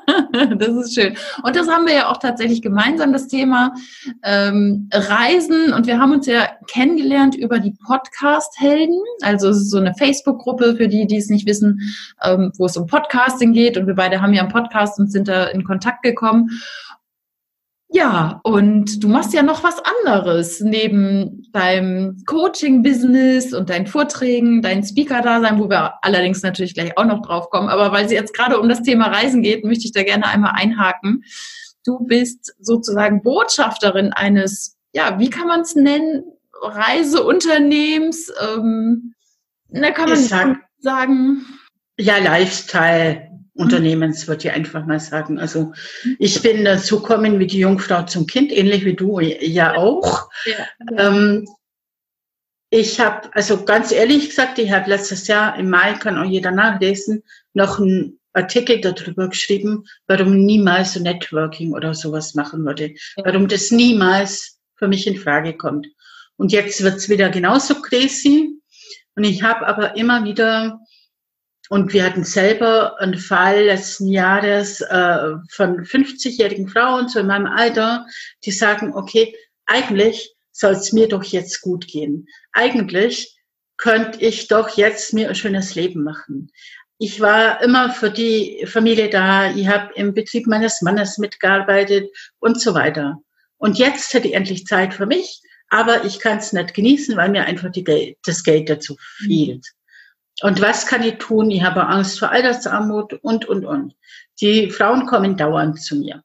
das 0.57 0.69
ist 0.69 0.95
schön. 0.95 1.15
Und 1.43 1.55
das 1.55 1.67
haben 1.67 1.85
wir 1.85 1.93
ja 1.93 2.11
auch 2.11 2.17
tatsächlich 2.17 2.63
gemeinsam, 2.63 3.13
das 3.13 3.27
Thema 3.27 3.75
ähm, 4.23 4.89
Reisen. 4.91 5.71
Und 5.71 5.85
wir 5.85 5.99
haben 5.99 6.13
uns 6.13 6.25
ja 6.25 6.49
kennengelernt 6.67 7.35
über 7.35 7.59
die 7.59 7.75
Podcast-Helden. 7.85 8.99
Also 9.21 9.49
es 9.49 9.57
ist 9.57 9.69
so 9.69 9.77
eine 9.77 9.93
Facebook-Gruppe 9.93 10.75
für 10.77 10.87
die, 10.87 11.05
die 11.05 11.17
es 11.17 11.29
nicht 11.29 11.47
wissen, 11.47 11.79
ähm, 12.23 12.51
wo 12.57 12.65
es 12.65 12.75
um 12.75 12.87
Podcasting 12.87 13.53
geht. 13.53 13.77
Und 13.77 13.85
wir 13.85 13.95
beide 13.95 14.19
haben 14.19 14.33
ja 14.33 14.41
einen 14.41 14.51
Podcast 14.51 14.97
und 14.99 15.11
sind 15.11 15.27
da 15.27 15.45
in 15.45 15.63
Kontakt 15.63 16.01
gekommen. 16.01 16.49
Ja, 17.95 18.41
und 18.43 19.03
du 19.03 19.07
machst 19.07 19.35
ja 19.35 19.43
noch 19.43 19.63
was 19.63 19.75
anderes 20.01 20.61
neben 20.61 21.43
deinem 21.51 22.23
Coaching-Business 22.25 23.53
und 23.53 23.69
deinen 23.69 23.85
Vorträgen, 23.85 24.63
dein 24.63 24.83
Speaker-Dasein, 24.83 25.59
wo 25.59 25.69
wir 25.69 26.03
allerdings 26.03 26.41
natürlich 26.41 26.73
gleich 26.73 26.97
auch 26.97 27.05
noch 27.05 27.21
drauf 27.21 27.51
kommen. 27.51 27.69
Aber 27.69 27.91
weil 27.91 28.05
es 28.05 28.11
jetzt 28.11 28.33
gerade 28.33 28.59
um 28.59 28.67
das 28.67 28.81
Thema 28.81 29.09
Reisen 29.09 29.43
geht, 29.43 29.63
möchte 29.63 29.85
ich 29.85 29.91
da 29.91 30.01
gerne 30.01 30.25
einmal 30.25 30.53
einhaken. 30.55 31.23
Du 31.85 31.99
bist 31.99 32.55
sozusagen 32.59 33.21
Botschafterin 33.21 34.11
eines, 34.11 34.75
ja, 34.93 35.19
wie 35.19 35.29
kann 35.29 35.47
man 35.47 35.61
es 35.61 35.75
nennen, 35.75 36.23
Reiseunternehmens. 36.63 38.33
Ähm, 38.41 39.13
da 39.69 39.91
kann 39.91 40.09
man 40.09 40.17
sag, 40.17 40.57
sagen. 40.79 41.45
Ja, 41.99 42.17
Lifestyle. 42.17 43.32
Unternehmens, 43.55 44.27
würde 44.27 44.47
ich 44.47 44.53
einfach 44.53 44.85
mal 44.85 44.99
sagen. 44.99 45.39
Also 45.39 45.73
ich 46.17 46.41
bin 46.41 46.65
dazu 46.65 47.01
gekommen 47.01 47.39
wie 47.39 47.47
die 47.47 47.59
Jungfrau 47.59 48.03
zum 48.03 48.25
Kind, 48.25 48.51
ähnlich 48.51 48.83
wie 48.83 48.95
du 48.95 49.19
ja 49.19 49.75
auch. 49.75 50.29
Ja. 50.45 50.67
Ähm, 50.97 51.47
ich 52.71 52.99
habe, 52.99 53.29
also 53.35 53.63
ganz 53.63 53.91
ehrlich 53.91 54.29
gesagt, 54.29 54.57
ich 54.57 54.71
habe 54.71 54.89
letztes 54.89 55.27
Jahr 55.27 55.55
im 55.59 55.69
Mai, 55.69 55.93
kann 55.93 56.17
auch 56.17 56.25
jeder 56.27 56.49
nachlesen, 56.49 57.21
noch 57.53 57.79
einen 57.79 58.19
Artikel 58.33 58.81
darüber 58.81 59.29
geschrieben, 59.29 59.85
warum 60.07 60.35
niemals 60.43 60.93
so 60.93 60.99
Networking 60.99 61.73
oder 61.73 61.93
sowas 61.93 62.33
machen 62.33 62.65
würde. 62.65 62.95
Warum 63.23 63.47
das 63.47 63.69
niemals 63.69 64.59
für 64.75 64.87
mich 64.87 65.05
in 65.05 65.17
Frage 65.17 65.55
kommt. 65.55 65.87
Und 66.35 66.51
jetzt 66.51 66.83
wird's 66.83 67.09
wieder 67.09 67.29
genauso 67.29 67.79
crazy. 67.79 68.49
Und 69.15 69.23
ich 69.23 69.43
habe 69.43 69.67
aber 69.67 69.95
immer 69.95 70.25
wieder 70.25 70.79
und 71.69 71.93
wir 71.93 72.03
hatten 72.03 72.23
selber 72.23 72.99
einen 72.99 73.17
Fall 73.17 73.65
letzten 73.65 74.07
Jahres 74.07 74.81
äh, 74.81 75.35
von 75.49 75.83
50-jährigen 75.83 76.67
Frauen 76.67 77.07
so 77.07 77.19
in 77.19 77.27
meinem 77.27 77.47
Alter, 77.47 78.05
die 78.43 78.51
sagen, 78.51 78.93
okay, 78.93 79.35
eigentlich 79.65 80.35
soll 80.51 80.73
es 80.73 80.91
mir 80.91 81.07
doch 81.07 81.23
jetzt 81.23 81.61
gut 81.61 81.87
gehen. 81.87 82.27
Eigentlich 82.51 83.37
könnte 83.77 84.19
ich 84.21 84.47
doch 84.47 84.77
jetzt 84.77 85.13
mir 85.13 85.29
ein 85.29 85.35
schönes 85.35 85.75
Leben 85.75 86.03
machen. 86.03 86.51
Ich 86.99 87.19
war 87.19 87.61
immer 87.61 87.91
für 87.91 88.11
die 88.11 88.65
Familie 88.67 89.09
da, 89.09 89.51
ich 89.53 89.67
habe 89.67 89.91
im 89.95 90.13
Betrieb 90.13 90.47
meines 90.47 90.81
Mannes 90.81 91.17
mitgearbeitet 91.17 92.09
und 92.39 92.61
so 92.61 92.73
weiter. 92.73 93.17
Und 93.57 93.79
jetzt 93.79 94.13
hätte 94.13 94.27
ich 94.27 94.35
endlich 94.35 94.65
Zeit 94.65 94.93
für 94.93 95.05
mich, 95.05 95.41
aber 95.69 96.05
ich 96.05 96.19
kann 96.19 96.37
es 96.37 96.53
nicht 96.53 96.73
genießen, 96.73 97.17
weil 97.17 97.29
mir 97.29 97.45
einfach 97.45 97.71
Geld, 97.71 98.17
das 98.25 98.43
Geld 98.43 98.69
dazu 98.69 98.95
fehlt. 99.17 99.65
Und 100.41 100.61
was 100.61 100.87
kann 100.87 101.03
ich 101.03 101.17
tun? 101.17 101.51
Ich 101.51 101.63
habe 101.63 101.87
Angst 101.87 102.19
vor 102.19 102.31
Altersarmut 102.31 103.13
und, 103.21 103.45
und, 103.45 103.65
und. 103.65 103.95
Die 104.41 104.69
Frauen 104.69 105.05
kommen 105.05 105.37
dauernd 105.37 105.81
zu 105.81 105.95
mir. 105.95 106.23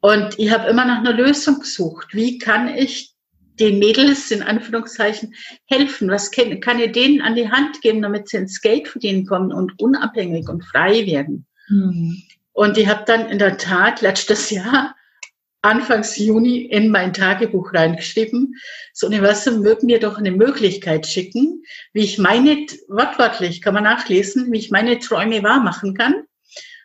Und 0.00 0.38
ich 0.38 0.50
habe 0.50 0.68
immer 0.68 0.84
nach 0.84 0.98
einer 0.98 1.12
Lösung 1.12 1.60
gesucht. 1.60 2.08
Wie 2.12 2.38
kann 2.38 2.68
ich 2.68 3.14
den 3.60 3.78
Mädels 3.78 4.30
in 4.32 4.42
Anführungszeichen 4.42 5.34
helfen? 5.66 6.10
Was 6.10 6.32
kann, 6.32 6.58
kann 6.60 6.80
ich 6.80 6.92
denen 6.92 7.22
an 7.22 7.36
die 7.36 7.48
Hand 7.48 7.80
geben, 7.82 8.02
damit 8.02 8.28
sie 8.28 8.38
ins 8.38 8.60
Geld 8.60 8.88
verdienen 8.88 9.26
kommen 9.26 9.52
und 9.52 9.80
unabhängig 9.80 10.48
und 10.48 10.64
frei 10.64 11.06
werden? 11.06 11.46
Mhm. 11.68 12.20
Und 12.52 12.76
ich 12.76 12.88
habe 12.88 13.04
dann 13.06 13.28
in 13.28 13.38
der 13.38 13.56
Tat 13.56 14.00
letztes 14.00 14.50
Jahr 14.50 14.96
Anfangs 15.62 16.16
Juni 16.16 16.62
in 16.62 16.90
mein 16.90 17.12
Tagebuch 17.12 17.72
reingeschrieben. 17.72 18.56
Das 18.92 19.04
Universum 19.04 19.60
möge 19.60 19.86
mir 19.86 20.00
doch 20.00 20.18
eine 20.18 20.32
Möglichkeit 20.32 21.06
schicken, 21.06 21.62
wie 21.92 22.02
ich 22.02 22.18
meine, 22.18 22.66
wortwörtlich 22.88 23.62
kann 23.62 23.74
man 23.74 23.84
nachlesen, 23.84 24.52
wie 24.52 24.58
ich 24.58 24.72
meine 24.72 24.98
Träume 24.98 25.42
wahr 25.44 25.60
machen 25.60 25.94
kann 25.94 26.24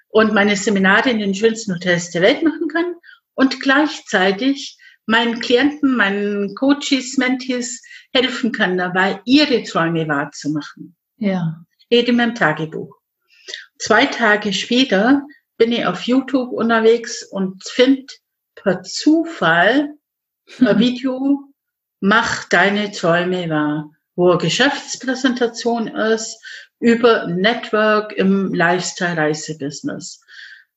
und 0.10 0.34
meine 0.34 0.56
Seminare 0.56 1.10
in 1.10 1.20
den 1.20 1.34
schönsten 1.34 1.74
Hotels 1.74 2.12
der 2.12 2.22
Welt 2.22 2.44
machen 2.44 2.68
kann 2.68 2.96
und 3.34 3.60
gleichzeitig 3.62 4.78
meinen 5.08 5.40
Klienten, 5.40 5.96
meinen 5.96 6.54
Coaches, 6.54 7.18
Mentees 7.18 7.82
helfen 8.14 8.52
kann 8.52 8.78
dabei, 8.78 9.22
ihre 9.26 9.64
Träume 9.64 10.08
wahrzumachen. 10.08 10.96
Ja. 11.18 11.64
Steht 11.86 12.10
in 12.10 12.18
meinem 12.18 12.36
Tagebuch. 12.36 12.96
Zwei 13.80 14.06
Tage 14.06 14.54
später 14.54 15.24
bin 15.58 15.72
ich 15.72 15.86
auf 15.86 16.04
YouTube 16.04 16.52
unterwegs 16.52 17.24
und 17.24 17.64
finde 17.64 18.06
per 18.64 18.84
Zufall 18.84 19.94
ein 20.60 20.80
Video, 20.80 21.40
mach 22.00 22.46
deine 22.46 22.92
Träume 22.92 23.50
wahr, 23.50 23.92
wo 24.16 24.32
eine 24.32 24.40
Geschäftspräsentation 24.40 25.88
ist 25.88 26.42
über 26.80 27.28
Network 27.28 28.14
im 28.14 28.54
Lifestyle-Reisebusiness. 28.54 30.22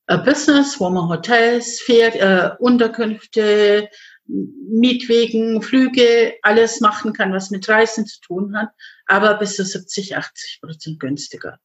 Ein 0.07 0.25
Business, 0.25 0.81
wo 0.81 0.91
man 0.91 1.09
Hotels, 1.09 1.81
fährt, 1.81 2.17
äh, 2.17 2.51
Unterkünfte, 2.59 3.89
Mietwegen, 4.27 5.63
Flüge, 5.63 6.35
alles 6.43 6.81
machen 6.81 7.13
kann, 7.13 7.33
was 7.33 7.51
mit 7.51 7.69
Reisen 7.69 8.07
zu 8.07 8.21
tun 8.21 8.57
hat, 8.57 8.71
aber 9.07 9.35
bis 9.35 9.57
zu 9.57 9.65
70, 9.65 10.17
80 10.17 10.61
Prozent 10.61 11.01
günstiger. 11.01 11.59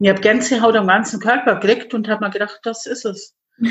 Ich 0.00 0.08
habe 0.08 0.20
Gänsehaut 0.20 0.76
am 0.76 0.86
ganzen 0.86 1.18
Körper 1.20 1.56
gekriegt 1.56 1.94
und 1.94 2.08
habe 2.08 2.24
mir 2.24 2.30
gedacht, 2.30 2.60
das 2.62 2.86
ist 2.86 3.04
es. 3.04 3.34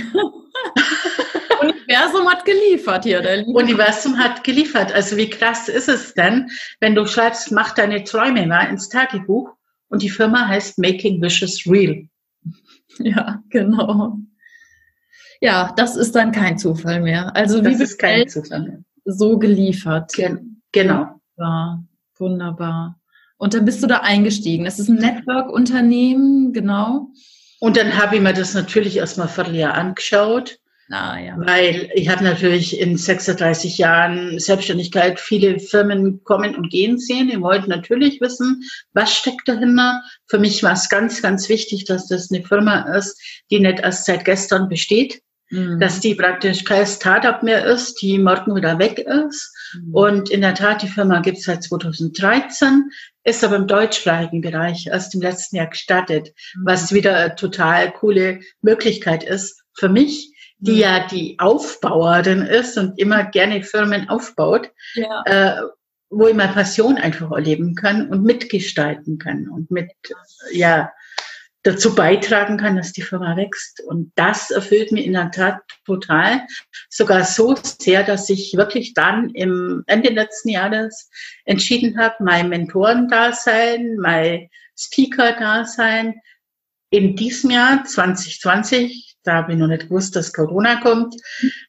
Universum 1.98 2.30
hat 2.30 2.46
geliefert 2.46 3.04
hier. 3.06 3.22
Der 3.22 3.48
Universum 3.48 4.18
hat 4.18 4.44
geliefert. 4.44 4.94
Also 4.94 5.18
wie 5.18 5.30
krass 5.30 5.68
ist 5.68 5.90
es 5.90 6.14
denn, 6.14 6.50
wenn 6.80 6.96
du 6.96 7.06
schreibst, 7.06 7.52
mach 7.52 7.74
deine 7.74 8.04
Träume 8.04 8.46
mal 8.46 8.70
ins 8.70 8.90
Tagebuch 8.90 9.50
und 9.90 10.02
die 10.02 10.10
Firma 10.10 10.48
heißt 10.48 10.78
Making 10.80 11.22
Wishes 11.22 11.66
Real. 11.68 12.08
Ja, 13.00 13.44
genau. 13.50 14.18
Ja, 15.40 15.72
das 15.78 15.96
ist 15.96 16.16
dann 16.16 16.32
kein 16.32 16.58
Zufall 16.58 17.00
mehr. 17.02 17.36
Also 17.36 17.62
das 17.62 17.78
wie 17.78 17.84
ist 17.84 18.00
kein 18.00 18.28
Zufall 18.28 18.62
mehr. 18.62 18.80
so 19.06 19.38
geliefert. 19.38 20.14
Gen 20.14 20.64
genau. 20.72 21.22
Ja, 21.38 21.84
wunderbar. 22.18 23.00
Und 23.38 23.54
dann 23.54 23.66
bist 23.66 23.84
du 23.84 23.88
da 23.88 23.98
eingestiegen. 23.98 24.66
Das 24.66 24.80
ist 24.80 24.88
ein 24.88 24.96
Network-Unternehmen, 24.96 26.54
genau. 26.54 27.12
Und 27.60 27.78
dann 27.78 27.96
habe 27.98 28.16
ich 28.16 28.22
mir 28.22 28.34
das 28.34 28.56
natürlich 28.56 28.98
erstmal 28.98 29.28
Vierteljahr 29.28 29.76
angeschaut 29.76 30.58
Ah, 30.90 31.20
ja. 31.20 31.36
Weil 31.38 31.90
ich 31.96 32.08
habe 32.08 32.24
natürlich 32.24 32.80
in 32.80 32.98
36 32.98 33.78
Jahren 33.78 34.40
Selbstständigkeit 34.40 35.20
viele 35.20 35.60
Firmen 35.60 36.24
kommen 36.24 36.56
und 36.56 36.70
gehen 36.70 36.98
sehen. 36.98 37.30
Ich 37.30 37.42
wollte 37.42 37.70
natürlich 37.70 38.22
wissen, 38.22 38.64
was 38.94 39.14
steckt 39.14 39.48
dahinter. 39.48 40.02
Für 40.28 40.40
mich 40.40 40.64
war 40.64 40.74
es 40.74 40.88
ganz, 40.88 41.22
ganz 41.22 41.50
wichtig, 41.50 41.86
dass 41.86 42.08
das 42.08 42.32
eine 42.32 42.44
Firma 42.44 42.96
ist, 42.96 43.20
die 43.52 43.60
nicht 43.60 43.80
erst 43.80 44.06
seit 44.06 44.24
gestern 44.24 44.70
besteht, 44.70 45.22
mhm. 45.50 45.78
dass 45.82 46.00
die 46.00 46.16
praktisch 46.16 46.64
kein 46.64 46.88
Startup 46.88 47.44
mehr 47.44 47.66
ist, 47.66 48.02
die 48.02 48.18
morgen 48.18 48.56
wieder 48.56 48.80
weg 48.80 49.00
ist. 49.00 49.54
Mhm. 49.74 49.94
Und 49.94 50.30
in 50.30 50.40
der 50.40 50.56
Tat, 50.56 50.84
die 50.84 50.88
Firma 50.88 51.20
gibt 51.20 51.40
es 51.40 51.44
seit 51.44 51.64
2013, 51.64 52.90
ist 53.26 53.44
aber 53.44 53.58
im 53.58 53.68
deutschsprachigen 53.68 54.40
Bereich 54.40 54.88
erst 54.88 55.14
im 55.16 55.22
letzten 55.22 55.58
Jahr 55.58 55.68
gestartet, 55.68 56.30
mhm. 56.56 56.62
was 56.66 56.94
wieder 56.94 57.18
eine 57.18 57.36
total 57.36 57.92
coole 57.92 58.40
Möglichkeit 58.62 59.26
ist 59.26 59.64
für 59.74 59.90
mich, 59.90 60.32
die 60.60 60.74
mhm. 60.74 60.78
ja 60.78 61.08
die 61.08 61.40
Aufbauerin 61.40 62.42
ist 62.42 62.78
und 62.78 63.00
immer 63.00 63.24
gerne 63.26 63.64
Firmen 63.64 64.10
aufbaut, 64.10 64.72
ja. 64.96 65.24
äh, 65.26 65.62
wo 66.10 66.28
ich 66.28 66.36
meine 66.36 66.54
Passion 66.54 66.98
einfach 66.98 67.32
erleben 67.32 67.76
kann 67.76 68.10
und 68.10 68.24
mitgestalten 68.24 69.18
kann 69.18 69.50
und 69.50 69.72
mit, 69.72 69.92
ja, 70.52 70.92
dazu 71.64 71.96
beitragen 71.96 72.58
kann, 72.58 72.78
dass 72.78 72.94
die 72.94 73.02
Firma 73.02 73.36
wächst. 73.36 73.82
Und 73.82 74.14
das 74.16 74.52
erfüllt 74.52 74.94
mich 74.94 75.06
in 75.06 75.14
der 75.14 75.32
Tat 75.32 75.62
total. 75.86 76.48
Sogar 76.90 77.26
so 77.26 77.56
sehr, 77.62 78.04
dass 78.04 78.30
ich 78.30 78.56
wirklich 78.56 78.94
dann 78.94 79.32
im 79.32 79.84
Ende 79.86 80.10
letzten 80.10 80.50
Jahres 80.50 81.10
entschieden 81.44 82.00
habe, 82.00 82.16
mein 82.24 82.48
Mentorendasein, 82.48 83.98
mein 83.98 84.50
Speaker-Dasein 84.78 86.22
in 86.90 87.18
diesem 87.18 87.50
Jahr 87.50 87.84
2020 87.84 89.07
da 89.28 89.36
habe 89.36 89.52
ich 89.52 89.60
noch 89.60 89.68
nicht 89.68 89.90
gewusst, 89.90 90.16
dass 90.16 90.32
Corona 90.32 90.80
kommt, 90.80 91.16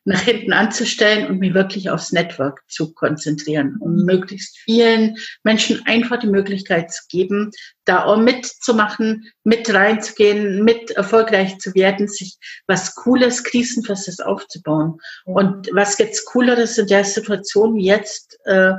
nach 0.05 0.21
hinten 0.21 0.53
anzustellen 0.53 1.27
und 1.27 1.40
mich 1.40 1.55
wirklich 1.55 1.90
aufs 1.90 2.12
Network 2.12 2.62
zu 2.68 2.92
konzentrieren, 2.94 3.77
um 3.81 4.05
möglichst 4.05 4.59
vielen 4.59 5.16
Menschen 5.42 5.85
einfach 5.85 6.21
die 6.21 6.29
Möglichkeit 6.29 6.92
zu 6.92 7.03
geben, 7.09 7.51
da 7.85 8.05
auch 8.05 8.18
mitzumachen, 8.18 9.31
mit 9.42 9.73
reinzugehen, 9.75 10.62
mit 10.62 10.92
erfolgreich 10.92 11.59
zu 11.59 11.75
werden, 11.75 12.07
sich 12.07 12.38
was 12.68 12.94
Cooles, 12.94 13.42
Krisenfestes 13.42 14.21
aufzubauen. 14.21 15.01
Und 15.25 15.68
was 15.73 15.99
jetzt 15.99 16.27
Cooleres 16.27 16.79
in 16.79 16.87
der 16.87 17.05
Situation 17.05 17.75
wie 17.75 17.87
jetzt, 17.87 18.38
äh, 18.44 18.75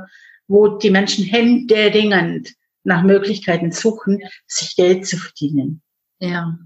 wo 0.47 0.77
die 0.77 0.89
Menschen 0.89 1.25
händeringend 1.25 2.53
nach 2.83 3.03
Möglichkeiten 3.03 3.73
suchen, 3.73 4.21
sich 4.47 4.75
Geld 4.75 5.05
zu 5.05 5.17
verdienen. 5.17 5.81
Ja, 6.19 6.57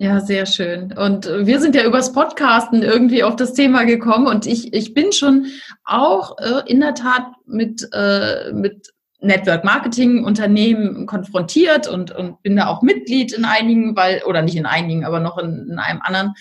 ja, 0.00 0.18
sehr 0.20 0.46
schön. 0.46 0.94
Und 0.94 1.26
wir 1.26 1.60
sind 1.60 1.74
ja 1.74 1.84
übers 1.84 2.14
Podcasten 2.14 2.82
irgendwie 2.82 3.22
auf 3.22 3.36
das 3.36 3.52
Thema 3.52 3.84
gekommen 3.84 4.28
und 4.28 4.46
ich, 4.46 4.72
ich 4.72 4.94
bin 4.94 5.12
schon 5.12 5.48
auch 5.84 6.38
äh, 6.38 6.62
in 6.64 6.80
der 6.80 6.94
Tat 6.94 7.26
mit, 7.44 7.86
äh, 7.92 8.50
mit 8.54 8.94
Network 9.20 9.62
Marketing 9.62 10.24
Unternehmen 10.24 11.04
konfrontiert 11.04 11.86
und, 11.86 12.12
und 12.12 12.42
bin 12.42 12.56
da 12.56 12.68
auch 12.68 12.80
Mitglied 12.80 13.34
in 13.34 13.44
einigen, 13.44 13.94
weil, 13.94 14.22
oder 14.24 14.40
nicht 14.40 14.56
in 14.56 14.64
einigen, 14.64 15.04
aber 15.04 15.20
noch 15.20 15.36
in, 15.36 15.68
in 15.70 15.78
einem 15.78 16.00
anderen. 16.00 16.32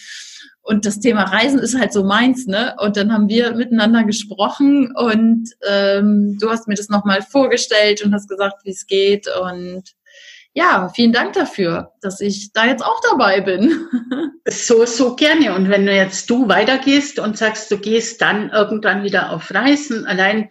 Und 0.61 0.85
das 0.85 1.01
Thema 1.01 1.23
Reisen 1.23 1.59
ist 1.59 1.77
halt 1.77 1.91
so 1.91 2.05
meins, 2.05 2.47
ne? 2.47 2.75
Und 2.79 2.95
dann 2.95 3.11
haben 3.11 3.27
wir 3.27 3.55
miteinander 3.55 4.05
gesprochen 4.05 4.93
und 4.95 5.49
ähm, 5.69 6.37
du 6.39 6.49
hast 6.49 6.69
mir 6.69 6.75
das 6.75 6.87
nochmal 6.87 7.23
vorgestellt 7.23 8.05
und 8.05 8.13
hast 8.13 8.29
gesagt, 8.29 8.63
wie 8.63 8.71
es 8.71 8.87
geht. 8.87 9.27
Und 9.41 9.83
ja, 10.59 10.89
vielen 10.93 11.13
Dank 11.13 11.33
dafür, 11.33 11.93
dass 12.01 12.19
ich 12.19 12.51
da 12.51 12.65
jetzt 12.65 12.83
auch 12.83 12.99
dabei 13.09 13.41
bin. 13.41 13.87
So, 14.51 14.83
so 14.85 15.15
gerne. 15.15 15.53
Und 15.53 15.69
wenn 15.69 15.85
du 15.85 15.93
jetzt 15.93 16.27
du 16.27 16.47
weitergehst 16.47 17.19
und 17.19 17.37
sagst, 17.37 17.69
du 17.69 17.77
gehst 17.77 18.19
dann 18.19 18.49
irgendwann 18.49 19.03
wieder 19.03 19.31
auf 19.31 19.53
Reisen, 19.53 20.07
allein 20.07 20.49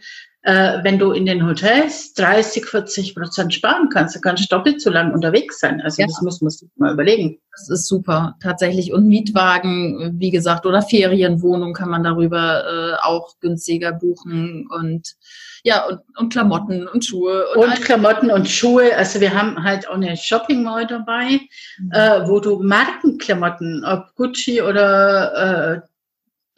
äh, 0.49 0.83
wenn 0.83 0.99
du 0.99 1.13
in 1.13 1.27
den 1.27 1.47
Hotels 1.47 2.15
30, 2.15 2.65
40 2.65 3.15
Prozent 3.15 3.53
sparen 3.53 3.91
kannst, 3.93 4.15
dann 4.15 4.23
kannst 4.23 4.45
du 4.45 4.57
doppelt 4.57 4.81
so 4.81 4.89
lang 4.89 5.13
unterwegs 5.13 5.61
sein. 5.61 5.83
Also 5.83 6.01
ja. 6.01 6.07
das 6.07 6.23
muss 6.23 6.41
man 6.41 6.49
sich 6.49 6.71
mal 6.77 6.95
überlegen. 6.95 7.39
Das 7.53 7.69
ist 7.69 7.87
super, 7.87 8.35
tatsächlich. 8.43 8.95
Und 8.95 9.07
Mietwagen, 9.09 10.19
wie 10.19 10.31
gesagt, 10.31 10.65
oder 10.65 10.81
Ferienwohnung 10.81 11.75
kann 11.75 11.91
man 11.91 12.03
darüber 12.03 12.65
äh, 12.65 13.07
auch 13.07 13.39
günstiger 13.41 13.93
buchen 13.93 14.67
und 14.71 15.17
ja, 15.65 15.87
und, 15.87 16.01
und 16.17 16.33
Klamotten 16.33 16.89
und 16.89 17.05
Schuhe. 17.05 17.45
Und, 17.55 17.65
und 17.65 17.83
Klamotten 17.83 18.31
und 18.31 18.49
Schuhe. 18.49 18.97
Also 18.97 19.21
wir 19.21 19.35
haben 19.35 19.63
halt 19.63 19.87
auch 19.87 19.97
eine 19.97 20.17
Shopping 20.17 20.63
Mall 20.63 20.87
dabei, 20.87 21.41
mhm. 21.79 21.91
äh, 21.93 22.27
wo 22.27 22.41
du 22.41 22.63
Markenklamotten, 22.63 23.85
ob 23.85 24.15
Gucci 24.15 24.63
oder 24.63 25.75
äh, 25.75 25.89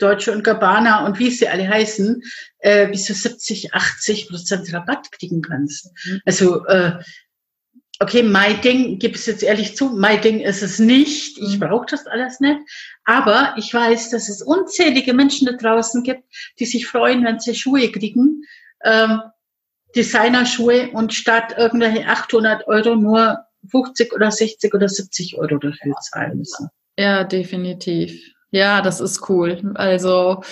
Deutsche 0.00 0.32
und 0.32 0.44
Gabbana 0.44 1.04
und 1.06 1.18
wie 1.18 1.30
sie 1.30 1.48
alle 1.48 1.68
heißen, 1.68 2.22
äh, 2.58 2.88
bis 2.88 3.04
zu 3.04 3.14
70, 3.14 3.74
80 3.74 4.28
Prozent 4.28 4.72
Rabatt 4.72 5.12
kriegen 5.12 5.42
kannst. 5.42 5.90
Mhm. 6.04 6.20
Also 6.24 6.64
äh, 6.66 6.98
okay, 8.00 8.22
mein 8.22 8.60
Ding, 8.62 8.98
gib 8.98 9.14
es 9.14 9.26
jetzt 9.26 9.42
ehrlich 9.42 9.76
zu, 9.76 9.90
mein 9.90 10.20
Ding 10.22 10.40
ist 10.40 10.62
es 10.62 10.78
nicht. 10.78 11.38
Ich 11.38 11.56
mhm. 11.56 11.60
brauche 11.60 11.86
das 11.86 12.06
alles 12.06 12.40
nicht. 12.40 12.58
Aber 13.04 13.54
ich 13.58 13.72
weiß, 13.72 14.10
dass 14.10 14.28
es 14.28 14.42
unzählige 14.42 15.14
Menschen 15.14 15.46
da 15.46 15.52
draußen 15.52 16.02
gibt, 16.02 16.24
die 16.58 16.66
sich 16.66 16.86
freuen, 16.86 17.24
wenn 17.24 17.38
sie 17.38 17.54
Schuhe 17.54 17.92
kriegen. 17.92 18.44
Ähm, 18.82 19.20
Designerschuhe 19.94 20.90
und 20.92 21.12
statt 21.12 21.54
irgendwelche 21.58 22.06
800 22.06 22.66
Euro 22.68 22.94
nur 22.96 23.44
50 23.70 24.12
oder 24.12 24.30
60 24.30 24.72
oder 24.72 24.88
70 24.88 25.36
Euro 25.38 25.58
dafür 25.58 25.94
zahlen 25.96 26.38
müssen. 26.38 26.70
Ja, 26.96 27.24
definitiv. 27.24 28.32
Ja, 28.50 28.82
das 28.82 29.00
ist 29.00 29.28
cool. 29.28 29.72
Also 29.74 30.42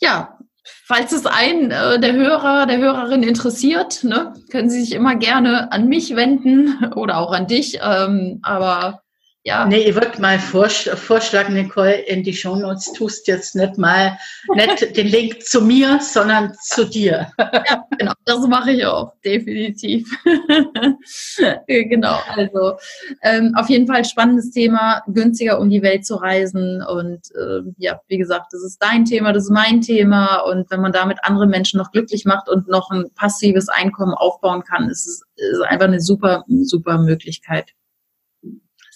ja, 0.00 0.38
falls 0.84 1.12
es 1.12 1.26
einen 1.26 1.70
äh, 1.70 1.98
der 1.98 2.12
Hörer, 2.12 2.66
der 2.66 2.78
Hörerin 2.78 3.22
interessiert, 3.22 4.04
ne, 4.04 4.34
können 4.50 4.70
Sie 4.70 4.80
sich 4.80 4.92
immer 4.92 5.16
gerne 5.16 5.72
an 5.72 5.88
mich 5.88 6.14
wenden 6.16 6.92
oder 6.94 7.18
auch 7.18 7.32
an 7.32 7.46
dich. 7.46 7.80
Ähm, 7.82 8.40
aber 8.42 9.02
ja. 9.42 9.64
Nee, 9.64 9.88
ich 9.88 9.94
würde 9.94 10.20
mal 10.20 10.38
vorschlagen, 10.38 11.54
Nicole, 11.54 11.94
in 12.02 12.22
die 12.22 12.34
Shownotes 12.34 12.92
tust 12.92 13.26
jetzt 13.26 13.56
nicht 13.56 13.78
mal 13.78 14.18
nicht 14.54 14.96
den 14.96 15.06
Link 15.06 15.42
zu 15.42 15.62
mir, 15.62 15.98
sondern 16.02 16.52
zu 16.62 16.84
dir. 16.84 17.32
Ja, 17.38 17.84
genau, 17.98 18.12
das 18.26 18.46
mache 18.46 18.72
ich 18.72 18.84
auch, 18.84 19.14
definitiv. 19.24 20.10
genau, 21.66 22.18
also 22.28 22.76
ähm, 23.22 23.54
auf 23.56 23.70
jeden 23.70 23.86
Fall 23.86 24.04
spannendes 24.04 24.50
Thema, 24.50 25.02
günstiger 25.06 25.58
um 25.58 25.70
die 25.70 25.82
Welt 25.82 26.04
zu 26.04 26.16
reisen 26.16 26.82
und 26.82 27.20
äh, 27.34 27.62
ja, 27.78 27.98
wie 28.08 28.18
gesagt, 28.18 28.52
das 28.52 28.62
ist 28.62 28.78
dein 28.82 29.06
Thema, 29.06 29.32
das 29.32 29.44
ist 29.44 29.50
mein 29.50 29.80
Thema 29.80 30.40
und 30.40 30.70
wenn 30.70 30.80
man 30.80 30.92
damit 30.92 31.18
andere 31.22 31.46
Menschen 31.46 31.78
noch 31.78 31.92
glücklich 31.92 32.26
macht 32.26 32.48
und 32.50 32.68
noch 32.68 32.90
ein 32.90 33.10
passives 33.14 33.68
Einkommen 33.70 34.12
aufbauen 34.12 34.64
kann, 34.64 34.90
ist 34.90 35.06
es 35.06 35.22
ist 35.40 35.62
einfach 35.62 35.86
eine 35.86 36.00
super, 36.00 36.44
super 36.46 36.98
Möglichkeit. 36.98 37.72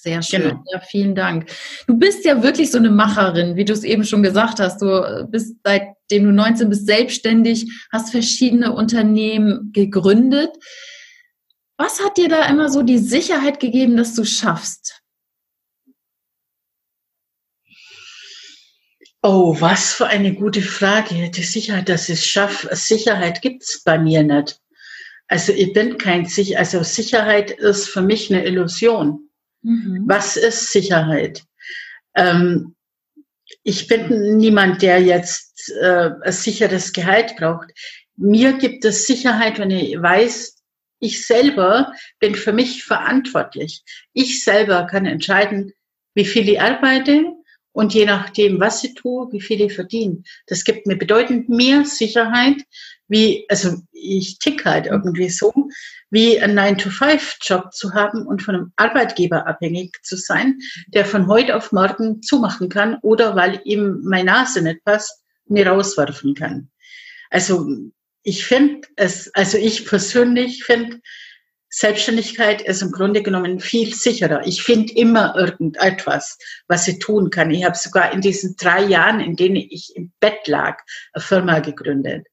Sehr 0.04 0.20
schön. 0.20 0.42
Genau. 0.42 0.62
Ja, 0.70 0.80
vielen 0.80 1.14
Dank. 1.14 1.50
Du 1.86 1.96
bist 1.96 2.26
ja 2.26 2.42
wirklich 2.42 2.70
so 2.70 2.76
eine 2.76 2.90
Macherin, 2.90 3.56
wie 3.56 3.64
du 3.64 3.72
es 3.72 3.84
eben 3.84 4.04
schon 4.04 4.22
gesagt 4.22 4.60
hast. 4.60 4.82
Du 4.82 5.26
bist 5.30 5.56
seitdem 5.64 6.24
du 6.24 6.30
19 6.30 6.68
bist 6.68 6.84
selbstständig, 6.84 7.72
hast 7.90 8.10
verschiedene 8.10 8.74
Unternehmen 8.74 9.72
gegründet. 9.72 10.50
Was 11.78 12.04
hat 12.04 12.18
dir 12.18 12.28
da 12.28 12.46
immer 12.50 12.68
so 12.68 12.82
die 12.82 12.98
Sicherheit 12.98 13.60
gegeben, 13.60 13.96
dass 13.96 14.14
du 14.14 14.26
schaffst? 14.26 15.00
Oh, 19.22 19.56
was 19.58 19.94
für 19.94 20.06
eine 20.06 20.34
gute 20.34 20.60
Frage. 20.60 21.30
Die 21.30 21.42
Sicherheit, 21.42 21.88
dass 21.88 22.10
ich 22.10 22.18
es 22.18 22.26
schaffe. 22.26 22.76
Sicherheit 22.76 23.40
gibt 23.40 23.62
es 23.62 23.82
bei 23.82 23.98
mir 23.98 24.22
nicht. 24.22 24.60
Also 25.28 25.54
ich 25.54 25.72
bin 25.72 25.96
kein 25.96 26.26
Sicher, 26.26 26.58
also 26.58 26.82
Sicherheit 26.82 27.52
ist 27.52 27.88
für 27.88 28.02
mich 28.02 28.30
eine 28.30 28.44
Illusion. 28.44 29.30
Mhm. 29.64 30.04
Was 30.06 30.36
ist 30.36 30.70
Sicherheit? 30.70 31.42
Ähm, 32.14 32.74
ich 33.62 33.88
bin 33.88 34.36
niemand, 34.36 34.82
der 34.82 35.00
jetzt 35.00 35.72
äh, 35.80 36.10
ein 36.22 36.32
sicheres 36.32 36.92
Gehalt 36.92 37.34
braucht. 37.36 37.70
Mir 38.16 38.52
gibt 38.52 38.84
es 38.84 39.06
Sicherheit, 39.06 39.58
wenn 39.58 39.70
ich 39.70 40.00
weiß, 40.00 40.62
ich 41.00 41.26
selber 41.26 41.92
bin 42.20 42.34
für 42.34 42.52
mich 42.52 42.84
verantwortlich. 42.84 43.82
Ich 44.12 44.44
selber 44.44 44.86
kann 44.86 45.06
entscheiden, 45.06 45.72
wie 46.14 46.24
viel 46.24 46.48
ich 46.48 46.60
arbeite 46.60 47.24
und 47.72 47.92
je 47.92 48.04
nachdem, 48.04 48.60
was 48.60 48.84
ich 48.84 48.94
tue, 48.94 49.32
wie 49.32 49.40
viel 49.40 49.60
ich 49.60 49.74
verdiene. 49.74 50.22
Das 50.46 50.64
gibt 50.64 50.86
mir 50.86 50.96
bedeutend 50.96 51.48
mehr 51.48 51.84
Sicherheit, 51.84 52.62
wie, 53.08 53.46
also 53.48 53.76
ich 53.92 54.38
tick 54.38 54.64
halt 54.64 54.86
irgendwie 54.86 55.28
so, 55.28 55.52
wie 56.10 56.40
einen 56.40 56.58
9-to-5-Job 56.58 57.72
zu 57.72 57.92
haben 57.92 58.26
und 58.26 58.42
von 58.42 58.54
einem 58.54 58.72
Arbeitgeber 58.76 59.46
abhängig 59.46 59.98
zu 60.02 60.16
sein, 60.16 60.58
der 60.88 61.04
von 61.04 61.26
heute 61.26 61.56
auf 61.56 61.72
morgen 61.72 62.22
zumachen 62.22 62.68
kann 62.68 62.98
oder 63.02 63.36
weil 63.36 63.60
ihm 63.64 64.00
meine 64.04 64.30
Nase 64.30 64.62
nicht 64.62 64.84
passt, 64.84 65.22
mir 65.46 65.66
rauswerfen 65.66 66.34
kann. 66.34 66.70
Also 67.30 67.68
ich 68.22 68.46
finde 68.46 68.86
es, 68.96 69.32
also 69.34 69.58
ich 69.58 69.86
persönlich 69.86 70.64
finde, 70.64 71.00
Selbstständigkeit 71.68 72.62
ist 72.62 72.82
im 72.82 72.92
Grunde 72.92 73.20
genommen 73.20 73.58
viel 73.58 73.92
sicherer. 73.92 74.46
Ich 74.46 74.62
finde 74.62 74.92
immer 74.94 75.34
irgendetwas, 75.36 76.38
was 76.68 76.86
ich 76.86 77.00
tun 77.00 77.30
kann. 77.30 77.50
Ich 77.50 77.64
habe 77.64 77.76
sogar 77.76 78.12
in 78.12 78.20
diesen 78.20 78.54
drei 78.56 78.84
Jahren, 78.84 79.18
in 79.18 79.34
denen 79.34 79.56
ich 79.56 79.92
im 79.96 80.12
Bett 80.20 80.46
lag, 80.46 80.78
eine 81.12 81.24
Firma 81.24 81.58
gegründet. 81.58 82.28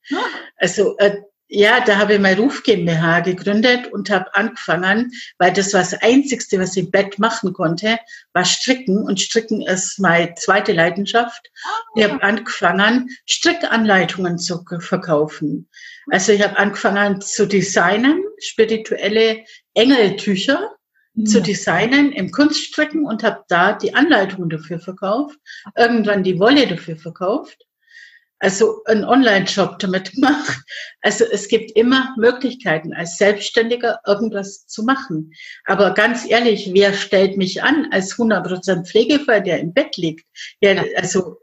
Also 0.62 0.96
äh, 1.00 1.22
ja, 1.54 1.82
da 1.84 1.98
habe 1.98 2.14
ich 2.14 2.20
mein 2.22 2.40
Ruf 2.40 2.64
GmbH 2.64 3.20
gegründet 3.20 3.92
und 3.92 4.10
habe 4.10 4.34
angefangen, 4.34 5.12
weil 5.38 5.52
das 5.52 5.74
war 5.74 5.82
das 5.82 5.94
Einzigste, 5.96 6.58
was 6.60 6.78
ich 6.78 6.86
im 6.86 6.92
Bett 6.92 7.20
machen 7.20 7.52
konnte, 7.52 8.00
war 8.32 8.46
Stricken. 8.46 9.04
Und 9.04 9.20
Stricken 9.20 9.62
ist 9.62 10.00
meine 10.00 10.34
zweite 10.36 10.72
Leidenschaft. 10.72 11.52
Oh. 11.66 12.00
Ich 12.00 12.06
habe 12.06 12.24
angefangen, 12.24 13.10
Strickanleitungen 13.26 14.38
zu 14.38 14.64
verkaufen. 14.80 15.68
Also 16.10 16.32
ich 16.32 16.42
habe 16.42 16.58
angefangen 16.58 17.20
zu 17.20 17.46
designen, 17.46 18.24
spirituelle 18.40 19.44
Engeltücher 19.74 20.72
ja. 21.16 21.26
zu 21.26 21.42
designen 21.42 22.14
im 22.14 22.32
Kunststricken 22.32 23.06
und 23.06 23.24
habe 23.24 23.44
da 23.50 23.74
die 23.74 23.94
Anleitungen 23.94 24.50
dafür 24.50 24.80
verkauft, 24.80 25.38
irgendwann 25.76 26.24
die 26.24 26.40
Wolle 26.40 26.66
dafür 26.66 26.96
verkauft 26.96 27.66
also 28.42 28.84
einen 28.86 29.06
Online-Shop 29.06 29.78
damit 29.80 30.14
gemacht. 30.14 30.60
Also 31.02 31.26
es 31.26 31.48
gibt 31.48 31.72
immer 31.78 32.14
Möglichkeiten, 32.18 32.94
als 32.94 33.18
Selbstständiger 33.18 34.00
irgendwas 34.06 34.66
zu 34.66 34.84
machen. 34.84 35.32
Aber 35.66 35.94
ganz 35.94 36.30
ehrlich, 36.30 36.72
wer 36.74 36.94
stellt 36.94 37.38
mich 37.38 37.64
an 37.64 37.88
als 37.92 38.16
100% 38.16 38.86
Pflegefall, 38.86 39.44
der 39.44 39.60
im 39.60 39.74
Bett 39.74 39.96
liegt? 39.98 40.26
Ja, 40.60 40.84
also, 40.96 41.38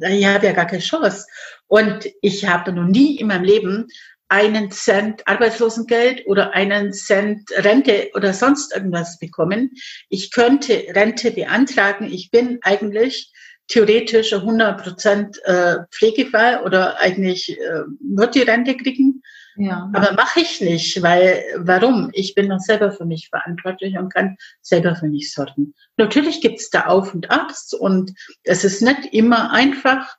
ich 0.00 0.26
habe 0.26 0.46
ja 0.46 0.52
gar 0.52 0.66
keine 0.66 0.82
Chance. 0.82 1.26
Und 1.68 2.08
ich 2.20 2.46
habe 2.46 2.72
noch 2.72 2.86
nie 2.86 3.16
in 3.18 3.28
meinem 3.28 3.44
Leben 3.44 3.86
einen 4.28 4.70
Cent 4.70 5.26
Arbeitslosengeld 5.28 6.26
oder 6.26 6.52
einen 6.52 6.92
Cent 6.92 7.50
Rente 7.52 8.10
oder 8.14 8.32
sonst 8.32 8.74
irgendwas 8.74 9.18
bekommen. 9.18 9.70
Ich 10.08 10.32
könnte 10.32 10.84
Rente 10.94 11.30
beantragen. 11.30 12.10
Ich 12.10 12.30
bin 12.30 12.58
eigentlich 12.62 13.30
theoretisch 13.68 14.32
100 14.32 14.82
Prozent 14.82 15.38
äh, 15.44 15.76
Pflegefall 15.90 16.62
oder 16.64 16.98
eigentlich 17.00 17.58
äh, 17.58 17.82
wird 18.00 18.34
die 18.34 18.42
Rente 18.42 18.76
kriegen. 18.76 19.22
Ja. 19.56 19.90
Aber 19.92 20.12
mache 20.12 20.40
ich 20.40 20.60
nicht, 20.60 21.02
weil 21.02 21.44
warum? 21.56 22.10
Ich 22.14 22.34
bin 22.34 22.48
noch 22.48 22.60
selber 22.60 22.90
für 22.90 23.04
mich 23.04 23.28
verantwortlich 23.28 23.98
und 23.98 24.12
kann 24.12 24.36
selber 24.62 24.96
für 24.96 25.08
mich 25.08 25.32
sorgen. 25.32 25.74
Natürlich 25.96 26.40
gibt's 26.40 26.70
da 26.70 26.86
Auf 26.86 27.14
und 27.14 27.30
Abs 27.30 27.74
und 27.74 28.12
es 28.44 28.64
ist 28.64 28.82
nicht 28.82 29.12
immer 29.12 29.52
einfach, 29.52 30.16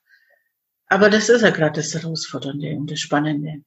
aber 0.88 1.10
das 1.10 1.30
ist 1.30 1.42
ja 1.42 1.50
gerade 1.50 1.82
das 1.82 1.94
Herausfordernde 1.94 2.76
und 2.76 2.92
das 2.92 3.00
Spannende. 3.00 3.64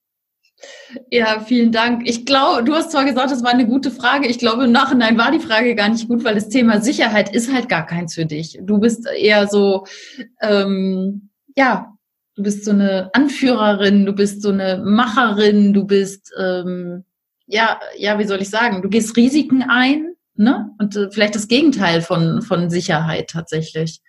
Ja, 1.10 1.40
vielen 1.40 1.72
Dank. 1.72 2.08
Ich 2.08 2.24
glaube, 2.24 2.64
du 2.64 2.74
hast 2.74 2.90
zwar 2.90 3.04
gesagt, 3.04 3.30
das 3.30 3.42
war 3.42 3.50
eine 3.50 3.66
gute 3.66 3.90
Frage. 3.90 4.26
Ich 4.26 4.38
glaube, 4.38 4.64
im 4.64 4.72
Nachhinein 4.72 5.18
war 5.18 5.30
die 5.30 5.40
Frage 5.40 5.74
gar 5.74 5.88
nicht 5.88 6.08
gut, 6.08 6.24
weil 6.24 6.34
das 6.34 6.48
Thema 6.48 6.80
Sicherheit 6.80 7.34
ist 7.34 7.52
halt 7.52 7.68
gar 7.68 7.86
keins 7.86 8.14
für 8.14 8.24
dich. 8.24 8.58
Du 8.62 8.78
bist 8.78 9.06
eher 9.06 9.46
so, 9.48 9.84
ähm, 10.40 11.30
ja, 11.56 11.92
du 12.36 12.42
bist 12.42 12.64
so 12.64 12.70
eine 12.70 13.10
Anführerin, 13.12 14.06
du 14.06 14.12
bist 14.12 14.42
so 14.42 14.50
eine 14.50 14.82
Macherin, 14.84 15.72
du 15.72 15.84
bist, 15.84 16.32
ähm, 16.38 17.04
ja, 17.46 17.78
ja, 17.96 18.18
wie 18.18 18.26
soll 18.26 18.40
ich 18.40 18.50
sagen, 18.50 18.82
du 18.82 18.88
gehst 18.88 19.16
Risiken 19.16 19.62
ein, 19.62 20.14
ne? 20.34 20.70
Und 20.78 20.96
äh, 20.96 21.10
vielleicht 21.10 21.34
das 21.34 21.48
Gegenteil 21.48 22.00
von, 22.02 22.42
von 22.42 22.70
Sicherheit 22.70 23.30
tatsächlich. 23.30 24.00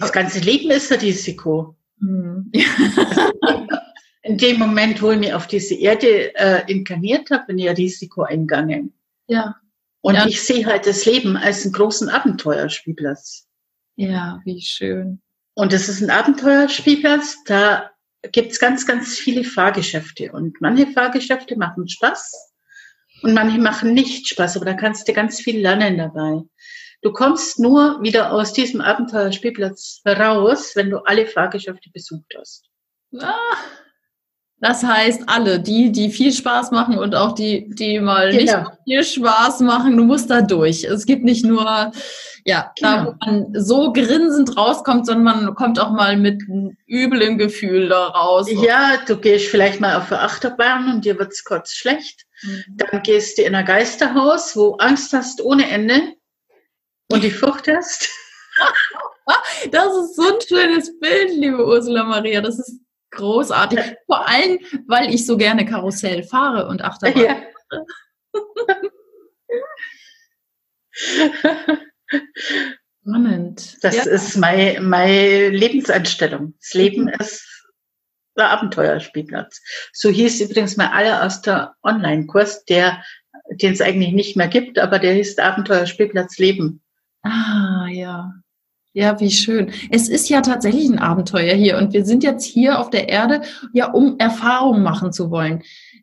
Das 0.00 0.12
ganze 0.12 0.40
Leben 0.40 0.70
ist 0.70 0.90
ein 0.92 1.00
Risiko. 1.00 1.76
Hm. 2.00 2.50
Ja. 2.54 3.84
In 4.28 4.36
dem 4.36 4.58
Moment, 4.58 5.00
wo 5.00 5.10
ich 5.10 5.18
mich 5.18 5.32
auf 5.32 5.46
diese 5.46 5.74
Erde 5.74 6.34
äh, 6.36 6.70
inkarniert 6.70 7.30
habe, 7.30 7.46
bin 7.46 7.58
ich 7.58 7.68
ein 7.68 7.76
Risiko 7.76 8.22
eingegangen. 8.22 8.92
Ja. 9.26 9.56
Und 10.02 10.16
ja. 10.16 10.26
ich 10.26 10.42
sehe 10.42 10.66
halt 10.66 10.86
das 10.86 11.06
Leben 11.06 11.36
als 11.36 11.64
einen 11.64 11.72
großen 11.72 12.10
Abenteuerspielplatz. 12.10 13.48
Ja, 13.96 14.40
wie 14.44 14.60
schön. 14.60 15.20
Und 15.54 15.72
es 15.72 15.88
ist 15.88 16.02
ein 16.02 16.10
Abenteuerspielplatz, 16.10 17.38
da 17.46 17.90
gibt's 18.32 18.60
ganz, 18.60 18.86
ganz 18.86 19.18
viele 19.18 19.44
Fahrgeschäfte. 19.44 20.30
Und 20.32 20.60
manche 20.60 20.86
Fahrgeschäfte 20.88 21.56
machen 21.56 21.88
Spaß 21.88 22.52
und 23.22 23.32
manche 23.32 23.58
machen 23.58 23.94
nicht 23.94 24.28
Spaß, 24.28 24.56
aber 24.56 24.66
da 24.66 24.74
kannst 24.74 25.08
du 25.08 25.14
ganz 25.14 25.40
viel 25.40 25.60
lernen 25.60 25.96
dabei. 25.96 26.42
Du 27.00 27.12
kommst 27.12 27.58
nur 27.58 28.02
wieder 28.02 28.32
aus 28.32 28.52
diesem 28.52 28.82
Abenteuerspielplatz 28.82 30.02
heraus, 30.04 30.76
wenn 30.76 30.90
du 30.90 30.98
alle 30.98 31.26
Fahrgeschäfte 31.26 31.90
besucht 31.90 32.34
hast. 32.38 32.68
Ah, 33.20 33.56
das 34.60 34.82
heißt, 34.82 35.22
alle, 35.28 35.60
die, 35.60 35.92
die 35.92 36.10
viel 36.10 36.32
Spaß 36.32 36.72
machen 36.72 36.98
und 36.98 37.14
auch 37.14 37.32
die, 37.32 37.68
die 37.70 38.00
mal 38.00 38.32
genau. 38.36 38.70
nicht 38.86 39.04
viel 39.06 39.22
Spaß 39.22 39.60
machen, 39.60 39.96
du 39.96 40.02
musst 40.02 40.30
da 40.30 40.40
durch. 40.40 40.82
Es 40.82 41.06
gibt 41.06 41.22
nicht 41.22 41.44
nur, 41.44 41.92
ja, 42.44 42.72
genau. 42.76 42.96
da, 42.96 43.06
wo 43.06 43.14
man 43.24 43.54
so 43.54 43.92
grinsend 43.92 44.56
rauskommt, 44.56 45.06
sondern 45.06 45.44
man 45.44 45.54
kommt 45.54 45.78
auch 45.78 45.92
mal 45.92 46.16
mit 46.16 46.42
einem 46.48 46.76
üblen 46.88 47.38
Gefühl 47.38 47.88
da 47.88 48.08
raus. 48.08 48.48
Ja, 48.50 48.96
du 49.06 49.16
gehst 49.16 49.48
vielleicht 49.48 49.80
mal 49.80 49.96
auf 49.96 50.08
der 50.08 50.24
Achterbahn 50.24 50.92
und 50.92 51.04
dir 51.04 51.16
wird's 51.20 51.44
kurz 51.44 51.72
schlecht. 51.74 52.26
Mhm. 52.42 52.64
Dann 52.76 53.02
gehst 53.02 53.38
du 53.38 53.42
in 53.42 53.54
ein 53.54 53.64
Geisterhaus, 53.64 54.56
wo 54.56 54.74
Angst 54.78 55.12
hast 55.12 55.40
ohne 55.40 55.70
Ende 55.70 56.14
und 57.12 57.22
die 57.22 57.30
Furcht 57.30 57.68
hast. 57.68 58.08
Das 59.70 59.94
ist 59.94 60.16
so 60.16 60.22
ein 60.22 60.40
schönes 60.40 60.98
Bild, 60.98 61.32
liebe 61.32 61.64
Ursula 61.64 62.02
Maria. 62.02 62.40
Das 62.40 62.58
ist 62.58 62.80
Großartig. 63.10 63.80
Vor 64.06 64.28
allem, 64.28 64.58
weil 64.86 65.12
ich 65.12 65.26
so 65.26 65.36
gerne 65.36 65.64
Karussell 65.64 66.22
fahre 66.22 66.68
und 66.68 66.82
Achterbahn. 66.82 67.22
Ja. 67.22 67.36
Spannend. 73.00 73.78
Das 73.82 73.96
ja. 73.96 74.02
ist 74.04 74.36
meine, 74.36 74.80
meine 74.80 75.48
Lebenseinstellung. 75.50 76.54
Das 76.60 76.74
Leben 76.74 77.04
mhm. 77.04 77.12
ist 77.18 77.66
der 78.36 78.50
Abenteuerspielplatz. 78.50 79.60
So 79.92 80.10
hieß 80.10 80.40
übrigens 80.42 80.76
mein 80.76 80.88
allererster 80.88 81.74
Online-Kurs, 81.82 82.64
der, 82.66 83.02
den 83.50 83.72
es 83.72 83.80
eigentlich 83.80 84.12
nicht 84.12 84.36
mehr 84.36 84.48
gibt, 84.48 84.78
aber 84.78 84.98
der 84.98 85.14
hieß 85.14 85.38
Abenteuerspielplatz 85.38 86.38
Leben. 86.38 86.82
Ah, 87.22 87.86
ja. 87.90 88.32
Ja, 88.98 89.20
wie 89.20 89.30
schön. 89.30 89.70
Es 89.92 90.08
ist 90.08 90.28
ja 90.28 90.40
tatsächlich 90.40 90.88
ein 90.88 90.98
Abenteuer 90.98 91.54
hier 91.54 91.78
und 91.78 91.92
wir 91.92 92.04
sind 92.04 92.24
jetzt 92.24 92.44
hier 92.44 92.80
auf 92.80 92.90
der 92.90 93.08
Erde, 93.08 93.42
ja, 93.72 93.92
um 93.92 94.18
Erfahrungen 94.18 94.82
machen 94.82 95.12
zu 95.12 95.30
wollen. 95.30 95.62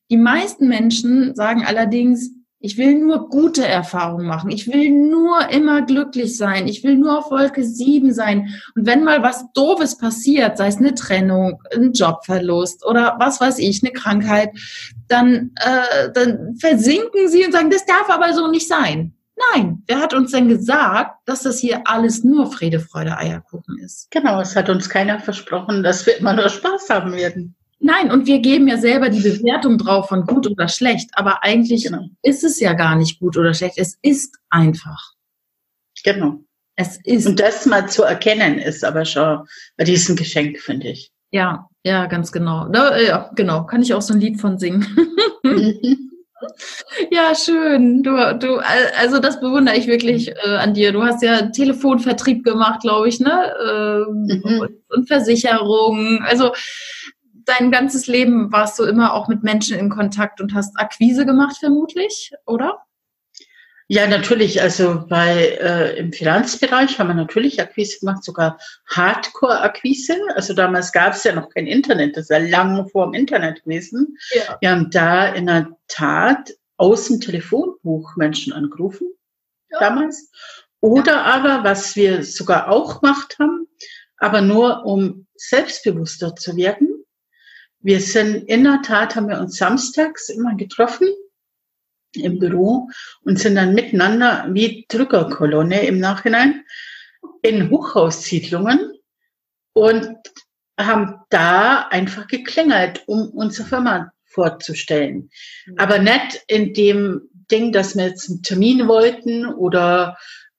Die 0.09 0.15
meisten 0.15 0.69
Menschen 0.69 1.35
sagen 1.35 1.65
allerdings, 1.65 2.31
ich 2.61 2.77
will 2.77 2.95
nur 2.97 3.27
gute 3.27 3.67
Erfahrungen 3.67 4.25
machen. 4.25 4.49
Ich 4.49 4.71
will 4.71 4.91
nur 4.91 5.49
immer 5.49 5.81
glücklich 5.81 6.37
sein. 6.37 6.69
Ich 6.69 6.85
will 6.85 6.95
nur 6.95 7.19
auf 7.19 7.31
Wolke 7.31 7.65
7 7.65 8.13
sein. 8.13 8.47
Und 8.75 8.85
wenn 8.85 9.03
mal 9.03 9.21
was 9.21 9.43
Doofes 9.51 9.97
passiert, 9.97 10.57
sei 10.57 10.67
es 10.67 10.77
eine 10.77 10.95
Trennung, 10.95 11.61
ein 11.75 11.91
Jobverlust 11.91 12.85
oder 12.85 13.17
was 13.19 13.41
weiß 13.41 13.59
ich, 13.59 13.83
eine 13.83 13.91
Krankheit, 13.91 14.51
dann, 15.09 15.51
äh, 15.57 16.13
dann 16.13 16.55
versinken 16.61 17.27
sie 17.27 17.45
und 17.45 17.51
sagen, 17.51 17.71
das 17.71 17.85
darf 17.85 18.09
aber 18.09 18.33
so 18.33 18.47
nicht 18.47 18.69
sein. 18.69 19.14
Nein, 19.53 19.83
wer 19.87 19.99
hat 19.99 20.13
uns 20.13 20.31
denn 20.31 20.47
gesagt, 20.47 21.17
dass 21.25 21.43
das 21.43 21.59
hier 21.59 21.81
alles 21.85 22.23
nur 22.23 22.51
Friede, 22.51 22.79
Freude, 22.79 23.17
Eierkuchen 23.17 23.77
ist? 23.79 24.09
Genau, 24.11 24.39
es 24.39 24.55
hat 24.55 24.69
uns 24.69 24.89
keiner 24.89 25.19
versprochen, 25.19 25.83
dass 25.83 26.05
wir 26.05 26.17
immer 26.17 26.33
nur 26.33 26.49
Spaß 26.49 26.89
haben 26.89 27.13
werden. 27.13 27.55
Nein, 27.79 28.11
und 28.11 28.25
wir 28.25 28.39
geben 28.39 28.67
ja 28.67 28.77
selber 28.77 29.09
die 29.09 29.19
Bewertung 29.19 29.77
drauf 29.77 30.07
von 30.07 30.25
gut 30.25 30.47
oder 30.47 30.69
schlecht, 30.69 31.09
aber 31.13 31.43
eigentlich 31.43 31.83
genau. 31.83 32.07
ist 32.21 32.43
es 32.43 32.59
ja 32.59 32.73
gar 32.73 32.95
nicht 32.95 33.19
gut 33.19 33.37
oder 33.37 33.53
schlecht, 33.53 33.77
es 33.77 33.97
ist 34.01 34.37
einfach. 34.49 35.13
Genau. 36.03 36.39
Es 36.77 36.99
ist. 37.03 37.25
Und 37.27 37.39
das 37.39 37.65
mal 37.65 37.89
zu 37.89 38.03
erkennen, 38.03 38.59
ist 38.59 38.83
aber 38.83 39.05
schon 39.05 39.45
bei 39.77 39.83
diesem 39.83 40.15
Geschenk, 40.15 40.59
finde 40.59 40.89
ich. 40.89 41.11
Ja, 41.31 41.67
ja, 41.83 42.05
ganz 42.05 42.31
genau. 42.31 42.67
Da, 42.69 42.97
ja, 42.97 43.31
genau. 43.35 43.65
Kann 43.65 43.81
ich 43.81 43.93
auch 43.93 44.01
so 44.01 44.13
ein 44.13 44.19
Lied 44.19 44.39
von 44.39 44.57
singen. 44.57 44.85
Mhm. 46.41 47.07
Ja, 47.11 47.35
schön. 47.35 48.03
Du, 48.03 48.11
du, 48.37 48.57
also 48.97 49.19
das 49.19 49.39
bewundere 49.39 49.77
ich 49.77 49.87
wirklich 49.87 50.29
äh, 50.29 50.55
an 50.57 50.73
dir. 50.73 50.91
Du 50.91 51.03
hast 51.03 51.23
ja 51.23 51.47
Telefonvertrieb 51.47 52.43
gemacht, 52.43 52.81
glaube 52.81 53.07
ich, 53.07 53.19
ne? 53.19 53.53
Ähm, 53.69 54.41
mhm. 54.43 54.59
und, 54.59 54.71
und 54.89 55.07
Versicherungen. 55.07 56.23
Also 56.23 56.51
dein 57.45 57.71
ganzes 57.71 58.07
Leben 58.07 58.51
warst 58.51 58.79
du 58.79 58.83
immer 58.83 59.13
auch 59.13 59.27
mit 59.27 59.43
Menschen 59.43 59.77
in 59.77 59.89
Kontakt 59.89 60.41
und 60.41 60.53
hast 60.53 60.77
Akquise 60.79 61.25
gemacht, 61.25 61.57
vermutlich, 61.57 62.31
oder? 62.45 62.84
Ja, 63.87 64.07
natürlich. 64.07 64.61
Also 64.61 65.05
bei 65.07 65.57
äh, 65.61 65.99
im 65.99 66.11
Finanzbereich 66.11 66.97
haben 66.97 67.09
wir 67.09 67.13
natürlich 67.13 67.61
Akquise 67.61 67.99
gemacht, 67.99 68.23
sogar 68.23 68.57
Hardcore-Akquise. 68.87 70.17
Also 70.35 70.53
damals 70.53 70.91
gab 70.91 71.13
es 71.13 71.23
ja 71.23 71.35
noch 71.35 71.49
kein 71.49 71.67
Internet, 71.67 72.17
das 72.17 72.23
ist 72.23 72.29
ja 72.29 72.39
lange 72.39 72.87
vor 72.89 73.05
dem 73.05 73.13
Internet 73.13 73.63
gewesen. 73.63 74.17
Ja. 74.33 74.57
Wir 74.59 74.71
haben 74.71 74.89
da 74.89 75.27
in 75.27 75.45
der 75.45 75.77
Tat 75.87 76.51
aus 76.77 77.07
dem 77.07 77.21
Telefonbuch 77.21 78.15
Menschen 78.15 78.53
angerufen, 78.53 79.07
ja. 79.69 79.79
damals. 79.79 80.31
Oder 80.79 81.13
ja. 81.13 81.23
aber, 81.23 81.63
was 81.63 81.95
wir 81.95 82.23
sogar 82.23 82.69
auch 82.69 83.01
gemacht 83.01 83.37
haben, 83.39 83.67
aber 84.17 84.41
nur 84.41 84.83
um 84.85 85.27
selbstbewusster 85.35 86.35
zu 86.35 86.55
werden. 86.55 86.89
Wir 87.81 87.99
sind 87.99 88.49
in 88.49 88.63
der 88.63 88.81
Tat, 88.81 89.15
haben 89.15 89.29
wir 89.29 89.39
uns 89.39 89.57
samstags 89.57 90.29
immer 90.29 90.55
getroffen 90.55 91.07
im 92.23 92.39
Büro 92.39 92.89
und 93.23 93.39
sind 93.39 93.55
dann 93.55 93.73
miteinander 93.73 94.47
wie 94.49 94.85
Drückerkolonne 94.87 95.85
im 95.85 95.99
Nachhinein 95.99 96.63
in 97.41 97.69
Hochhaussiedlungen 97.69 98.93
und 99.73 100.15
haben 100.79 101.15
da 101.29 101.87
einfach 101.89 102.27
geklingelt, 102.27 103.03
um 103.07 103.29
unsere 103.29 103.67
Firma 103.67 104.11
vorzustellen. 104.25 105.29
Mhm. 105.65 105.75
Aber 105.77 105.99
nicht 105.99 106.43
in 106.47 106.73
dem 106.73 107.29
Ding, 107.51 107.71
dass 107.71 107.95
wir 107.95 108.07
jetzt 108.07 108.29
einen 108.29 108.43
Termin 108.43 108.87
wollten 108.87 109.45
oder 109.45 110.17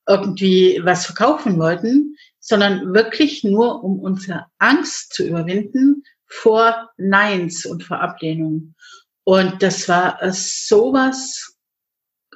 irgendwie 0.08 0.80
was 0.84 1.06
verkaufen 1.06 1.58
wollten, 1.58 2.16
sondern 2.38 2.94
wirklich 2.94 3.42
nur, 3.42 3.82
um 3.82 3.98
unsere 3.98 4.46
Angst 4.58 5.14
zu 5.14 5.24
überwinden 5.24 6.04
vor 6.26 6.90
Neins 6.96 7.66
und 7.66 7.82
vor 7.82 8.00
Ablehnung. 8.00 8.74
Und 9.28 9.60
das 9.60 9.88
war 9.88 10.20
sowas, 10.30 11.56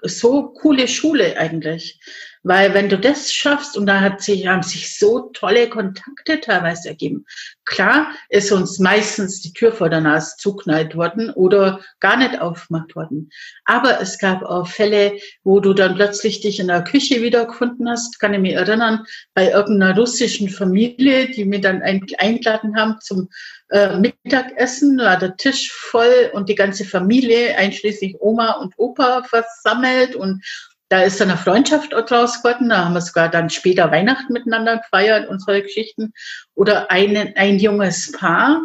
so 0.03 0.49
coole 0.49 0.88
Schule 0.88 1.38
eigentlich. 1.38 2.01
Weil 2.43 2.74
wenn 2.74 2.88
du 2.88 2.99
das 2.99 3.32
schaffst, 3.32 3.76
und 3.76 3.86
da 3.86 4.01
hat 4.01 4.22
sich, 4.22 4.47
haben 4.47 4.62
sich 4.62 4.99
so 4.99 5.30
tolle 5.34 5.68
Kontakte 5.68 6.41
teilweise 6.41 6.88
ergeben. 6.88 7.26
Klar 7.64 8.11
ist 8.28 8.51
uns 8.51 8.80
meistens 8.80 9.41
die 9.41 9.53
Tür 9.53 9.72
vor 9.72 9.88
der 9.88 10.01
Nase 10.01 10.34
zuknallt 10.38 10.97
worden 10.97 11.30
oder 11.30 11.80
gar 12.01 12.16
nicht 12.16 12.41
aufgemacht 12.41 12.97
worden. 12.97 13.30
Aber 13.66 14.01
es 14.01 14.18
gab 14.18 14.43
auch 14.43 14.66
Fälle, 14.66 15.18
wo 15.45 15.61
du 15.61 15.74
dann 15.74 15.95
plötzlich 15.95 16.41
dich 16.41 16.59
in 16.59 16.68
der 16.68 16.82
Küche 16.82 17.22
wiedergefunden 17.22 17.88
hast, 17.88 18.18
kann 18.18 18.34
ich 18.34 18.41
mich 18.41 18.55
erinnern, 18.55 19.05
bei 19.34 19.51
irgendeiner 19.51 19.97
russischen 19.97 20.49
Familie, 20.49 21.30
die 21.30 21.45
mir 21.45 21.61
dann 21.61 21.82
eingeladen 21.82 22.74
haben 22.76 22.97
zum 23.01 23.28
äh, 23.70 23.96
Mittagessen, 23.96 24.98
war 24.98 25.18
der 25.18 25.36
Tisch 25.36 25.72
voll 25.72 26.30
und 26.32 26.48
die 26.48 26.54
ganze 26.54 26.84
Familie, 26.84 27.56
einschließlich 27.56 28.16
Oma 28.20 28.52
und 28.52 28.74
Opa, 28.76 29.22
versammelt 29.24 30.16
und 30.16 30.44
da 30.90 31.02
ist 31.02 31.20
dann 31.20 31.30
eine 31.30 31.38
Freundschaft 31.38 31.92
draus 31.92 32.42
geworden. 32.42 32.68
Da 32.68 32.84
haben 32.84 32.94
wir 32.94 33.00
sogar 33.00 33.28
dann 33.28 33.48
später 33.48 33.92
Weihnachten 33.92 34.32
miteinander 34.32 34.78
gefeiert 34.78 35.28
solche 35.40 35.62
Geschichten. 35.62 36.12
Oder 36.56 36.90
ein, 36.90 37.16
ein 37.36 37.60
junges 37.60 38.10
Paar 38.10 38.60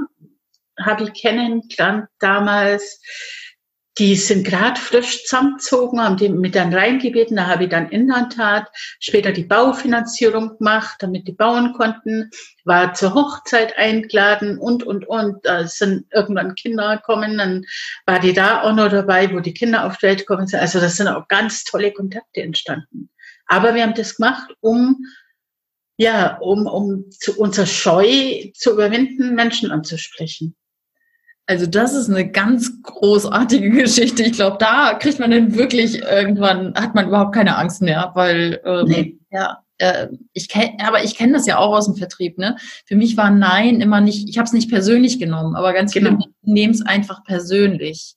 habe 0.80 1.04
ich 1.04 1.14
kennengelernt 1.14 2.08
damals. 2.20 3.00
Die 3.98 4.18
sind 4.18 4.46
gerade 4.46 4.80
frisch 4.80 5.24
zusammengezogen, 5.24 6.02
haben 6.02 6.18
die 6.18 6.28
mit 6.28 6.56
dann 6.56 6.74
reingebeten. 6.74 7.38
Da 7.38 7.48
habe 7.48 7.64
ich 7.64 7.70
dann 7.70 7.90
in 7.90 8.08
der 8.08 8.28
Tat 8.28 8.68
später 9.00 9.32
die 9.32 9.46
Baufinanzierung 9.46 10.58
gemacht, 10.58 10.98
damit 11.00 11.28
die 11.28 11.32
bauen 11.32 11.72
konnten. 11.74 12.30
War 12.66 12.94
zur 12.94 13.14
Hochzeit 13.14 13.78
eingeladen 13.78 14.58
und, 14.58 14.84
und, 14.84 15.08
und. 15.08 15.46
Da 15.46 15.66
sind 15.66 16.08
irgendwann 16.12 16.56
Kinder 16.56 16.98
gekommen. 16.98 17.38
Dann 17.38 17.64
war 18.06 18.20
die 18.20 18.34
da 18.34 18.64
auch 18.64 18.74
noch 18.74 18.90
dabei, 18.90 19.34
wo 19.34 19.40
die 19.40 19.54
Kinder 19.54 19.86
auf 19.86 19.98
die 19.98 20.08
Welt 20.08 20.20
gekommen 20.20 20.48
sind. 20.48 20.60
Also 20.60 20.82
das 20.82 20.98
sind 20.98 21.08
auch 21.08 21.30
ganz 21.30 21.64
tolle 21.64 21.94
Kontakte 21.94 22.42
entstanden. 22.42 23.10
Aber 23.48 23.76
wir 23.76 23.84
haben 23.84 23.94
das 23.94 24.18
gemacht, 24.18 24.54
um 24.60 25.06
ja, 25.98 26.38
um, 26.40 26.66
um 26.68 27.10
zu, 27.12 27.40
unser 27.40 27.66
Scheu 27.66 28.52
zu 28.54 28.74
überwinden, 28.74 29.36
Menschen 29.36 29.72
anzusprechen. 29.72 30.56
Also 31.48 31.68
das 31.68 31.94
ist 31.94 32.10
eine 32.10 32.30
ganz 32.30 32.82
großartige 32.82 33.70
Geschichte. 33.84 34.24
Ich 34.24 34.34
glaube, 34.34 34.58
da 34.60 34.96
kriegt 34.96 35.20
man 35.20 35.32
dann 35.32 35.56
wirklich 35.56 36.02
irgendwann, 36.02 36.74
hat 36.76 36.96
man 36.96 37.08
überhaupt 37.08 37.36
keine 37.36 37.58
Angst 37.58 37.82
mehr, 37.82 38.12
weil 38.16 38.62
ähm, 38.66 38.86
nee. 38.88 39.18
ja, 39.32 39.60
äh, 39.78 40.08
ich 40.34 40.50
kenne, 40.50 40.74
aber 40.86 41.04
ich 41.04 41.16
kenne 41.16 41.34
das 41.34 41.46
ja 41.46 41.58
auch 41.58 41.76
aus 41.76 41.86
dem 41.86 41.96
Vertrieb. 41.96 42.38
Ne? 42.38 42.56
Für 42.86 42.96
mich 42.96 43.18
war 43.18 43.30
Nein 43.30 43.82
immer 43.82 44.02
nicht, 44.02 44.30
ich 44.30 44.38
habe 44.38 44.46
es 44.46 44.54
nicht 44.54 44.70
persönlich 44.70 45.20
genommen, 45.20 45.56
aber 45.56 45.74
ganz 45.74 45.94
viele 45.94 46.12
genau. 46.12 46.26
nehmen 46.42 46.74
es 46.74 46.82
einfach 46.82 47.24
persönlich. 47.24 48.16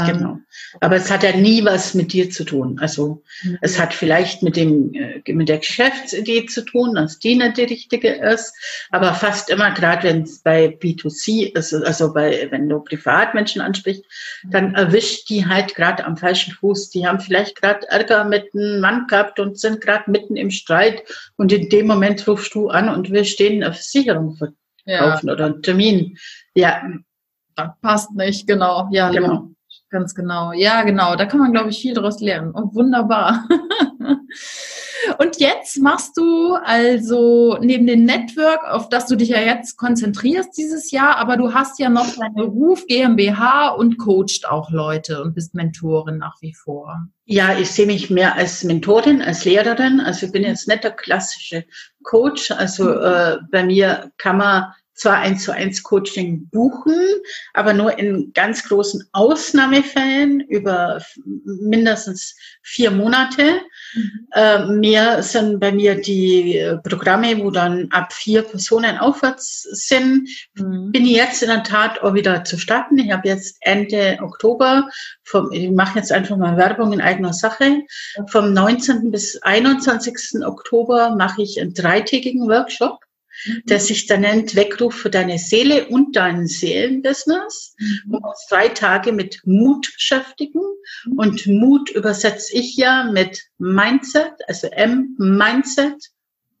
Ähm, 0.00 0.06
genau. 0.06 0.38
Aber 0.80 0.96
es 0.96 1.10
hat 1.10 1.22
ja 1.22 1.36
nie 1.36 1.64
was 1.64 1.94
mit 1.94 2.12
dir 2.12 2.30
zu 2.30 2.44
tun. 2.44 2.78
Also 2.80 3.22
mhm. 3.42 3.58
es 3.60 3.78
hat 3.78 3.94
vielleicht 3.94 4.42
mit 4.42 4.56
dem 4.56 4.92
äh, 4.94 5.32
mit 5.32 5.48
der 5.48 5.58
Geschäftsidee 5.58 6.46
zu 6.46 6.64
tun, 6.64 6.94
dass 6.94 7.18
die 7.18 7.36
nicht 7.36 7.56
die 7.56 7.64
richtige 7.64 8.08
ist. 8.08 8.54
Aber 8.90 9.14
fast 9.14 9.50
immer, 9.50 9.70
gerade 9.72 10.08
wenn 10.08 10.22
es 10.22 10.40
bei 10.40 10.66
B2C 10.66 11.56
ist, 11.56 11.74
also 11.74 12.12
bei 12.12 12.48
wenn 12.50 12.68
du 12.68 12.80
Privatmenschen 12.80 13.62
ansprichst, 13.62 14.04
dann 14.44 14.74
erwischt 14.74 15.28
die 15.28 15.46
halt 15.46 15.74
gerade 15.74 16.04
am 16.04 16.16
falschen 16.16 16.54
Fuß. 16.54 16.90
Die 16.90 17.06
haben 17.06 17.20
vielleicht 17.20 17.60
gerade 17.60 17.88
Ärger 17.88 18.24
mit 18.24 18.54
einem 18.54 18.80
Mann 18.80 19.06
gehabt 19.06 19.38
und 19.38 19.58
sind 19.58 19.80
gerade 19.80 20.10
mitten 20.10 20.36
im 20.36 20.50
Streit. 20.50 21.02
Und 21.36 21.52
in 21.52 21.68
dem 21.68 21.86
Moment 21.86 22.26
rufst 22.26 22.54
du 22.54 22.68
an 22.68 22.88
und 22.88 23.10
willst 23.10 23.38
denen 23.38 23.62
eine 23.62 23.72
Versicherung 23.72 24.36
verkaufen 24.36 25.26
ja. 25.26 25.32
oder 25.32 25.46
einen 25.46 25.62
Termin. 25.62 26.18
Ja. 26.54 26.82
Das 27.56 27.70
passt 27.80 28.10
nicht, 28.12 28.46
genau. 28.46 28.88
Ja, 28.90 29.10
genau. 29.10 29.53
Ganz 29.94 30.12
genau. 30.16 30.50
Ja, 30.50 30.82
genau. 30.82 31.14
Da 31.14 31.24
kann 31.24 31.38
man, 31.38 31.52
glaube 31.52 31.70
ich, 31.70 31.80
viel 31.80 31.94
daraus 31.94 32.18
lernen. 32.18 32.50
Oh, 32.52 32.74
wunderbar. 32.74 33.46
Und 35.18 35.38
jetzt 35.38 35.78
machst 35.80 36.16
du 36.16 36.54
also 36.54 37.58
neben 37.60 37.86
dem 37.86 38.04
Network, 38.04 38.64
auf 38.64 38.88
das 38.88 39.06
du 39.06 39.14
dich 39.14 39.28
ja 39.28 39.38
jetzt 39.38 39.76
konzentrierst 39.76 40.58
dieses 40.58 40.90
Jahr, 40.90 41.16
aber 41.18 41.36
du 41.36 41.54
hast 41.54 41.78
ja 41.78 41.90
noch 41.90 42.08
deine 42.16 42.42
Ruf 42.42 42.86
GmbH 42.88 43.68
und 43.68 43.98
coacht 43.98 44.48
auch 44.48 44.72
Leute 44.72 45.22
und 45.22 45.34
bist 45.34 45.54
Mentorin 45.54 46.18
nach 46.18 46.38
wie 46.40 46.54
vor. 46.54 47.06
Ja, 47.26 47.56
ich 47.56 47.70
sehe 47.70 47.86
mich 47.86 48.10
mehr 48.10 48.34
als 48.34 48.64
Mentorin, 48.64 49.22
als 49.22 49.44
Lehrerin. 49.44 50.00
Also 50.00 50.26
ich 50.26 50.32
bin 50.32 50.42
jetzt 50.42 50.66
nicht 50.66 50.82
der 50.82 50.90
klassische 50.90 51.66
Coach. 52.02 52.50
Also 52.50 52.86
mhm. 52.86 53.00
äh, 53.00 53.36
bei 53.52 53.62
mir 53.62 54.10
kann 54.18 54.38
man 54.38 54.72
zwar 54.94 55.18
eins 55.18 55.42
zu 55.42 55.52
eins 55.52 55.82
Coaching 55.82 56.48
buchen, 56.50 56.96
aber 57.52 57.72
nur 57.74 57.98
in 57.98 58.32
ganz 58.32 58.64
großen 58.64 59.08
Ausnahmefällen 59.12 60.40
über 60.40 61.02
mindestens 61.44 62.36
vier 62.62 62.90
Monate. 62.90 63.60
Mhm. 63.94 64.28
Äh, 64.32 64.66
mehr 64.66 65.22
sind 65.22 65.60
bei 65.60 65.72
mir 65.72 66.00
die 66.00 66.58
äh, 66.58 66.78
Programme, 66.78 67.38
wo 67.38 67.50
dann 67.50 67.88
ab 67.90 68.12
vier 68.12 68.42
Personen 68.42 68.98
aufwärts 68.98 69.62
sind. 69.62 70.28
Mhm. 70.54 70.92
Bin 70.92 71.04
ich 71.04 71.16
jetzt 71.16 71.42
in 71.42 71.48
der 71.48 71.64
Tat 71.64 72.00
auch 72.02 72.14
wieder 72.14 72.44
zu 72.44 72.56
starten. 72.56 72.98
Ich 72.98 73.10
habe 73.10 73.28
jetzt 73.28 73.56
Ende 73.60 74.18
Oktober, 74.22 74.88
vom, 75.24 75.50
ich 75.52 75.70
mache 75.70 75.98
jetzt 75.98 76.12
einfach 76.12 76.36
mal 76.36 76.56
Werbung 76.56 76.92
in 76.92 77.00
eigener 77.00 77.32
Sache. 77.32 77.82
Vom 78.28 78.52
19. 78.52 79.10
bis 79.10 79.42
21. 79.42 80.44
Oktober 80.44 81.16
mache 81.16 81.42
ich 81.42 81.60
einen 81.60 81.74
dreitägigen 81.74 82.48
Workshop 82.48 83.03
der 83.64 83.80
sich 83.80 84.06
dann 84.06 84.22
nennt 84.22 84.54
Weckruf 84.54 84.94
für 84.94 85.10
deine 85.10 85.38
Seele 85.38 85.88
und 85.88 86.16
deinen 86.16 86.46
Seelenbusiness. 86.46 87.74
Mhm. 87.78 88.12
Wir 88.12 88.24
uns 88.24 88.46
drei 88.48 88.68
Tage 88.68 89.12
mit 89.12 89.40
Mut 89.44 89.92
beschäftigen. 89.94 90.60
Und 91.16 91.46
Mut 91.46 91.90
übersetze 91.90 92.54
ich 92.56 92.76
ja 92.76 93.04
mit 93.04 93.42
Mindset, 93.58 94.32
also 94.48 94.68
M, 94.68 95.14
Mindset, 95.18 96.10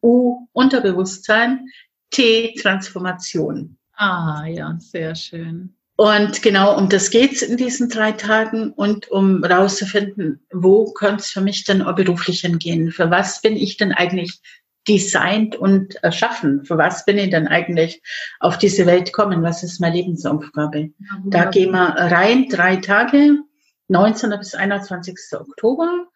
U, 0.02 0.46
Unterbewusstsein, 0.52 1.66
T, 2.10 2.54
Transformation. 2.60 3.76
Ah, 3.96 4.44
ja, 4.46 4.76
sehr 4.78 5.14
schön. 5.14 5.74
Und 5.96 6.42
genau 6.42 6.76
um 6.76 6.88
das 6.88 7.10
geht's 7.10 7.42
in 7.42 7.56
diesen 7.56 7.88
drei 7.88 8.12
Tagen 8.12 8.72
und 8.72 9.08
um 9.12 9.44
rauszufinden, 9.44 10.44
wo 10.52 10.92
könnte 10.92 11.22
es 11.22 11.30
für 11.30 11.40
mich 11.40 11.64
denn 11.64 11.82
auch 11.82 11.94
beruflich 11.94 12.40
hingehen? 12.40 12.90
Für 12.90 13.10
was 13.10 13.40
bin 13.40 13.56
ich 13.56 13.76
denn 13.76 13.92
eigentlich 13.92 14.40
designt 14.86 15.56
und 15.56 15.94
erschaffen. 16.02 16.64
Für 16.64 16.78
was 16.78 17.04
bin 17.04 17.18
ich 17.18 17.30
denn 17.30 17.48
eigentlich 17.48 18.02
auf 18.40 18.58
diese 18.58 18.86
Welt 18.86 19.06
gekommen? 19.06 19.42
Was 19.42 19.62
ist 19.62 19.80
meine 19.80 19.96
Lebensaufgabe? 19.96 20.78
Ja, 20.78 21.22
da 21.26 21.44
gehen 21.46 21.72
wir 21.72 21.94
rein, 21.96 22.48
drei 22.48 22.76
Tage, 22.76 23.38
19. 23.88 24.30
bis 24.38 24.54
21. 24.54 25.16
Oktober. 25.32 26.06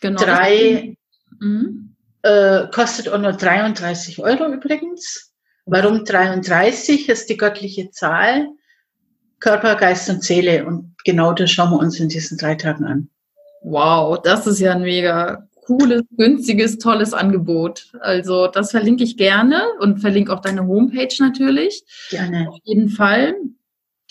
Genau. 0.00 0.20
Drei, 0.20 0.96
mhm. 1.40 1.96
äh, 2.22 2.66
kostet 2.72 3.08
auch 3.08 3.18
nur 3.18 3.32
33 3.32 4.18
Euro 4.18 4.52
übrigens. 4.52 5.32
Warum 5.64 6.04
33 6.04 7.08
ist 7.08 7.30
die 7.30 7.36
göttliche 7.36 7.90
Zahl? 7.90 8.48
Körper, 9.38 9.76
Geist 9.76 10.08
und 10.10 10.22
Seele. 10.22 10.66
Und 10.66 10.94
genau 11.04 11.32
das 11.32 11.50
schauen 11.50 11.70
wir 11.70 11.78
uns 11.78 11.98
in 12.00 12.08
diesen 12.08 12.38
drei 12.38 12.54
Tagen 12.54 12.84
an. 12.84 13.08
Wow, 13.62 14.20
das 14.22 14.46
ist 14.46 14.58
ja 14.58 14.72
ein 14.72 14.82
mega 14.82 15.48
cooles, 15.64 16.02
günstiges, 16.16 16.78
tolles 16.78 17.14
Angebot. 17.14 17.92
Also 18.00 18.48
das 18.48 18.70
verlinke 18.70 19.04
ich 19.04 19.16
gerne 19.16 19.62
und 19.80 20.00
verlinke 20.00 20.32
auch 20.32 20.40
deine 20.40 20.66
Homepage 20.66 21.14
natürlich. 21.18 21.84
Gerne. 22.10 22.48
Auf 22.48 22.58
jeden 22.64 22.88
Fall. 22.88 23.34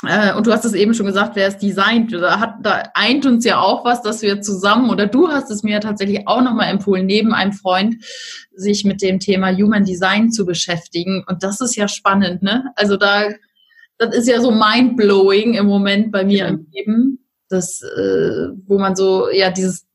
Äh, 0.08 0.34
und 0.34 0.48
du 0.48 0.52
hast 0.52 0.66
es 0.66 0.74
eben 0.74 0.94
schon 0.94 1.06
gesagt, 1.06 1.36
wer 1.36 1.48
es 1.48 1.58
designt. 1.58 2.12
Da, 2.14 2.40
hat, 2.40 2.56
da 2.64 2.84
eint 2.96 3.26
uns 3.26 3.46
ja 3.46 3.60
auch 3.60 3.86
was, 3.86 4.02
dass 4.02 4.22
wir 4.22 4.42
zusammen, 4.42 4.90
oder 4.90 5.08
du 5.08 5.28
hast 5.28 5.52
es 5.52 5.64
mir 5.64 5.80
tatsächlich 5.80 6.28
auch 6.28 6.42
nochmal 6.42 6.72
empfohlen, 6.72 7.06
neben 7.06 7.34
einem 7.34 7.54
Freund, 7.54 7.98
sich 8.54 8.84
mit 8.84 9.02
dem 9.02 9.20
Thema 9.20 9.56
Human 9.56 9.86
Design 9.86 10.32
zu 10.32 10.46
beschäftigen. 10.46 11.24
Und 11.28 11.44
das 11.44 11.62
ist 11.62 11.76
ja 11.76 11.88
spannend, 11.88 12.42
ne? 12.42 12.72
Also 12.76 12.98
da, 12.98 13.30
das 13.98 14.16
ist 14.16 14.28
ja 14.28 14.42
so 14.42 14.52
mindblowing 14.52 15.54
im 15.54 15.68
Moment 15.68 16.12
bei 16.12 16.24
mir 16.24 16.38
ja. 16.38 16.48
im 16.48 16.66
Leben. 16.72 17.18
Das, 17.50 17.82
äh, 17.82 18.48
wo 18.66 18.80
man 18.80 18.96
so, 18.96 19.30
ja, 19.30 19.52
dieses 19.52 19.86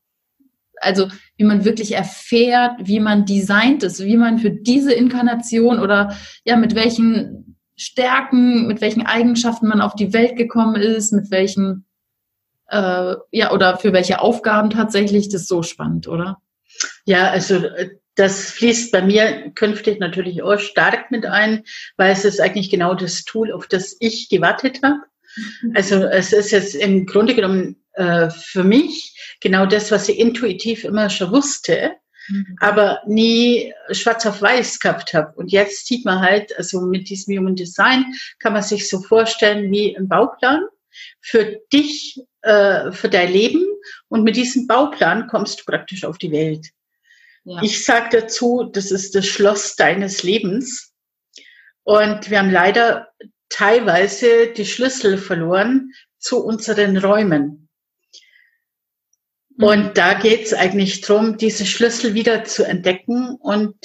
also 0.81 1.09
wie 1.37 1.43
man 1.43 1.65
wirklich 1.65 1.95
erfährt, 1.95 2.73
wie 2.79 2.99
man 2.99 3.25
designt 3.25 3.83
ist, 3.83 4.03
wie 4.03 4.17
man 4.17 4.39
für 4.39 4.51
diese 4.51 4.93
Inkarnation 4.93 5.79
oder 5.79 6.15
ja, 6.43 6.55
mit 6.55 6.75
welchen 6.75 7.57
Stärken, 7.75 8.67
mit 8.67 8.81
welchen 8.81 9.05
Eigenschaften 9.05 9.67
man 9.67 9.81
auf 9.81 9.95
die 9.95 10.13
Welt 10.13 10.35
gekommen 10.35 10.75
ist, 10.75 11.13
mit 11.13 11.29
welchen, 11.29 11.85
äh, 12.69 13.15
ja, 13.31 13.51
oder 13.51 13.77
für 13.77 13.93
welche 13.93 14.19
Aufgaben 14.19 14.71
tatsächlich, 14.71 15.29
das 15.29 15.41
ist 15.41 15.47
so 15.47 15.61
spannend, 15.61 16.07
oder? 16.07 16.41
Ja, 17.05 17.29
also 17.29 17.55
äh, 17.55 17.89
das 18.15 18.49
fließt 18.49 18.91
bei 18.91 19.03
mir 19.03 19.51
künftig 19.53 19.99
natürlich 19.99 20.41
auch 20.41 20.59
stark 20.59 21.11
mit 21.11 21.27
ein, 21.27 21.63
weil 21.97 22.11
es 22.11 22.25
ist 22.25 22.41
eigentlich 22.41 22.71
genau 22.71 22.95
das 22.95 23.23
Tool, 23.25 23.51
auf 23.51 23.67
das 23.67 23.95
ich 23.99 24.27
gewartet 24.29 24.81
habe. 24.83 25.01
Also 25.75 26.03
es 26.03 26.33
ist 26.33 26.49
jetzt 26.49 26.73
im 26.73 27.05
Grunde 27.05 27.35
genommen 27.35 27.75
äh, 27.93 28.31
für 28.31 28.63
mich 28.63 29.16
genau 29.41 29.65
das, 29.65 29.91
was 29.91 30.09
ich 30.09 30.19
intuitiv 30.19 30.83
immer 30.83 31.09
schon 31.09 31.31
wusste, 31.31 31.93
mhm. 32.29 32.55
aber 32.59 33.01
nie 33.07 33.73
schwarz 33.91 34.25
auf 34.25 34.41
weiß 34.41 34.79
gehabt 34.79 35.13
habe. 35.13 35.33
Und 35.35 35.51
jetzt 35.51 35.87
sieht 35.87 36.05
man 36.05 36.21
halt, 36.21 36.55
also 36.57 36.81
mit 36.81 37.09
diesem 37.09 37.37
Human 37.37 37.55
Design 37.55 38.05
kann 38.39 38.53
man 38.53 38.63
sich 38.63 38.89
so 38.89 39.01
vorstellen 39.01 39.71
wie 39.71 39.95
ein 39.95 40.07
Bauplan 40.07 40.61
für 41.21 41.59
dich, 41.71 42.21
äh, 42.41 42.91
für 42.91 43.09
dein 43.09 43.31
Leben. 43.31 43.65
Und 44.09 44.23
mit 44.23 44.35
diesem 44.35 44.67
Bauplan 44.67 45.27
kommst 45.27 45.59
du 45.59 45.65
praktisch 45.65 46.03
auf 46.03 46.17
die 46.17 46.31
Welt. 46.31 46.67
Ja. 47.43 47.61
Ich 47.61 47.85
sage 47.85 48.21
dazu, 48.21 48.69
das 48.73 48.91
ist 48.91 49.15
das 49.15 49.25
Schloss 49.25 49.75
deines 49.75 50.23
Lebens. 50.23 50.93
Und 51.83 52.29
wir 52.29 52.39
haben 52.39 52.51
leider 52.51 53.07
teilweise 53.49 54.47
die 54.47 54.65
Schlüssel 54.65 55.17
verloren 55.17 55.93
zu 56.19 56.43
unseren 56.43 56.97
Räumen. 56.97 57.66
Mhm. 59.57 59.63
Und 59.63 59.97
da 59.97 60.13
geht 60.13 60.45
es 60.45 60.53
eigentlich 60.53 61.01
darum, 61.01 61.37
diese 61.37 61.65
Schlüssel 61.65 62.13
wieder 62.13 62.43
zu 62.43 62.63
entdecken 62.63 63.35
und 63.39 63.75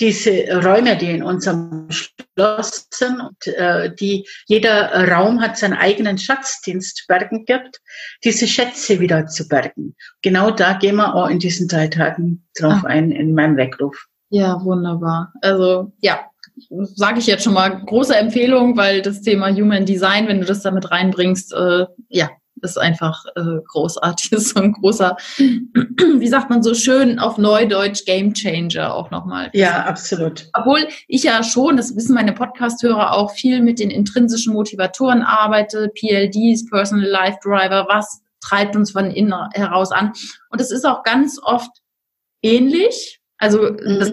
diese 0.00 0.30
Räume, 0.62 0.96
die 0.96 1.10
in 1.10 1.24
unserem 1.24 1.88
Schloss 1.90 2.86
sind, 2.92 3.20
und, 3.20 3.46
äh, 3.48 3.92
die 3.94 4.28
jeder 4.46 5.08
Raum 5.08 5.40
hat 5.40 5.58
seinen 5.58 5.74
eigenen 5.74 6.18
Schatz, 6.18 6.60
den 6.62 6.78
es 6.78 6.94
zu 6.94 7.04
bergen 7.08 7.44
gibt, 7.44 7.80
diese 8.22 8.46
Schätze 8.46 9.00
wieder 9.00 9.26
zu 9.26 9.48
bergen. 9.48 9.96
Genau 10.22 10.52
da 10.52 10.74
gehen 10.74 10.96
wir 10.96 11.14
auch 11.14 11.28
in 11.28 11.40
diesen 11.40 11.66
drei 11.66 11.88
Tagen 11.88 12.46
drauf 12.56 12.82
ah. 12.84 12.88
ein 12.88 13.10
in 13.10 13.34
meinem 13.34 13.56
Weckruf. 13.56 14.06
Ja, 14.30 14.62
wunderbar. 14.62 15.32
Also 15.42 15.92
ja, 16.00 16.20
sage 16.68 17.18
ich 17.18 17.26
jetzt 17.26 17.44
schon 17.44 17.54
mal, 17.54 17.82
große 17.84 18.14
Empfehlung, 18.14 18.76
weil 18.76 19.02
das 19.02 19.22
Thema 19.22 19.50
Human 19.50 19.86
Design, 19.86 20.28
wenn 20.28 20.40
du 20.40 20.46
das 20.46 20.62
damit 20.62 20.90
reinbringst, 20.90 21.52
äh, 21.54 21.86
ja, 22.08 22.30
ist 22.62 22.78
einfach 22.78 23.24
äh, 23.36 23.60
großartig, 23.66 24.32
ist 24.32 24.50
so 24.50 24.60
ein 24.60 24.72
großer, 24.72 25.16
wie 25.38 26.28
sagt 26.28 26.50
man 26.50 26.62
so 26.62 26.74
schön 26.74 27.18
auf 27.18 27.38
Neudeutsch, 27.38 28.04
Game 28.04 28.34
Changer 28.34 28.94
auch 28.94 29.10
nochmal. 29.10 29.50
Ja, 29.52 29.84
absolut. 29.84 30.48
Obwohl 30.54 30.86
ich 31.06 31.22
ja 31.22 31.42
schon, 31.42 31.76
das 31.76 31.94
wissen 31.96 32.14
meine 32.14 32.32
Podcast-Hörer 32.32 33.12
auch, 33.12 33.32
viel 33.32 33.60
mit 33.60 33.78
den 33.78 33.90
intrinsischen 33.90 34.52
Motivatoren 34.52 35.22
arbeite, 35.22 35.90
PLDs, 35.94 36.66
Personal 36.68 37.08
Life 37.08 37.38
Driver, 37.42 37.86
was 37.88 38.22
treibt 38.40 38.76
uns 38.76 38.92
von 38.92 39.10
innen 39.10 39.34
heraus 39.52 39.92
an. 39.92 40.12
Und 40.50 40.60
es 40.60 40.70
ist 40.70 40.86
auch 40.86 41.02
ganz 41.02 41.38
oft 41.42 41.70
ähnlich. 42.42 43.20
Also 43.38 43.62
mhm. 43.62 43.98
das 43.98 44.12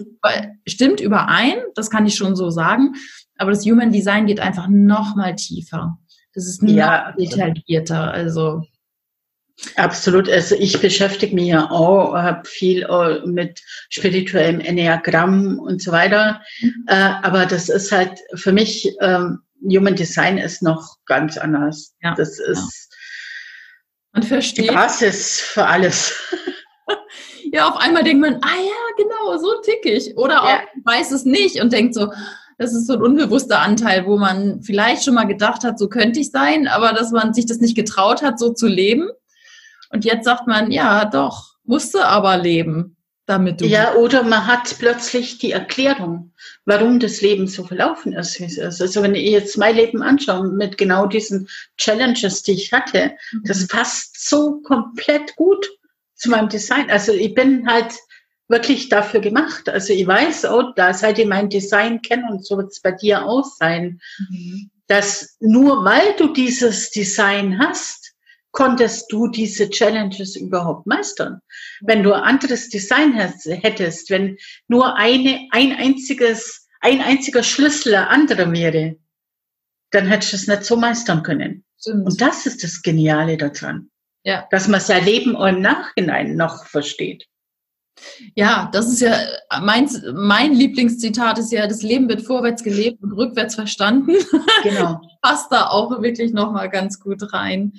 stimmt 0.68 1.00
überein, 1.00 1.58
das 1.76 1.90
kann 1.90 2.06
ich 2.06 2.16
schon 2.16 2.36
so 2.36 2.50
sagen. 2.50 2.94
Aber 3.38 3.52
das 3.52 3.66
Human 3.66 3.92
Design 3.92 4.28
geht 4.28 4.40
einfach 4.40 4.68
noch 4.70 5.16
mal 5.16 5.36
tiefer. 5.36 5.98
Das 6.36 6.46
ist 6.46 6.62
ja 6.64 7.14
detaillierter. 7.18 8.12
Also 8.12 8.64
Absolut. 9.78 10.30
Also 10.30 10.56
ich 10.56 10.80
beschäftige 10.82 11.34
mich 11.34 11.48
ja 11.48 11.70
auch, 11.72 12.14
habe 12.14 12.48
viel 12.48 12.86
mit 13.26 13.62
spirituellem 13.90 14.60
Enneagramm 14.60 15.60
und 15.60 15.82
so 15.82 15.92
weiter. 15.92 16.42
Mhm. 16.62 16.86
Äh, 16.88 16.94
aber 17.24 17.46
das 17.46 17.70
ist 17.70 17.92
halt 17.92 18.20
für 18.34 18.52
mich, 18.52 18.94
ähm, 19.02 19.40
Human 19.64 19.96
Design 19.96 20.38
ist 20.38 20.62
noch 20.62 20.98
ganz 21.06 21.38
anders. 21.38 21.96
Ja, 22.02 22.14
das 22.16 22.40
ist 22.40 22.90
ja. 22.92 22.98
Man 24.12 24.24
versteht. 24.24 24.70
die 24.70 24.74
Basis 24.74 25.42
für 25.42 25.66
alles. 25.66 26.14
ja, 27.52 27.68
auf 27.68 27.78
einmal 27.78 28.04
denkt 28.04 28.22
man, 28.22 28.36
ah 28.36 28.56
ja, 28.56 29.04
genau, 29.04 29.38
so 29.38 29.62
tick 29.62 29.86
ich. 29.86 30.16
Oder 30.18 30.44
auch 30.44 30.60
weiß 30.86 31.12
es 31.12 31.26
nicht 31.26 31.62
und 31.62 31.74
denkt 31.74 31.96
so, 31.96 32.12
das 32.58 32.74
ist 32.74 32.88
so 32.88 32.94
ein 32.94 33.02
unbewusster 33.02 33.60
Anteil, 33.60 34.06
wo 34.06 34.18
man 34.18 34.62
vielleicht 34.62 35.04
schon 35.04 35.16
mal 35.16 35.26
gedacht 35.26 35.64
hat, 35.64 35.78
so 35.78 35.90
könnte 35.90 36.20
ich 36.20 36.32
sein, 36.32 36.68
aber 36.68 36.94
dass 36.94 37.12
man 37.12 37.34
sich 37.34 37.46
das 37.46 37.60
nicht 37.60 37.76
getraut 37.76 38.22
hat, 38.22 38.40
so 38.40 38.54
zu 38.54 38.68
leben. 38.68 39.10
Und 39.90 40.06
jetzt 40.06 40.26
sagt 40.26 40.48
man, 40.48 40.72
ja, 40.72 41.06
doch, 41.06 41.56
musste 41.64 42.06
aber 42.06 42.38
leben, 42.38 42.96
damit 43.26 43.62
du. 43.62 43.66
Ja, 43.66 43.96
oder 43.96 44.24
man 44.24 44.48
hat 44.48 44.76
plötzlich 44.80 45.38
die 45.38 45.52
Erklärung, 45.52 46.34
warum 46.66 47.00
das 47.00 47.22
Leben 47.22 47.48
so 47.48 47.64
verlaufen 47.64 48.14
ist, 48.14 48.40
wie 48.40 48.46
es 48.46 48.58
ist. 48.58 48.82
Also 48.82 49.02
wenn 49.02 49.16
ich 49.16 49.30
jetzt 49.30 49.58
mein 49.58 49.76
Leben 49.76 50.02
anschaue 50.02 50.48
mit 50.48 50.78
genau 50.78 51.08
diesen 51.08 51.48
Challenges, 51.78 52.44
die 52.44 52.54
ich 52.54 52.72
hatte, 52.72 53.14
mhm. 53.32 53.44
das 53.46 53.68
passt 53.68 54.30
so 54.30 54.62
komplett 54.62 55.36
gut 55.36 55.66
zu 56.16 56.30
meinem 56.30 56.50
Design. 56.50 56.90
Also 56.90 57.12
ich 57.12 57.34
bin 57.34 57.68
halt 57.68 57.94
wirklich 58.48 58.90
dafür 58.90 59.20
gemacht. 59.20 59.70
Also 59.70 59.94
ich 59.94 60.06
weiß 60.06 60.46
auch, 60.46 60.74
da 60.76 60.94
seit 60.94 61.20
ich 61.20 61.26
mein 61.26 61.50
Design 61.50 62.02
kenne 62.02 62.28
und 62.30 62.46
so 62.46 62.58
wird 62.58 62.72
es 62.72 62.82
bei 62.82 62.92
dir 62.92 63.26
auch 63.26 63.46
sein, 63.46 64.00
mhm. 64.30 64.70
dass 64.88 65.36
nur 65.40 65.84
weil 65.84 66.16
du 66.18 66.34
dieses 66.34 66.92
Design 66.92 67.60
hast, 67.60 68.14
konntest 68.52 69.12
du 69.12 69.28
diese 69.28 69.70
Challenges 69.70 70.38
überhaupt 70.38 70.88
meistern. 70.88 71.42
Wenn 71.82 72.04
du 72.04 72.14
ein 72.14 72.24
anderes 72.24 72.70
Design 72.70 73.14
hättest, 73.14 74.10
wenn 74.10 74.38
nur 74.70 74.96
eine, 74.96 75.48
ein 75.52 75.74
einziges, 75.74 76.68
ein 76.80 77.02
einziger 77.02 77.44
Schlüssel 77.44 77.96
ein 77.96 78.08
anderer 78.08 78.52
wäre, 78.54 78.96
dann 79.92 80.08
hättest 80.08 80.32
du 80.32 80.38
es 80.38 80.48
nicht 80.48 80.64
so 80.64 80.78
meistern 80.78 81.22
können. 81.22 81.66
Stimmt. 81.78 82.06
Und 82.06 82.22
das 82.22 82.46
ist 82.46 82.64
das 82.64 82.82
Geniale 82.82 83.36
daran. 83.38 83.90
Ja. 84.24 84.48
Dass 84.52 84.70
man 84.70 84.80
sein 84.80 85.04
Leben 85.04 85.36
im 85.36 85.62
Nachhinein 85.62 86.36
noch 86.38 86.66
versteht. 86.66 87.28
Ja, 88.36 88.70
das 88.74 88.88
ist 88.88 89.02
ja 89.02 89.18
mein, 89.62 89.90
mein 90.14 90.54
Lieblingszitat 90.54 91.40
ist 91.40 91.52
ja, 91.52 91.68
das 91.68 91.82
Leben 91.82 92.10
wird 92.10 92.22
vorwärts 92.22 92.64
gelebt 92.64 93.02
und 93.02 93.14
rückwärts 93.14 93.56
verstanden. 93.56 94.16
Genau. 94.64 95.00
Passt 95.22 95.52
da 95.52 95.68
auch 95.68 96.02
wirklich 96.02 96.34
nochmal 96.34 96.70
ganz 96.70 97.00
gut 97.00 97.34
rein. 97.34 97.74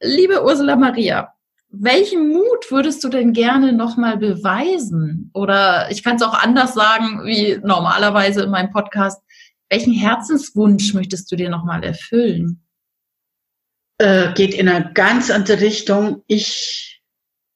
Liebe 0.00 0.44
Ursula 0.44 0.76
Maria, 0.76 1.32
welchen 1.70 2.28
Mut 2.30 2.70
würdest 2.70 3.02
du 3.04 3.08
denn 3.08 3.32
gerne 3.32 3.72
nochmal 3.72 4.18
beweisen? 4.18 5.30
Oder 5.34 5.90
ich 5.90 6.02
kann 6.02 6.16
es 6.16 6.22
auch 6.22 6.34
anders 6.34 6.74
sagen, 6.74 7.24
wie 7.24 7.58
normalerweise 7.62 8.42
in 8.42 8.50
meinem 8.50 8.70
Podcast. 8.70 9.22
Welchen 9.68 9.92
Herzenswunsch 9.92 10.94
möchtest 10.94 11.30
du 11.30 11.36
dir 11.36 11.48
nochmal 11.48 11.84
erfüllen? 11.84 12.66
Äh, 13.98 14.32
geht 14.34 14.54
in 14.54 14.68
eine 14.68 14.92
ganz 14.92 15.30
andere 15.30 15.60
Richtung. 15.60 16.22
Ich 16.26 16.89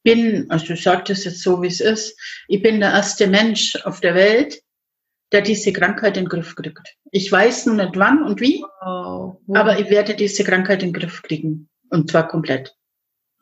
bin, 0.05 0.47
also 0.51 0.75
ich 0.75 0.83
sage 0.83 1.03
das 1.09 1.25
jetzt 1.25 1.43
so, 1.43 1.61
wie 1.63 1.67
es 1.67 1.81
ist, 1.81 2.17
ich 2.47 2.63
bin 2.63 2.79
der 2.79 2.93
erste 2.93 3.27
Mensch 3.27 3.75
auf 3.85 4.01
der 4.01 4.15
Welt, 4.15 4.61
der 5.33 5.41
diese 5.41 5.73
Krankheit 5.73 6.17
in 6.17 6.25
den 6.25 6.29
Griff 6.29 6.55
kriegt. 6.55 6.95
Ich 7.11 7.33
weiß 7.33 7.67
nur 7.67 7.75
nicht 7.75 7.97
wann 7.97 8.23
und 8.23 8.41
wie, 8.41 8.63
oh, 8.87 9.41
aber 9.53 9.79
ich 9.81 9.91
werde 9.91 10.15
diese 10.15 10.45
Krankheit 10.45 10.83
in 10.83 10.93
den 10.93 11.01
Griff 11.01 11.23
kriegen. 11.23 11.69
Und 11.91 12.11
zwar 12.11 12.29
komplett. 12.29 12.75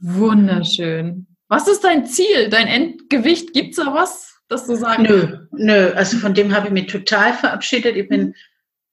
Wunderschön. 0.00 1.26
Was 1.48 1.68
ist 1.68 1.84
dein 1.84 2.06
Ziel, 2.06 2.48
dein 2.48 2.66
Endgewicht? 2.66 3.52
Gibt 3.52 3.70
es 3.70 3.76
da 3.76 3.92
was, 3.92 4.40
dass 4.48 4.66
du 4.66 4.74
sagst? 4.74 5.00
Nö, 5.00 5.46
nö. 5.52 5.92
Also 5.92 6.16
von 6.16 6.32
dem 6.32 6.54
habe 6.54 6.68
ich 6.68 6.72
mich 6.72 6.86
total 6.86 7.34
verabschiedet. 7.34 7.96
Ich 7.96 8.08
bin 8.08 8.34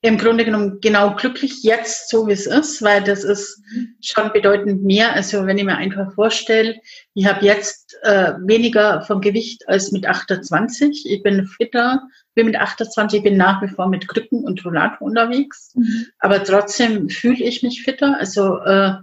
im 0.02 0.18
Grunde 0.18 0.46
genommen 0.46 0.80
genau 0.80 1.14
glücklich 1.16 1.62
jetzt, 1.64 2.10
so 2.10 2.28
wie 2.28 2.32
es 2.32 2.48
ist, 2.48 2.82
weil 2.82 3.04
das 3.04 3.26
ist 3.26 3.62
schon 4.02 4.32
bedeutend 4.32 4.84
mehr. 4.84 5.14
Also 5.14 5.46
wenn 5.46 5.58
ich 5.58 5.66
mir 5.66 5.76
einfach 5.76 6.14
vorstelle, 6.14 6.80
ich 7.16 7.26
habe 7.26 7.46
jetzt 7.46 7.98
äh, 8.04 8.34
weniger 8.40 9.02
vom 9.02 9.20
Gewicht 9.20 9.68
als 9.68 9.92
mit 9.92 10.06
28. 10.06 11.04
Ich 11.06 11.22
bin 11.22 11.46
fitter, 11.46 12.02
bin 12.34 12.46
mit 12.46 12.56
28, 12.56 13.24
bin 13.24 13.36
nach 13.36 13.62
wie 13.62 13.68
vor 13.68 13.90
mit 13.90 14.08
Krücken 14.08 14.46
und 14.46 14.64
Rollator 14.64 15.02
unterwegs, 15.02 15.74
mhm. 15.76 16.06
aber 16.20 16.44
trotzdem 16.46 17.10
fühle 17.10 17.44
ich 17.44 17.62
mich 17.62 17.84
fitter. 17.84 18.16
Also 18.18 18.60
äh, 18.60 18.94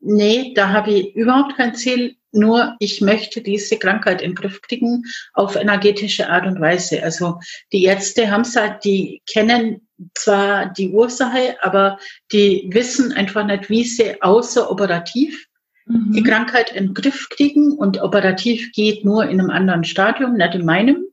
nee, 0.00 0.52
da 0.54 0.68
habe 0.68 0.92
ich 0.92 1.16
überhaupt 1.16 1.56
kein 1.56 1.74
Ziel. 1.74 2.16
Nur 2.32 2.76
ich 2.78 3.00
möchte 3.00 3.40
diese 3.40 3.78
Krankheit 3.78 4.20
in 4.20 4.30
den 4.30 4.36
Griff 4.36 4.60
kriegen 4.62 5.04
auf 5.32 5.56
energetische 5.56 6.28
Art 6.28 6.46
und 6.46 6.60
Weise. 6.60 7.02
Also 7.02 7.40
die 7.72 7.84
Ärzte 7.84 8.30
haben 8.30 8.42
es 8.42 8.54
halt, 8.54 8.84
die 8.84 9.22
kennen 9.30 9.88
zwar 10.14 10.66
die 10.66 10.90
Ursache, 10.90 11.56
aber 11.62 11.98
die 12.32 12.68
wissen 12.72 13.12
einfach 13.12 13.44
nicht, 13.46 13.70
wie 13.70 13.84
sie 13.84 14.20
außeroperativ 14.22 15.46
mhm. 15.86 16.12
die 16.12 16.22
Krankheit 16.22 16.70
in 16.72 16.88
den 16.88 16.94
Griff 16.94 17.28
kriegen. 17.30 17.72
Und 17.72 18.00
operativ 18.00 18.72
geht 18.72 19.04
nur 19.04 19.24
in 19.24 19.40
einem 19.40 19.50
anderen 19.50 19.84
Stadium, 19.84 20.34
nicht 20.34 20.54
in 20.54 20.66
meinem. 20.66 21.04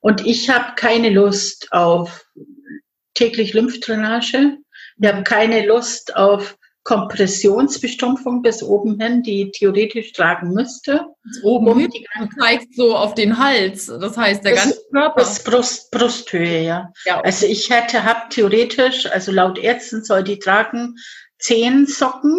Und 0.00 0.26
ich 0.26 0.50
habe 0.50 0.74
keine 0.76 1.10
Lust 1.10 1.72
auf 1.72 2.26
täglich 3.14 3.54
Lymphdrainage. 3.54 4.58
Ich 4.98 5.08
habe 5.08 5.24
keine 5.24 5.66
Lust 5.66 6.14
auf 6.14 6.56
Kompressionsbestumpfung 6.84 8.42
bis 8.42 8.62
oben 8.62 9.00
hin, 9.00 9.22
die 9.22 9.50
theoretisch 9.50 10.12
tragen 10.12 10.52
müsste. 10.52 11.06
Oben 11.42 11.68
um 11.68 11.78
hin, 11.78 11.90
du 11.90 12.28
zeigst 12.38 12.76
so 12.76 12.94
auf 12.94 13.14
den 13.14 13.38
Hals, 13.38 13.86
das 13.86 14.16
heißt 14.16 14.44
der 14.44 14.54
das, 14.54 14.64
ganze 14.64 14.80
Körper. 14.92 15.20
Das 15.20 15.42
Brust, 15.42 15.90
Brusthöhe, 15.90 16.62
ja. 16.62 16.92
ja. 17.06 17.20
Also 17.22 17.46
ich 17.46 17.70
hätte, 17.70 18.04
hab 18.04 18.28
theoretisch, 18.28 19.06
also 19.10 19.32
laut 19.32 19.58
Ärzten 19.58 20.04
soll 20.04 20.22
die 20.22 20.38
tragen 20.38 20.96
zehn 21.38 21.86
Socken. 21.86 22.38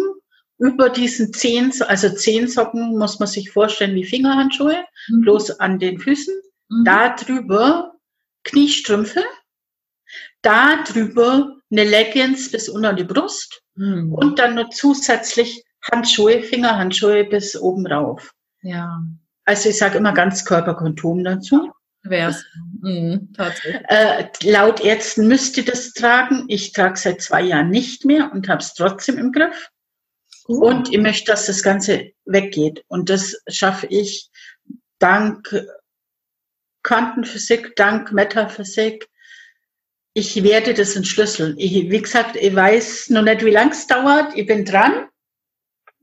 Über 0.58 0.88
diesen 0.88 1.34
zehn, 1.34 1.70
also 1.82 2.08
zehn 2.08 2.48
Socken 2.48 2.96
muss 2.96 3.18
man 3.18 3.28
sich 3.28 3.50
vorstellen 3.50 3.94
wie 3.94 4.06
Fingerhandschuhe, 4.06 4.84
mhm. 5.08 5.20
bloß 5.20 5.60
an 5.60 5.78
den 5.78 5.98
Füßen. 5.98 6.34
Mhm. 6.70 6.84
Da 6.84 7.14
drüber 7.14 7.92
Kniestrümpfe. 8.44 9.22
Da 10.40 10.82
drüber 10.84 11.55
eine 11.70 11.84
Leggings 11.84 12.50
bis 12.50 12.68
unter 12.68 12.92
die 12.92 13.04
Brust 13.04 13.62
mhm. 13.74 14.12
und 14.12 14.38
dann 14.38 14.54
nur 14.54 14.70
zusätzlich 14.70 15.64
Handschuhe, 15.90 16.42
Fingerhandschuhe 16.42 17.24
bis 17.24 17.56
oben 17.56 17.86
rauf. 17.86 18.32
Ja. 18.62 19.02
Also 19.44 19.68
ich 19.68 19.78
sage 19.78 19.98
immer 19.98 20.12
ganz 20.12 20.44
Körperkondom 20.44 21.22
dazu. 21.22 21.70
Wär's. 22.02 22.44
Mhm, 22.82 23.32
tatsächlich. 23.36 23.82
Äh, 23.88 24.28
laut 24.44 24.80
Ärzten 24.80 25.28
müsste 25.28 25.62
das 25.64 25.92
tragen. 25.92 26.44
Ich 26.48 26.72
trage 26.72 26.96
seit 26.96 27.20
zwei 27.20 27.42
Jahren 27.42 27.70
nicht 27.70 28.04
mehr 28.04 28.30
und 28.32 28.48
habe 28.48 28.60
es 28.60 28.74
trotzdem 28.74 29.18
im 29.18 29.32
Griff. 29.32 29.70
Uh. 30.48 30.66
Und 30.66 30.92
ich 30.92 31.00
möchte, 31.00 31.32
dass 31.32 31.46
das 31.46 31.62
Ganze 31.62 32.12
weggeht. 32.24 32.84
Und 32.88 33.10
das 33.10 33.36
schaffe 33.48 33.86
ich 33.86 34.30
dank 34.98 35.48
Quantenphysik, 36.82 37.74
dank 37.76 38.12
Metaphysik. 38.12 39.08
Ich 40.18 40.42
werde 40.42 40.72
das 40.72 40.96
entschlüsseln. 40.96 41.56
Ich, 41.58 41.74
wie 41.74 42.00
gesagt, 42.00 42.36
ich 42.36 42.54
weiß 42.54 43.10
noch 43.10 43.20
nicht, 43.20 43.44
wie 43.44 43.50
lang 43.50 43.70
es 43.70 43.86
dauert. 43.86 44.34
Ich 44.34 44.46
bin 44.46 44.64
dran. 44.64 45.08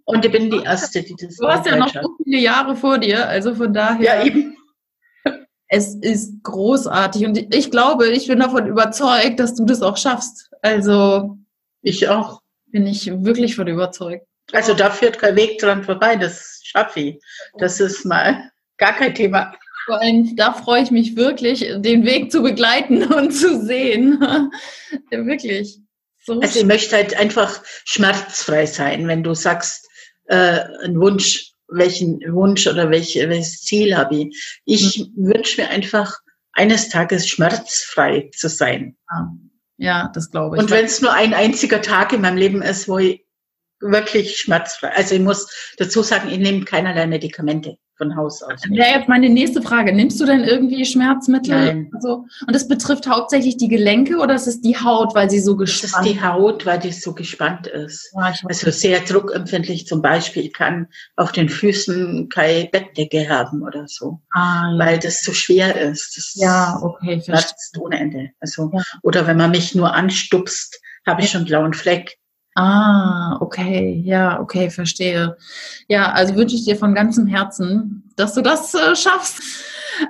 Und 0.05 0.23
ich 0.23 0.31
bin 0.31 0.51
die 0.51 0.61
Erste, 0.61 1.01
die 1.01 1.15
das 1.15 1.37
Du 1.37 1.47
hast 1.47 1.65
ja 1.65 1.77
noch 1.77 1.91
so 1.91 2.15
viele 2.23 2.37
Jahre 2.37 2.75
vor 2.75 2.99
dir, 2.99 3.27
also 3.27 3.55
von 3.55 3.73
daher. 3.73 4.17
Ja, 4.17 4.23
eben. 4.23 4.55
Es 5.67 5.95
ist 5.95 6.43
großartig 6.43 7.25
und 7.25 7.55
ich 7.55 7.71
glaube, 7.71 8.09
ich 8.09 8.27
bin 8.27 8.37
davon 8.37 8.67
überzeugt, 8.67 9.39
dass 9.39 9.55
du 9.55 9.65
das 9.65 9.81
auch 9.81 9.97
schaffst. 9.97 10.51
Also. 10.61 11.39
Ich 11.81 12.07
auch. 12.07 12.41
Bin 12.67 12.85
ich 12.85 13.11
wirklich 13.23 13.55
von 13.55 13.65
überzeugt. 13.65 14.27
Also 14.51 14.75
da 14.75 14.91
führt 14.91 15.17
kein 15.17 15.35
Weg 15.35 15.57
dran 15.57 15.83
vorbei, 15.83 16.17
das 16.17 16.61
schaffe 16.63 16.99
ich. 16.99 17.19
Das 17.57 17.79
ist 17.79 18.05
mal 18.05 18.51
gar 18.77 18.93
kein 18.93 19.15
Thema. 19.15 19.55
Vor 19.85 19.99
allem, 19.99 20.35
da 20.35 20.53
freue 20.53 20.83
ich 20.83 20.91
mich 20.91 21.15
wirklich, 21.15 21.59
den 21.77 22.05
Weg 22.05 22.31
zu 22.31 22.41
begleiten 22.41 23.03
und 23.13 23.31
zu 23.31 23.61
sehen. 23.65 24.19
ja, 25.11 25.25
wirklich. 25.25 25.79
So 26.25 26.39
also 26.39 26.59
ich 26.59 26.65
möchte 26.65 26.95
halt 26.95 27.17
einfach 27.17 27.61
schmerzfrei 27.83 28.65
sein, 28.65 29.07
wenn 29.07 29.23
du 29.23 29.33
sagst, 29.33 29.89
äh, 30.25 30.61
ein 30.83 30.99
Wunsch, 30.99 31.51
welchen 31.67 32.19
Wunsch 32.33 32.65
oder 32.65 32.89
welch, 32.89 33.15
welches 33.15 33.61
Ziel 33.61 33.97
habe 33.97 34.15
ich. 34.15 34.61
Ich 34.63 34.99
mhm. 34.99 35.33
wünsche 35.33 35.61
mir 35.61 35.69
einfach 35.69 36.17
eines 36.53 36.89
Tages 36.89 37.27
schmerzfrei 37.27 38.29
zu 38.35 38.47
sein. 38.47 38.95
Ja, 39.77 40.11
das 40.13 40.31
glaube 40.31 40.55
ich. 40.55 40.61
Und 40.61 40.71
wenn 40.71 40.85
es 40.85 41.01
nur 41.01 41.11
ein 41.11 41.33
einziger 41.33 41.81
Tag 41.81 42.13
in 42.13 42.21
meinem 42.21 42.37
Leben 42.37 42.61
ist, 42.61 42.87
wo 42.87 42.99
ich 42.99 43.25
wirklich 43.81 44.37
schmerzfrei, 44.37 44.89
also 44.89 45.15
ich 45.15 45.21
muss 45.21 45.73
dazu 45.77 46.03
sagen, 46.03 46.29
ich 46.29 46.37
nehme 46.37 46.63
keinerlei 46.63 47.05
Medikamente 47.05 47.77
von 47.97 48.15
Haus 48.15 48.41
aus. 48.41 48.61
Wäre 48.69 48.97
jetzt 48.97 49.07
meine 49.07 49.29
nächste 49.29 49.61
Frage. 49.61 49.93
Nimmst 49.93 50.19
du 50.19 50.25
denn 50.25 50.43
irgendwie 50.43 50.85
Schmerzmittel? 50.85 51.51
Nein. 51.51 51.91
Also, 51.93 52.25
und 52.47 52.55
es 52.55 52.67
betrifft 52.67 53.07
hauptsächlich 53.07 53.57
die 53.57 53.67
Gelenke 53.67 54.17
oder 54.17 54.35
ist 54.35 54.47
es 54.47 54.61
die 54.61 54.77
Haut, 54.77 55.13
weil 55.15 55.29
sie 55.29 55.39
so 55.39 55.55
gespannt 55.55 55.93
ist? 55.93 56.03
Es 56.03 56.05
ist 56.05 56.13
die 56.13 56.21
Haut, 56.21 56.65
weil 56.65 56.79
die 56.79 56.91
so 56.91 57.13
gespannt 57.13 57.67
ist. 57.67 58.11
Ja, 58.15 58.33
also 58.45 58.71
sehr 58.71 58.99
druckempfindlich 59.01 59.87
zum 59.87 60.01
Beispiel. 60.01 60.49
Kann 60.49 60.87
auf 61.15 61.31
den 61.31 61.49
Füßen 61.49 62.29
keine 62.29 62.69
Bettdecke 62.69 63.29
haben 63.29 63.63
oder 63.63 63.87
so, 63.87 64.19
ah, 64.31 64.71
ja. 64.71 64.79
weil 64.79 64.99
das 64.99 65.21
so 65.21 65.33
schwer 65.33 65.79
ist. 65.79 66.17
Das 66.17 66.33
ja, 66.35 66.79
okay. 66.81 67.21
Schmerzt 67.23 67.77
ohne 67.79 67.99
Ende. 67.99 68.29
Also, 68.39 68.71
ja. 68.73 68.81
Oder 69.03 69.27
wenn 69.27 69.37
man 69.37 69.51
mich 69.51 69.75
nur 69.75 69.93
anstupst, 69.93 70.81
habe 71.05 71.21
ich 71.21 71.31
schon 71.31 71.45
blauen 71.45 71.73
Fleck. 71.73 72.17
Ah, 72.55 73.37
okay, 73.41 74.01
ja, 74.05 74.39
okay, 74.39 74.69
verstehe. 74.69 75.37
Ja, 75.87 76.11
also 76.11 76.35
wünsche 76.35 76.55
ich 76.55 76.65
dir 76.65 76.75
von 76.75 76.93
ganzem 76.93 77.25
Herzen, 77.25 78.03
dass 78.15 78.35
du 78.35 78.41
das 78.41 78.73
äh, 78.75 78.95
schaffst. 78.95 79.41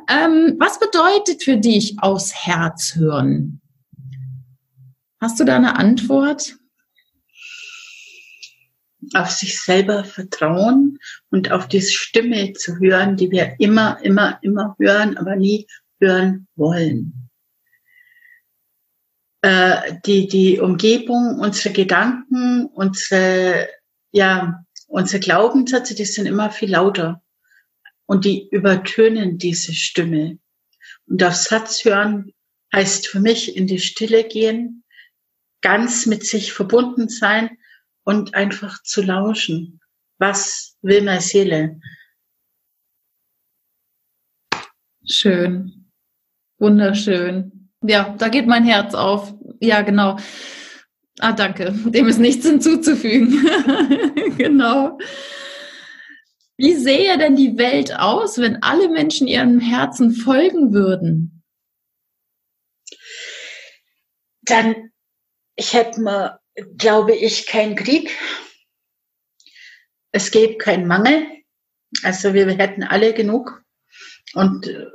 Ähm, 0.10 0.58
was 0.60 0.80
bedeutet 0.80 1.44
für 1.44 1.58
dich 1.58 1.96
aus 2.00 2.34
Herz 2.34 2.96
hören? 2.96 3.62
Hast 5.22 5.40
du 5.40 5.46
da 5.46 5.56
eine 5.56 5.78
Antwort? 5.78 6.58
Auf 9.14 9.32
sich 9.32 9.62
selber 9.62 10.04
vertrauen 10.04 10.98
und 11.30 11.52
auf 11.52 11.68
diese 11.68 11.92
Stimme 11.92 12.54
zu 12.54 12.78
hören, 12.80 13.16
die 13.16 13.32
wir 13.32 13.56
immer, 13.60 14.02
immer, 14.02 14.40
immer 14.42 14.76
hören, 14.80 15.18
aber 15.18 15.36
nie 15.36 15.68
hören 16.00 16.48
wollen 16.56 17.23
äh, 19.44 20.00
die, 20.06 20.28
die 20.28 20.60
Umgebung, 20.60 21.38
unsere 21.40 21.74
Gedanken, 21.74 22.66
unsere, 22.68 23.68
ja, 24.12 24.64
unsere 24.88 25.20
Glaubenssätze, 25.20 25.96
die 25.96 26.06
sind 26.06 26.28
immer 26.28 26.50
viel 26.50 26.72
lauter. 26.72 27.22
Und 28.06 28.24
die 28.24 28.48
übertönen 28.50 29.38
diese 29.38 29.74
Stimme. 29.74 30.40
Und 31.08 31.22
auf 31.24 31.36
Satz 31.36 31.84
hören 31.84 32.32
heißt 32.74 33.08
für 33.08 33.20
mich 33.20 33.58
in 33.58 33.68
die 33.68 33.80
Stille 33.80 34.24
gehen, 34.24 34.86
ganz 35.62 36.06
mit 36.06 36.26
sich 36.26 36.54
verbunden 36.54 37.10
sein 37.10 37.58
und 38.06 38.36
einfach 38.36 38.82
zu 38.84 39.02
lauschen. 39.02 39.82
Was 40.20 40.78
will 40.82 41.02
meine 41.02 41.20
Seele? 41.22 41.82
Schön. 45.06 45.92
Wunderschön. 46.60 47.63
Ja, 47.84 48.16
da 48.18 48.30
geht 48.30 48.48
mein 48.48 48.64
Herz 48.64 48.94
auf. 48.94 49.34
Ja, 49.60 49.82
genau. 49.82 50.18
Ah, 51.20 51.34
danke. 51.34 51.72
Dem 51.72 52.08
ist 52.08 52.20
nichts 52.20 52.46
hinzuzufügen. 52.46 53.46
genau. 54.38 54.98
Wie 56.58 56.76
sähe 56.76 57.18
denn 57.18 57.36
die 57.36 57.58
Welt 57.58 57.94
aus, 57.96 58.38
wenn 58.38 58.64
alle 58.64 58.90
Menschen 58.90 59.28
ihrem 59.28 59.60
Herzen 59.60 60.12
folgen 60.12 60.74
würden? 60.74 61.44
Dann 64.44 64.92
hätten 65.60 66.04
wir, 66.04 66.40
glaube 66.78 67.16
ich, 67.16 67.48
keinen 67.48 67.76
Krieg. 67.76 68.18
Es 70.12 70.32
gäbe 70.32 70.58
keinen 70.58 70.88
Mangel. 70.88 71.28
Also 72.04 72.34
wir 72.34 72.48
hätten 72.48 72.84
alle 72.84 73.14
genug. 73.14 73.64
Und 74.34 74.68
äh, 74.68 74.88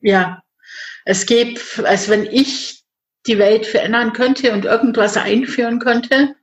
ja, 0.00 0.42
es 1.08 1.24
geht, 1.24 1.58
als 1.84 2.10
wenn 2.10 2.26
ich 2.26 2.84
die 3.26 3.38
Welt 3.38 3.64
verändern 3.64 4.12
könnte 4.12 4.52
und 4.52 4.66
irgendwas 4.66 5.16
einführen 5.16 5.78
könnte, 5.78 6.36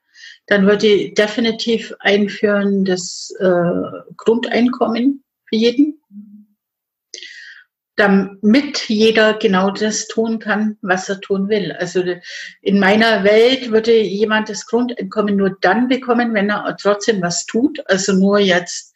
dann 0.47 0.66
würde 0.66 0.88
ich 0.88 1.13
definitiv 1.13 1.93
einführen 1.99 2.84
das 2.84 3.32
äh, 3.39 4.01
Grundeinkommen 4.18 5.24
für 5.47 5.55
jeden, 5.55 6.01
damit 7.95 8.89
jeder 8.89 9.36
genau 9.36 9.70
das 9.70 10.07
tun 10.07 10.39
kann, 10.39 10.80
was 10.82 11.09
er 11.09 11.22
tun 11.22 11.47
will. 11.47 11.72
Also 11.72 12.03
in 12.61 12.80
meiner 12.80 13.24
Welt 13.24 13.70
würde 13.70 13.95
jemand 14.01 14.49
das 14.49 14.66
Grundeinkommen 14.66 15.36
nur 15.36 15.55
dann 15.61 15.88
bekommen, 15.89 16.34
wenn 16.34 16.49
er 16.49 16.76
trotzdem 16.82 17.22
was 17.22 17.45
tut. 17.45 17.88
Also 17.88 18.13
nur 18.13 18.39
jetzt 18.39 18.95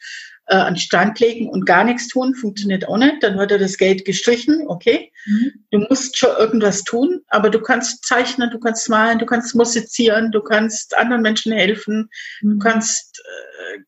äh, 0.50 0.56
an 0.56 0.76
Stand 0.78 1.20
legen 1.20 1.47
und 1.47 1.66
gar 1.66 1.84
nichts 1.84 2.08
tun, 2.08 2.36
funktioniert 2.36 2.88
auch 2.88 2.97
nicht. 2.97 3.22
Dann 3.22 3.38
wird 3.38 3.52
er 3.52 3.60
das 3.60 3.78
Geld 3.78 4.04
gestrichen, 4.04 4.66
okay. 4.68 5.12
Mhm. 5.26 5.52
Du 5.72 5.80
musst 5.89 6.18
schon 6.18 6.36
irgendwas 6.38 6.84
tun, 6.84 7.22
aber 7.28 7.50
du 7.50 7.60
kannst 7.60 8.04
zeichnen, 8.06 8.50
du 8.50 8.60
kannst 8.60 8.89
malen, 8.89 9.20
du 9.20 9.26
kannst 9.26 9.56
musizieren, 9.56 10.32
du 10.32 10.41
kannst 10.41 10.97
anderen 10.97 11.22
Menschen 11.22 11.52
helfen, 11.52 12.10
mhm. 12.41 12.54
du 12.54 12.60
kannst 12.60 13.20
äh, 13.20 13.80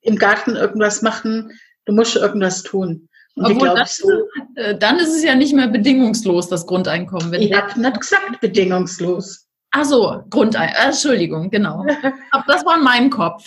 im 0.00 0.16
Garten 0.16 0.56
irgendwas 0.56 1.02
machen, 1.02 1.52
du 1.84 1.92
musst 1.92 2.16
irgendwas 2.16 2.62
tun. 2.62 3.08
Und 3.34 3.46
Obwohl, 3.46 3.68
glaub, 3.68 3.76
das, 3.76 3.96
so, 3.96 4.08
äh, 4.56 4.76
dann 4.76 4.98
ist 4.98 5.14
es 5.14 5.22
ja 5.22 5.34
nicht 5.34 5.54
mehr 5.54 5.68
bedingungslos, 5.68 6.48
das 6.48 6.66
Grundeinkommen. 6.66 7.32
ich 7.34 7.52
habe 7.52 7.80
nicht 7.80 8.00
gesagt 8.00 8.40
bedingungslos. 8.40 9.46
Ach 9.74 9.86
so, 9.86 10.22
Grundein. 10.28 10.68
Äh, 10.68 10.88
Entschuldigung, 10.88 11.50
genau. 11.50 11.86
Das 12.46 12.64
war 12.66 12.76
in 12.76 12.84
meinem 12.84 13.10
Kopf. 13.10 13.46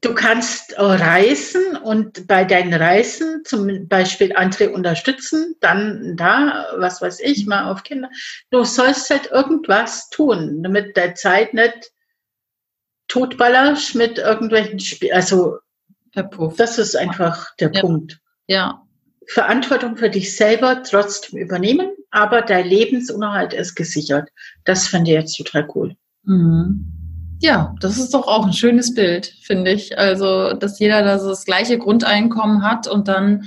du 0.00 0.14
kannst 0.14 0.74
reisen 0.78 1.76
und 1.76 2.26
bei 2.26 2.44
deinen 2.44 2.72
Reisen 2.72 3.42
zum 3.44 3.88
Beispiel 3.88 4.34
andere 4.34 4.70
unterstützen, 4.70 5.54
dann 5.60 6.16
da, 6.16 6.66
was 6.78 7.02
weiß 7.02 7.20
ich, 7.20 7.46
mal 7.46 7.70
auf 7.70 7.82
Kinder. 7.82 8.08
Du 8.50 8.64
sollst 8.64 9.10
halt 9.10 9.30
irgendwas 9.30 10.08
tun, 10.08 10.62
damit 10.62 10.96
der 10.96 11.14
Zeit 11.14 11.52
nicht 11.52 11.92
totballerst 13.08 13.94
mit 13.96 14.16
irgendwelchen 14.16 14.80
Spielen. 14.80 15.14
Also, 15.14 15.58
das 16.56 16.78
ist 16.78 16.96
einfach 16.96 17.54
der 17.56 17.70
ja. 17.72 17.80
Punkt. 17.82 18.18
Ja. 18.46 18.82
Verantwortung 19.26 19.98
für 19.98 20.08
dich 20.08 20.34
selber 20.34 20.82
trotzdem 20.82 21.38
übernehmen 21.38 21.90
aber 22.18 22.42
dein 22.42 22.66
Lebensunterhalt 22.66 23.52
ist 23.52 23.76
gesichert. 23.76 24.28
Das 24.64 24.88
finde 24.88 25.12
ich 25.12 25.16
jetzt 25.16 25.36
total 25.36 25.68
cool. 25.74 25.94
Mhm. 26.24 26.92
Ja, 27.40 27.76
das 27.80 27.96
ist 27.96 28.12
doch 28.12 28.26
auch 28.26 28.44
ein 28.44 28.52
schönes 28.52 28.94
Bild, 28.94 29.32
finde 29.42 29.70
ich. 29.70 29.96
Also, 29.96 30.54
dass 30.54 30.80
jeder 30.80 31.02
das, 31.02 31.22
das 31.22 31.44
gleiche 31.44 31.78
Grundeinkommen 31.78 32.64
hat 32.64 32.88
und 32.88 33.06
dann 33.06 33.44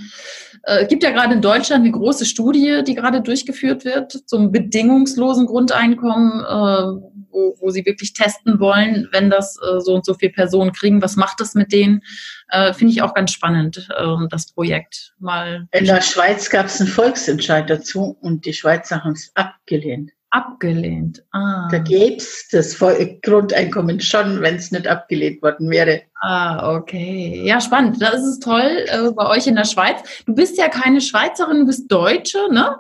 äh, 0.64 0.86
gibt 0.86 1.04
ja 1.04 1.12
gerade 1.12 1.34
in 1.34 1.42
Deutschland 1.42 1.84
eine 1.84 1.92
große 1.92 2.26
Studie, 2.26 2.84
die 2.88 2.96
gerade 2.96 3.22
durchgeführt 3.22 3.84
wird 3.84 4.14
zum 4.26 4.54
bedingungslosen 4.54 5.46
Grundeinkommen, 5.46 6.40
äh, 6.40 7.11
wo, 7.32 7.56
wo 7.60 7.70
sie 7.70 7.86
wirklich 7.86 8.14
testen 8.14 8.60
wollen, 8.60 9.08
wenn 9.12 9.30
das 9.30 9.58
äh, 9.58 9.80
so 9.80 9.96
und 9.96 10.06
so 10.06 10.14
viele 10.14 10.32
Personen 10.32 10.72
kriegen, 10.74 11.02
was 11.02 11.16
macht 11.16 11.40
das 11.40 11.56
mit 11.56 11.72
denen? 11.72 12.02
Äh, 12.50 12.74
Finde 12.74 12.94
ich 12.94 13.02
auch 13.02 13.14
ganz 13.14 13.32
spannend, 13.32 13.88
äh, 13.98 14.28
das 14.30 14.52
Projekt 14.52 15.14
mal. 15.20 15.68
In 15.72 15.86
der 15.86 16.02
Schweiz 16.02 16.50
gab 16.50 16.68
es 16.68 16.80
einen 16.80 16.90
Volksentscheid 16.90 17.70
dazu 17.70 18.18
und 18.22 18.46
die 18.46 18.54
Schweizer 18.54 19.04
haben 19.04 19.14
es 19.14 19.32
abgelehnt. 19.36 20.12
Abgelehnt. 20.34 21.24
Ah. 21.32 21.68
Da 21.70 21.80
gäbe 21.80 22.16
es 22.16 22.48
das 22.52 22.80
Grundeinkommen 23.22 24.00
schon, 24.00 24.42
wenn 24.42 24.56
es 24.56 24.72
nicht 24.72 24.88
abgelehnt 24.88 25.42
worden 25.42 25.70
wäre. 25.70 26.04
Ah, 26.22 26.74
okay. 26.74 27.42
Ja, 27.44 27.60
spannend. 27.60 28.02
Das 28.02 28.24
ist 28.24 28.42
toll 28.42 28.86
äh, 28.86 29.12
bei 29.12 29.28
euch 29.28 29.48
in 29.48 29.56
der 29.56 29.66
Schweiz. 29.66 30.00
Du 30.26 30.34
bist 30.34 30.58
ja 30.58 30.70
keine 30.70 31.02
Schweizerin, 31.02 31.60
du 31.60 31.66
bist 31.66 31.92
Deutsche, 31.92 32.48
ne? 32.50 32.78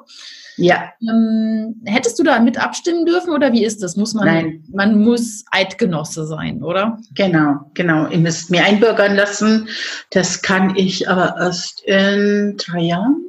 Ja. 0.61 0.91
Ähm, 1.01 1.81
hättest 1.85 2.19
du 2.19 2.23
da 2.23 2.39
mit 2.39 2.57
abstimmen 2.57 3.05
dürfen 3.05 3.31
oder 3.31 3.51
wie 3.53 3.65
ist 3.65 3.81
das? 3.83 3.95
Muss 3.95 4.13
man, 4.13 4.25
Nein. 4.25 4.63
man 4.71 4.99
muss 5.03 5.43
Eidgenosse 5.51 6.25
sein, 6.25 6.61
oder? 6.63 6.99
Genau, 7.15 7.71
genau. 7.73 8.07
Ihr 8.07 8.19
müsst 8.19 8.51
mir 8.51 8.63
einbürgern 8.63 9.15
lassen. 9.15 9.67
Das 10.11 10.41
kann 10.41 10.75
ich 10.75 11.09
aber 11.09 11.35
erst 11.39 11.81
in 11.85 12.55
drei 12.57 12.81
Jahren. 12.81 13.25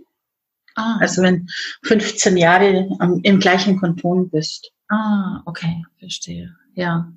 Ah, 0.75 0.97
Also 1.01 1.23
wenn 1.23 1.49
15 1.85 2.37
Jahre 2.37 2.89
am, 2.99 3.21
im 3.23 3.39
gleichen 3.41 3.79
Kanton 3.81 4.31
bist. 4.31 4.71
ah 4.89 5.43
okay, 5.45 5.85
verstehe. 5.99 6.55
Ja. 6.75 7.13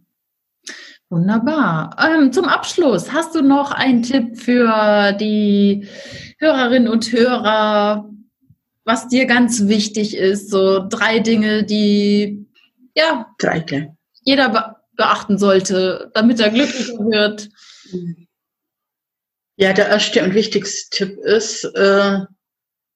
Wunderbar. 1.10 1.96
Ähm, 2.04 2.34
zum 2.34 2.46
Abschluss, 2.46 3.14
hast 3.14 3.36
du 3.36 3.42
noch 3.42 3.72
einen 3.72 4.02
Tipp 4.02 4.38
für 4.40 5.12
die 5.14 5.88
Hörerinnen 6.40 6.90
und 6.90 7.12
Hörer, 7.12 8.10
was 8.86 9.08
dir 9.08 9.26
ganz 9.26 9.68
wichtig 9.68 10.16
ist? 10.16 10.50
So 10.50 10.88
drei 10.88 11.20
Dinge, 11.20 11.64
die 11.64 12.46
ja 12.96 13.34
Drei 13.40 13.60
gleich. 13.60 13.90
jeder 14.22 14.50
be 14.50 14.76
beachten 14.98 15.38
sollte, 15.38 16.10
damit 16.14 16.40
er 16.40 16.52
glücklicher 16.52 16.98
wird. 17.00 17.50
Ja, 19.58 19.74
der 19.74 19.90
erste 19.90 20.24
und 20.24 20.34
wichtigste 20.34 20.90
Tipp 20.96 21.18
ist, 21.18 21.66
äh, 21.66 22.20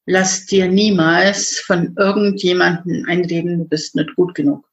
lass 0.05 0.45
dir 0.45 0.69
niemals 0.69 1.59
von 1.59 1.93
irgendjemandem 1.97 3.03
einreden, 3.05 3.57
du 3.57 3.65
bist 3.65 3.95
nicht 3.95 4.15
gut 4.15 4.33
genug. 4.33 4.65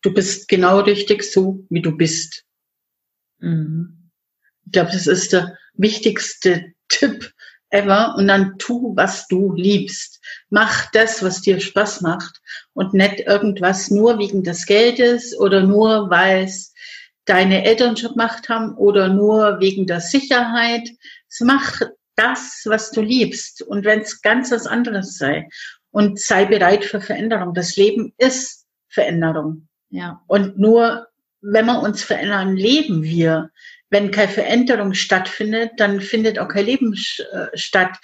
Du 0.00 0.14
bist 0.14 0.48
genau 0.48 0.80
richtig 0.80 1.22
so, 1.22 1.66
wie 1.68 1.82
du 1.82 1.94
bist. 1.94 2.46
Mhm. 3.40 4.10
Ich 4.64 4.72
glaube, 4.72 4.90
das 4.92 5.06
ist 5.06 5.34
der 5.34 5.54
wichtigste 5.74 6.72
Tipp 6.88 7.34
ever. 7.70 8.14
Und 8.16 8.28
dann 8.28 8.56
tu, 8.58 8.94
was 8.96 9.26
du 9.28 9.52
liebst. 9.54 10.20
Mach 10.50 10.90
das, 10.92 11.22
was 11.22 11.42
dir 11.42 11.60
Spaß 11.60 12.00
macht 12.00 12.40
und 12.74 12.94
nicht 12.94 13.20
irgendwas 13.20 13.90
nur 13.90 14.18
wegen 14.18 14.42
des 14.42 14.66
Geldes 14.66 15.38
oder 15.38 15.62
nur, 15.62 16.10
weil 16.10 16.44
es 16.44 16.72
deine 17.24 17.64
Eltern 17.64 17.96
schon 17.96 18.12
gemacht 18.12 18.48
haben 18.48 18.74
oder 18.74 19.08
nur 19.08 19.60
wegen 19.60 19.86
der 19.86 20.00
Sicherheit. 20.00 20.88
Mach 21.40 21.80
das, 22.16 22.62
was 22.64 22.90
du 22.90 23.00
liebst. 23.00 23.62
Und 23.62 23.84
wenn 23.84 24.00
es 24.00 24.22
ganz 24.22 24.50
was 24.50 24.66
anderes 24.66 25.16
sei. 25.16 25.48
Und 25.90 26.20
sei 26.20 26.44
bereit 26.44 26.84
für 26.84 27.00
Veränderung. 27.00 27.54
Das 27.54 27.76
Leben 27.76 28.12
ist 28.18 28.66
Veränderung. 28.88 29.68
Ja. 29.90 30.22
Und 30.26 30.58
nur 30.58 31.08
wenn 31.40 31.66
wir 31.66 31.80
uns 31.80 32.02
verändern, 32.02 32.56
leben 32.56 33.02
wir. 33.02 33.50
Wenn 33.90 34.10
keine 34.10 34.30
Veränderung 34.30 34.92
stattfindet, 34.94 35.72
dann 35.78 36.00
findet 36.00 36.38
auch 36.38 36.48
kein 36.48 36.66
Leben 36.66 36.92
äh, 36.94 37.46
statt. 37.56 37.96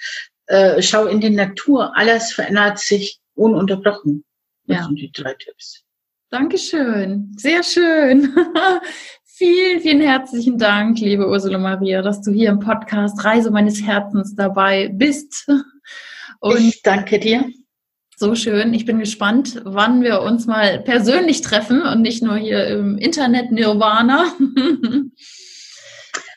Äh, 0.47 0.81
schau 0.81 1.05
in 1.05 1.19
die 1.21 1.29
Natur, 1.29 1.95
alles 1.95 2.31
verändert 2.33 2.79
sich 2.79 3.19
ununterbrochen. 3.35 4.23
Das 4.67 4.77
Ja. 4.77 4.83
sind 4.85 4.99
die 4.99 5.11
drei 5.11 5.33
Tipps. 5.35 5.83
Dankeschön. 6.29 7.31
Sehr 7.37 7.63
schön. 7.63 8.35
vielen, 9.25 9.79
vielen 9.81 10.01
herzlichen 10.01 10.57
Dank, 10.57 10.99
liebe 10.99 11.27
Ursula 11.27 11.57
Maria, 11.57 12.01
dass 12.01 12.21
du 12.21 12.31
hier 12.31 12.49
im 12.49 12.59
Podcast 12.59 13.23
Reise 13.23 13.51
meines 13.51 13.81
Herzens 13.85 14.35
dabei 14.35 14.89
bist. 14.93 15.47
Und 16.39 16.59
ich 16.59 16.81
danke 16.81 17.19
dir. 17.19 17.45
so 18.17 18.33
schön. 18.35 18.73
Ich 18.73 18.85
bin 18.85 18.99
gespannt, 18.99 19.61
wann 19.65 20.01
wir 20.03 20.21
uns 20.21 20.45
mal 20.47 20.79
persönlich 20.81 21.41
treffen 21.41 21.81
und 21.81 22.01
nicht 22.01 22.23
nur 22.23 22.35
hier 22.37 22.65
im 22.67 22.97
Internet 22.97 23.51
Nirvana. 23.51 24.25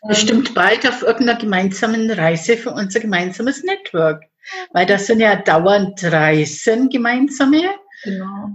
Bestimmt 0.06 0.54
bald 0.54 0.86
auf 0.86 1.02
irgendeiner 1.02 1.38
gemeinsamen 1.38 2.10
Reise 2.10 2.56
für 2.56 2.70
unser 2.70 3.00
gemeinsames 3.00 3.64
Network. 3.64 4.24
Weil 4.72 4.86
das 4.86 5.06
sind 5.06 5.20
ja 5.20 5.36
dauernd 5.36 6.02
Reisen 6.04 6.88
gemeinsame. 6.88 7.62
Genau. 8.04 8.50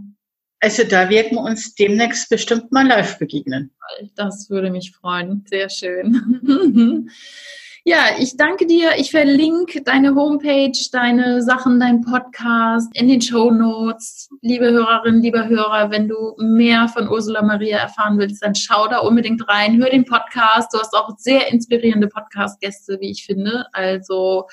Also 0.60 0.86
da 0.86 1.10
werden 1.10 1.38
wir 1.38 1.42
uns 1.42 1.76
demnächst 1.76 2.30
bestimmt 2.30 2.72
mal 2.72 2.88
live 2.88 3.20
begegnen. 3.20 3.72
Das 4.16 4.50
würde 4.50 4.72
mich 4.72 4.92
freuen. 4.92 5.44
Sehr 5.50 5.70
schön. 5.70 7.10
Ja, 7.86 8.16
ich 8.18 8.38
danke 8.38 8.66
dir. 8.66 8.92
Ich 8.98 9.12
verlinke 9.12 9.82
deine 9.82 10.16
Homepage, 10.16 10.72
deine 10.94 11.42
Sachen, 11.42 11.82
deinen 11.82 12.00
Podcast 12.00 12.90
in 12.94 13.10
den 13.10 13.22
Show 13.22 13.52
Notes. 13.52 14.30
Liebe 14.42 14.72
Hörerinnen, 14.72 15.22
lieber 15.22 15.50
Hörer, 15.50 15.92
wenn 15.92 16.08
du 16.08 16.34
mehr 16.38 16.88
von 16.88 17.10
Ursula 17.10 17.42
Maria 17.42 17.80
erfahren 17.80 18.18
willst, 18.18 18.42
dann 18.42 18.56
schau 18.56 18.88
da 18.88 19.00
unbedingt 19.00 19.46
rein. 19.50 19.78
Hör 19.82 19.90
den 19.90 20.06
Podcast. 20.06 20.74
Du 20.74 20.80
hast 20.80 20.94
auch 20.94 21.18
sehr 21.18 21.52
inspirierende 21.52 22.08
Podcast-Gäste, 22.08 23.00
wie 23.02 23.12
ich 23.12 23.26
finde. 23.26 23.66
Also 23.74 24.48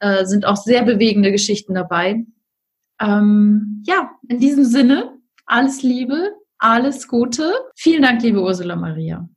äh, 0.00 0.24
sind 0.24 0.46
auch 0.46 0.56
sehr 0.56 0.82
bewegende 0.82 1.32
Geschichten 1.32 1.74
dabei. 1.74 2.24
Ähm, 2.98 3.82
ja, 3.86 4.12
in 4.30 4.40
diesem 4.40 4.64
Sinne, 4.64 5.18
alles 5.44 5.82
Liebe, 5.82 6.32
alles 6.56 7.06
Gute. 7.06 7.52
Vielen 7.74 8.00
Dank, 8.00 8.22
liebe 8.22 8.40
Ursula 8.40 8.76
Maria. 8.76 9.28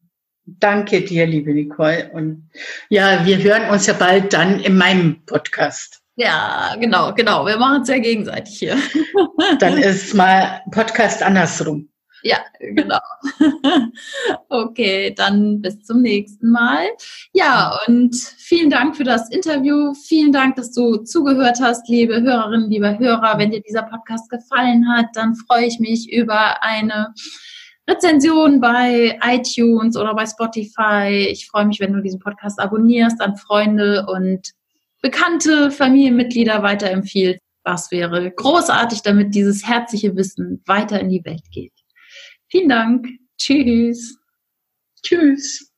Danke 0.60 1.02
dir, 1.02 1.26
liebe 1.26 1.54
Nicole. 1.54 2.10
Und 2.14 2.50
ja, 2.90 3.26
wir 3.26 3.38
hören 3.38 3.70
uns 3.70 3.86
ja 3.88 3.94
bald 3.94 4.34
dann 4.34 4.60
in 4.60 4.78
meinem 4.78 5.24
Podcast. 5.26 6.02
Ja, 6.16 6.76
genau, 6.80 7.14
genau. 7.14 7.46
Wir 7.46 7.58
machen 7.58 7.84
es 7.84 7.90
ja 7.90 7.98
gegenseitig 7.98 8.58
hier. 8.60 8.78
Dann 9.60 9.78
ist 9.78 10.14
mal 10.14 10.62
Podcast 10.70 11.24
andersrum. 11.24 11.88
Ja, 12.24 12.40
genau. 12.60 13.00
Okay, 14.50 15.14
dann 15.16 15.62
bis 15.62 15.84
zum 15.84 16.02
nächsten 16.02 16.50
Mal. 16.52 16.88
Ja, 17.34 17.80
und 17.88 18.16
vielen 18.16 18.70
Dank 18.70 18.98
für 18.98 19.04
das 19.04 19.30
Interview. 19.30 19.94
Vielen 19.94 20.32
Dank, 20.32 20.56
dass 20.56 20.72
du 20.72 20.98
zugehört 20.98 21.60
hast, 21.62 21.88
liebe 21.88 22.22
Hörerinnen, 22.22 22.70
lieber 22.70 22.98
Hörer. 22.98 23.38
Wenn 23.38 23.52
dir 23.52 23.62
dieser 23.62 23.84
Podcast 23.84 24.30
gefallen 24.30 24.90
hat, 24.90 25.06
dann 25.14 25.36
freue 25.36 25.66
ich 25.66 25.80
mich 25.80 26.12
über 26.12 26.64
eine 26.64 27.14
Rezension 27.90 28.62
bei 28.62 29.20
iTunes 29.24 29.98
oder 29.98 30.14
bei 30.14 30.26
Spotify. 30.26 31.28
Ich 31.30 31.48
freue 31.48 31.66
mich, 31.66 31.80
wenn 31.80 31.94
du 31.94 32.02
diesen 32.02 32.20
Podcast 32.20 32.60
abonnierst, 32.60 33.20
an 33.22 33.36
Freunde 33.36 34.06
und 34.08 34.52
bekannte 35.02 35.72
Familienmitglieder 35.72 36.62
weiterempfiehlst. 36.62 37.42
Das 37.64 37.92
wäre 37.92 38.32
großartig, 38.32 39.02
damit 39.02 39.36
dieses 39.36 39.68
herzliche 39.68 40.16
Wissen 40.16 40.62
weiter 40.66 41.00
in 41.00 41.10
die 41.10 41.24
Welt 41.26 41.44
geht. 41.52 41.74
Vielen 42.48 42.70
Dank. 42.70 43.08
Tschüss. 43.38 44.18
Tschüss. 45.04 45.69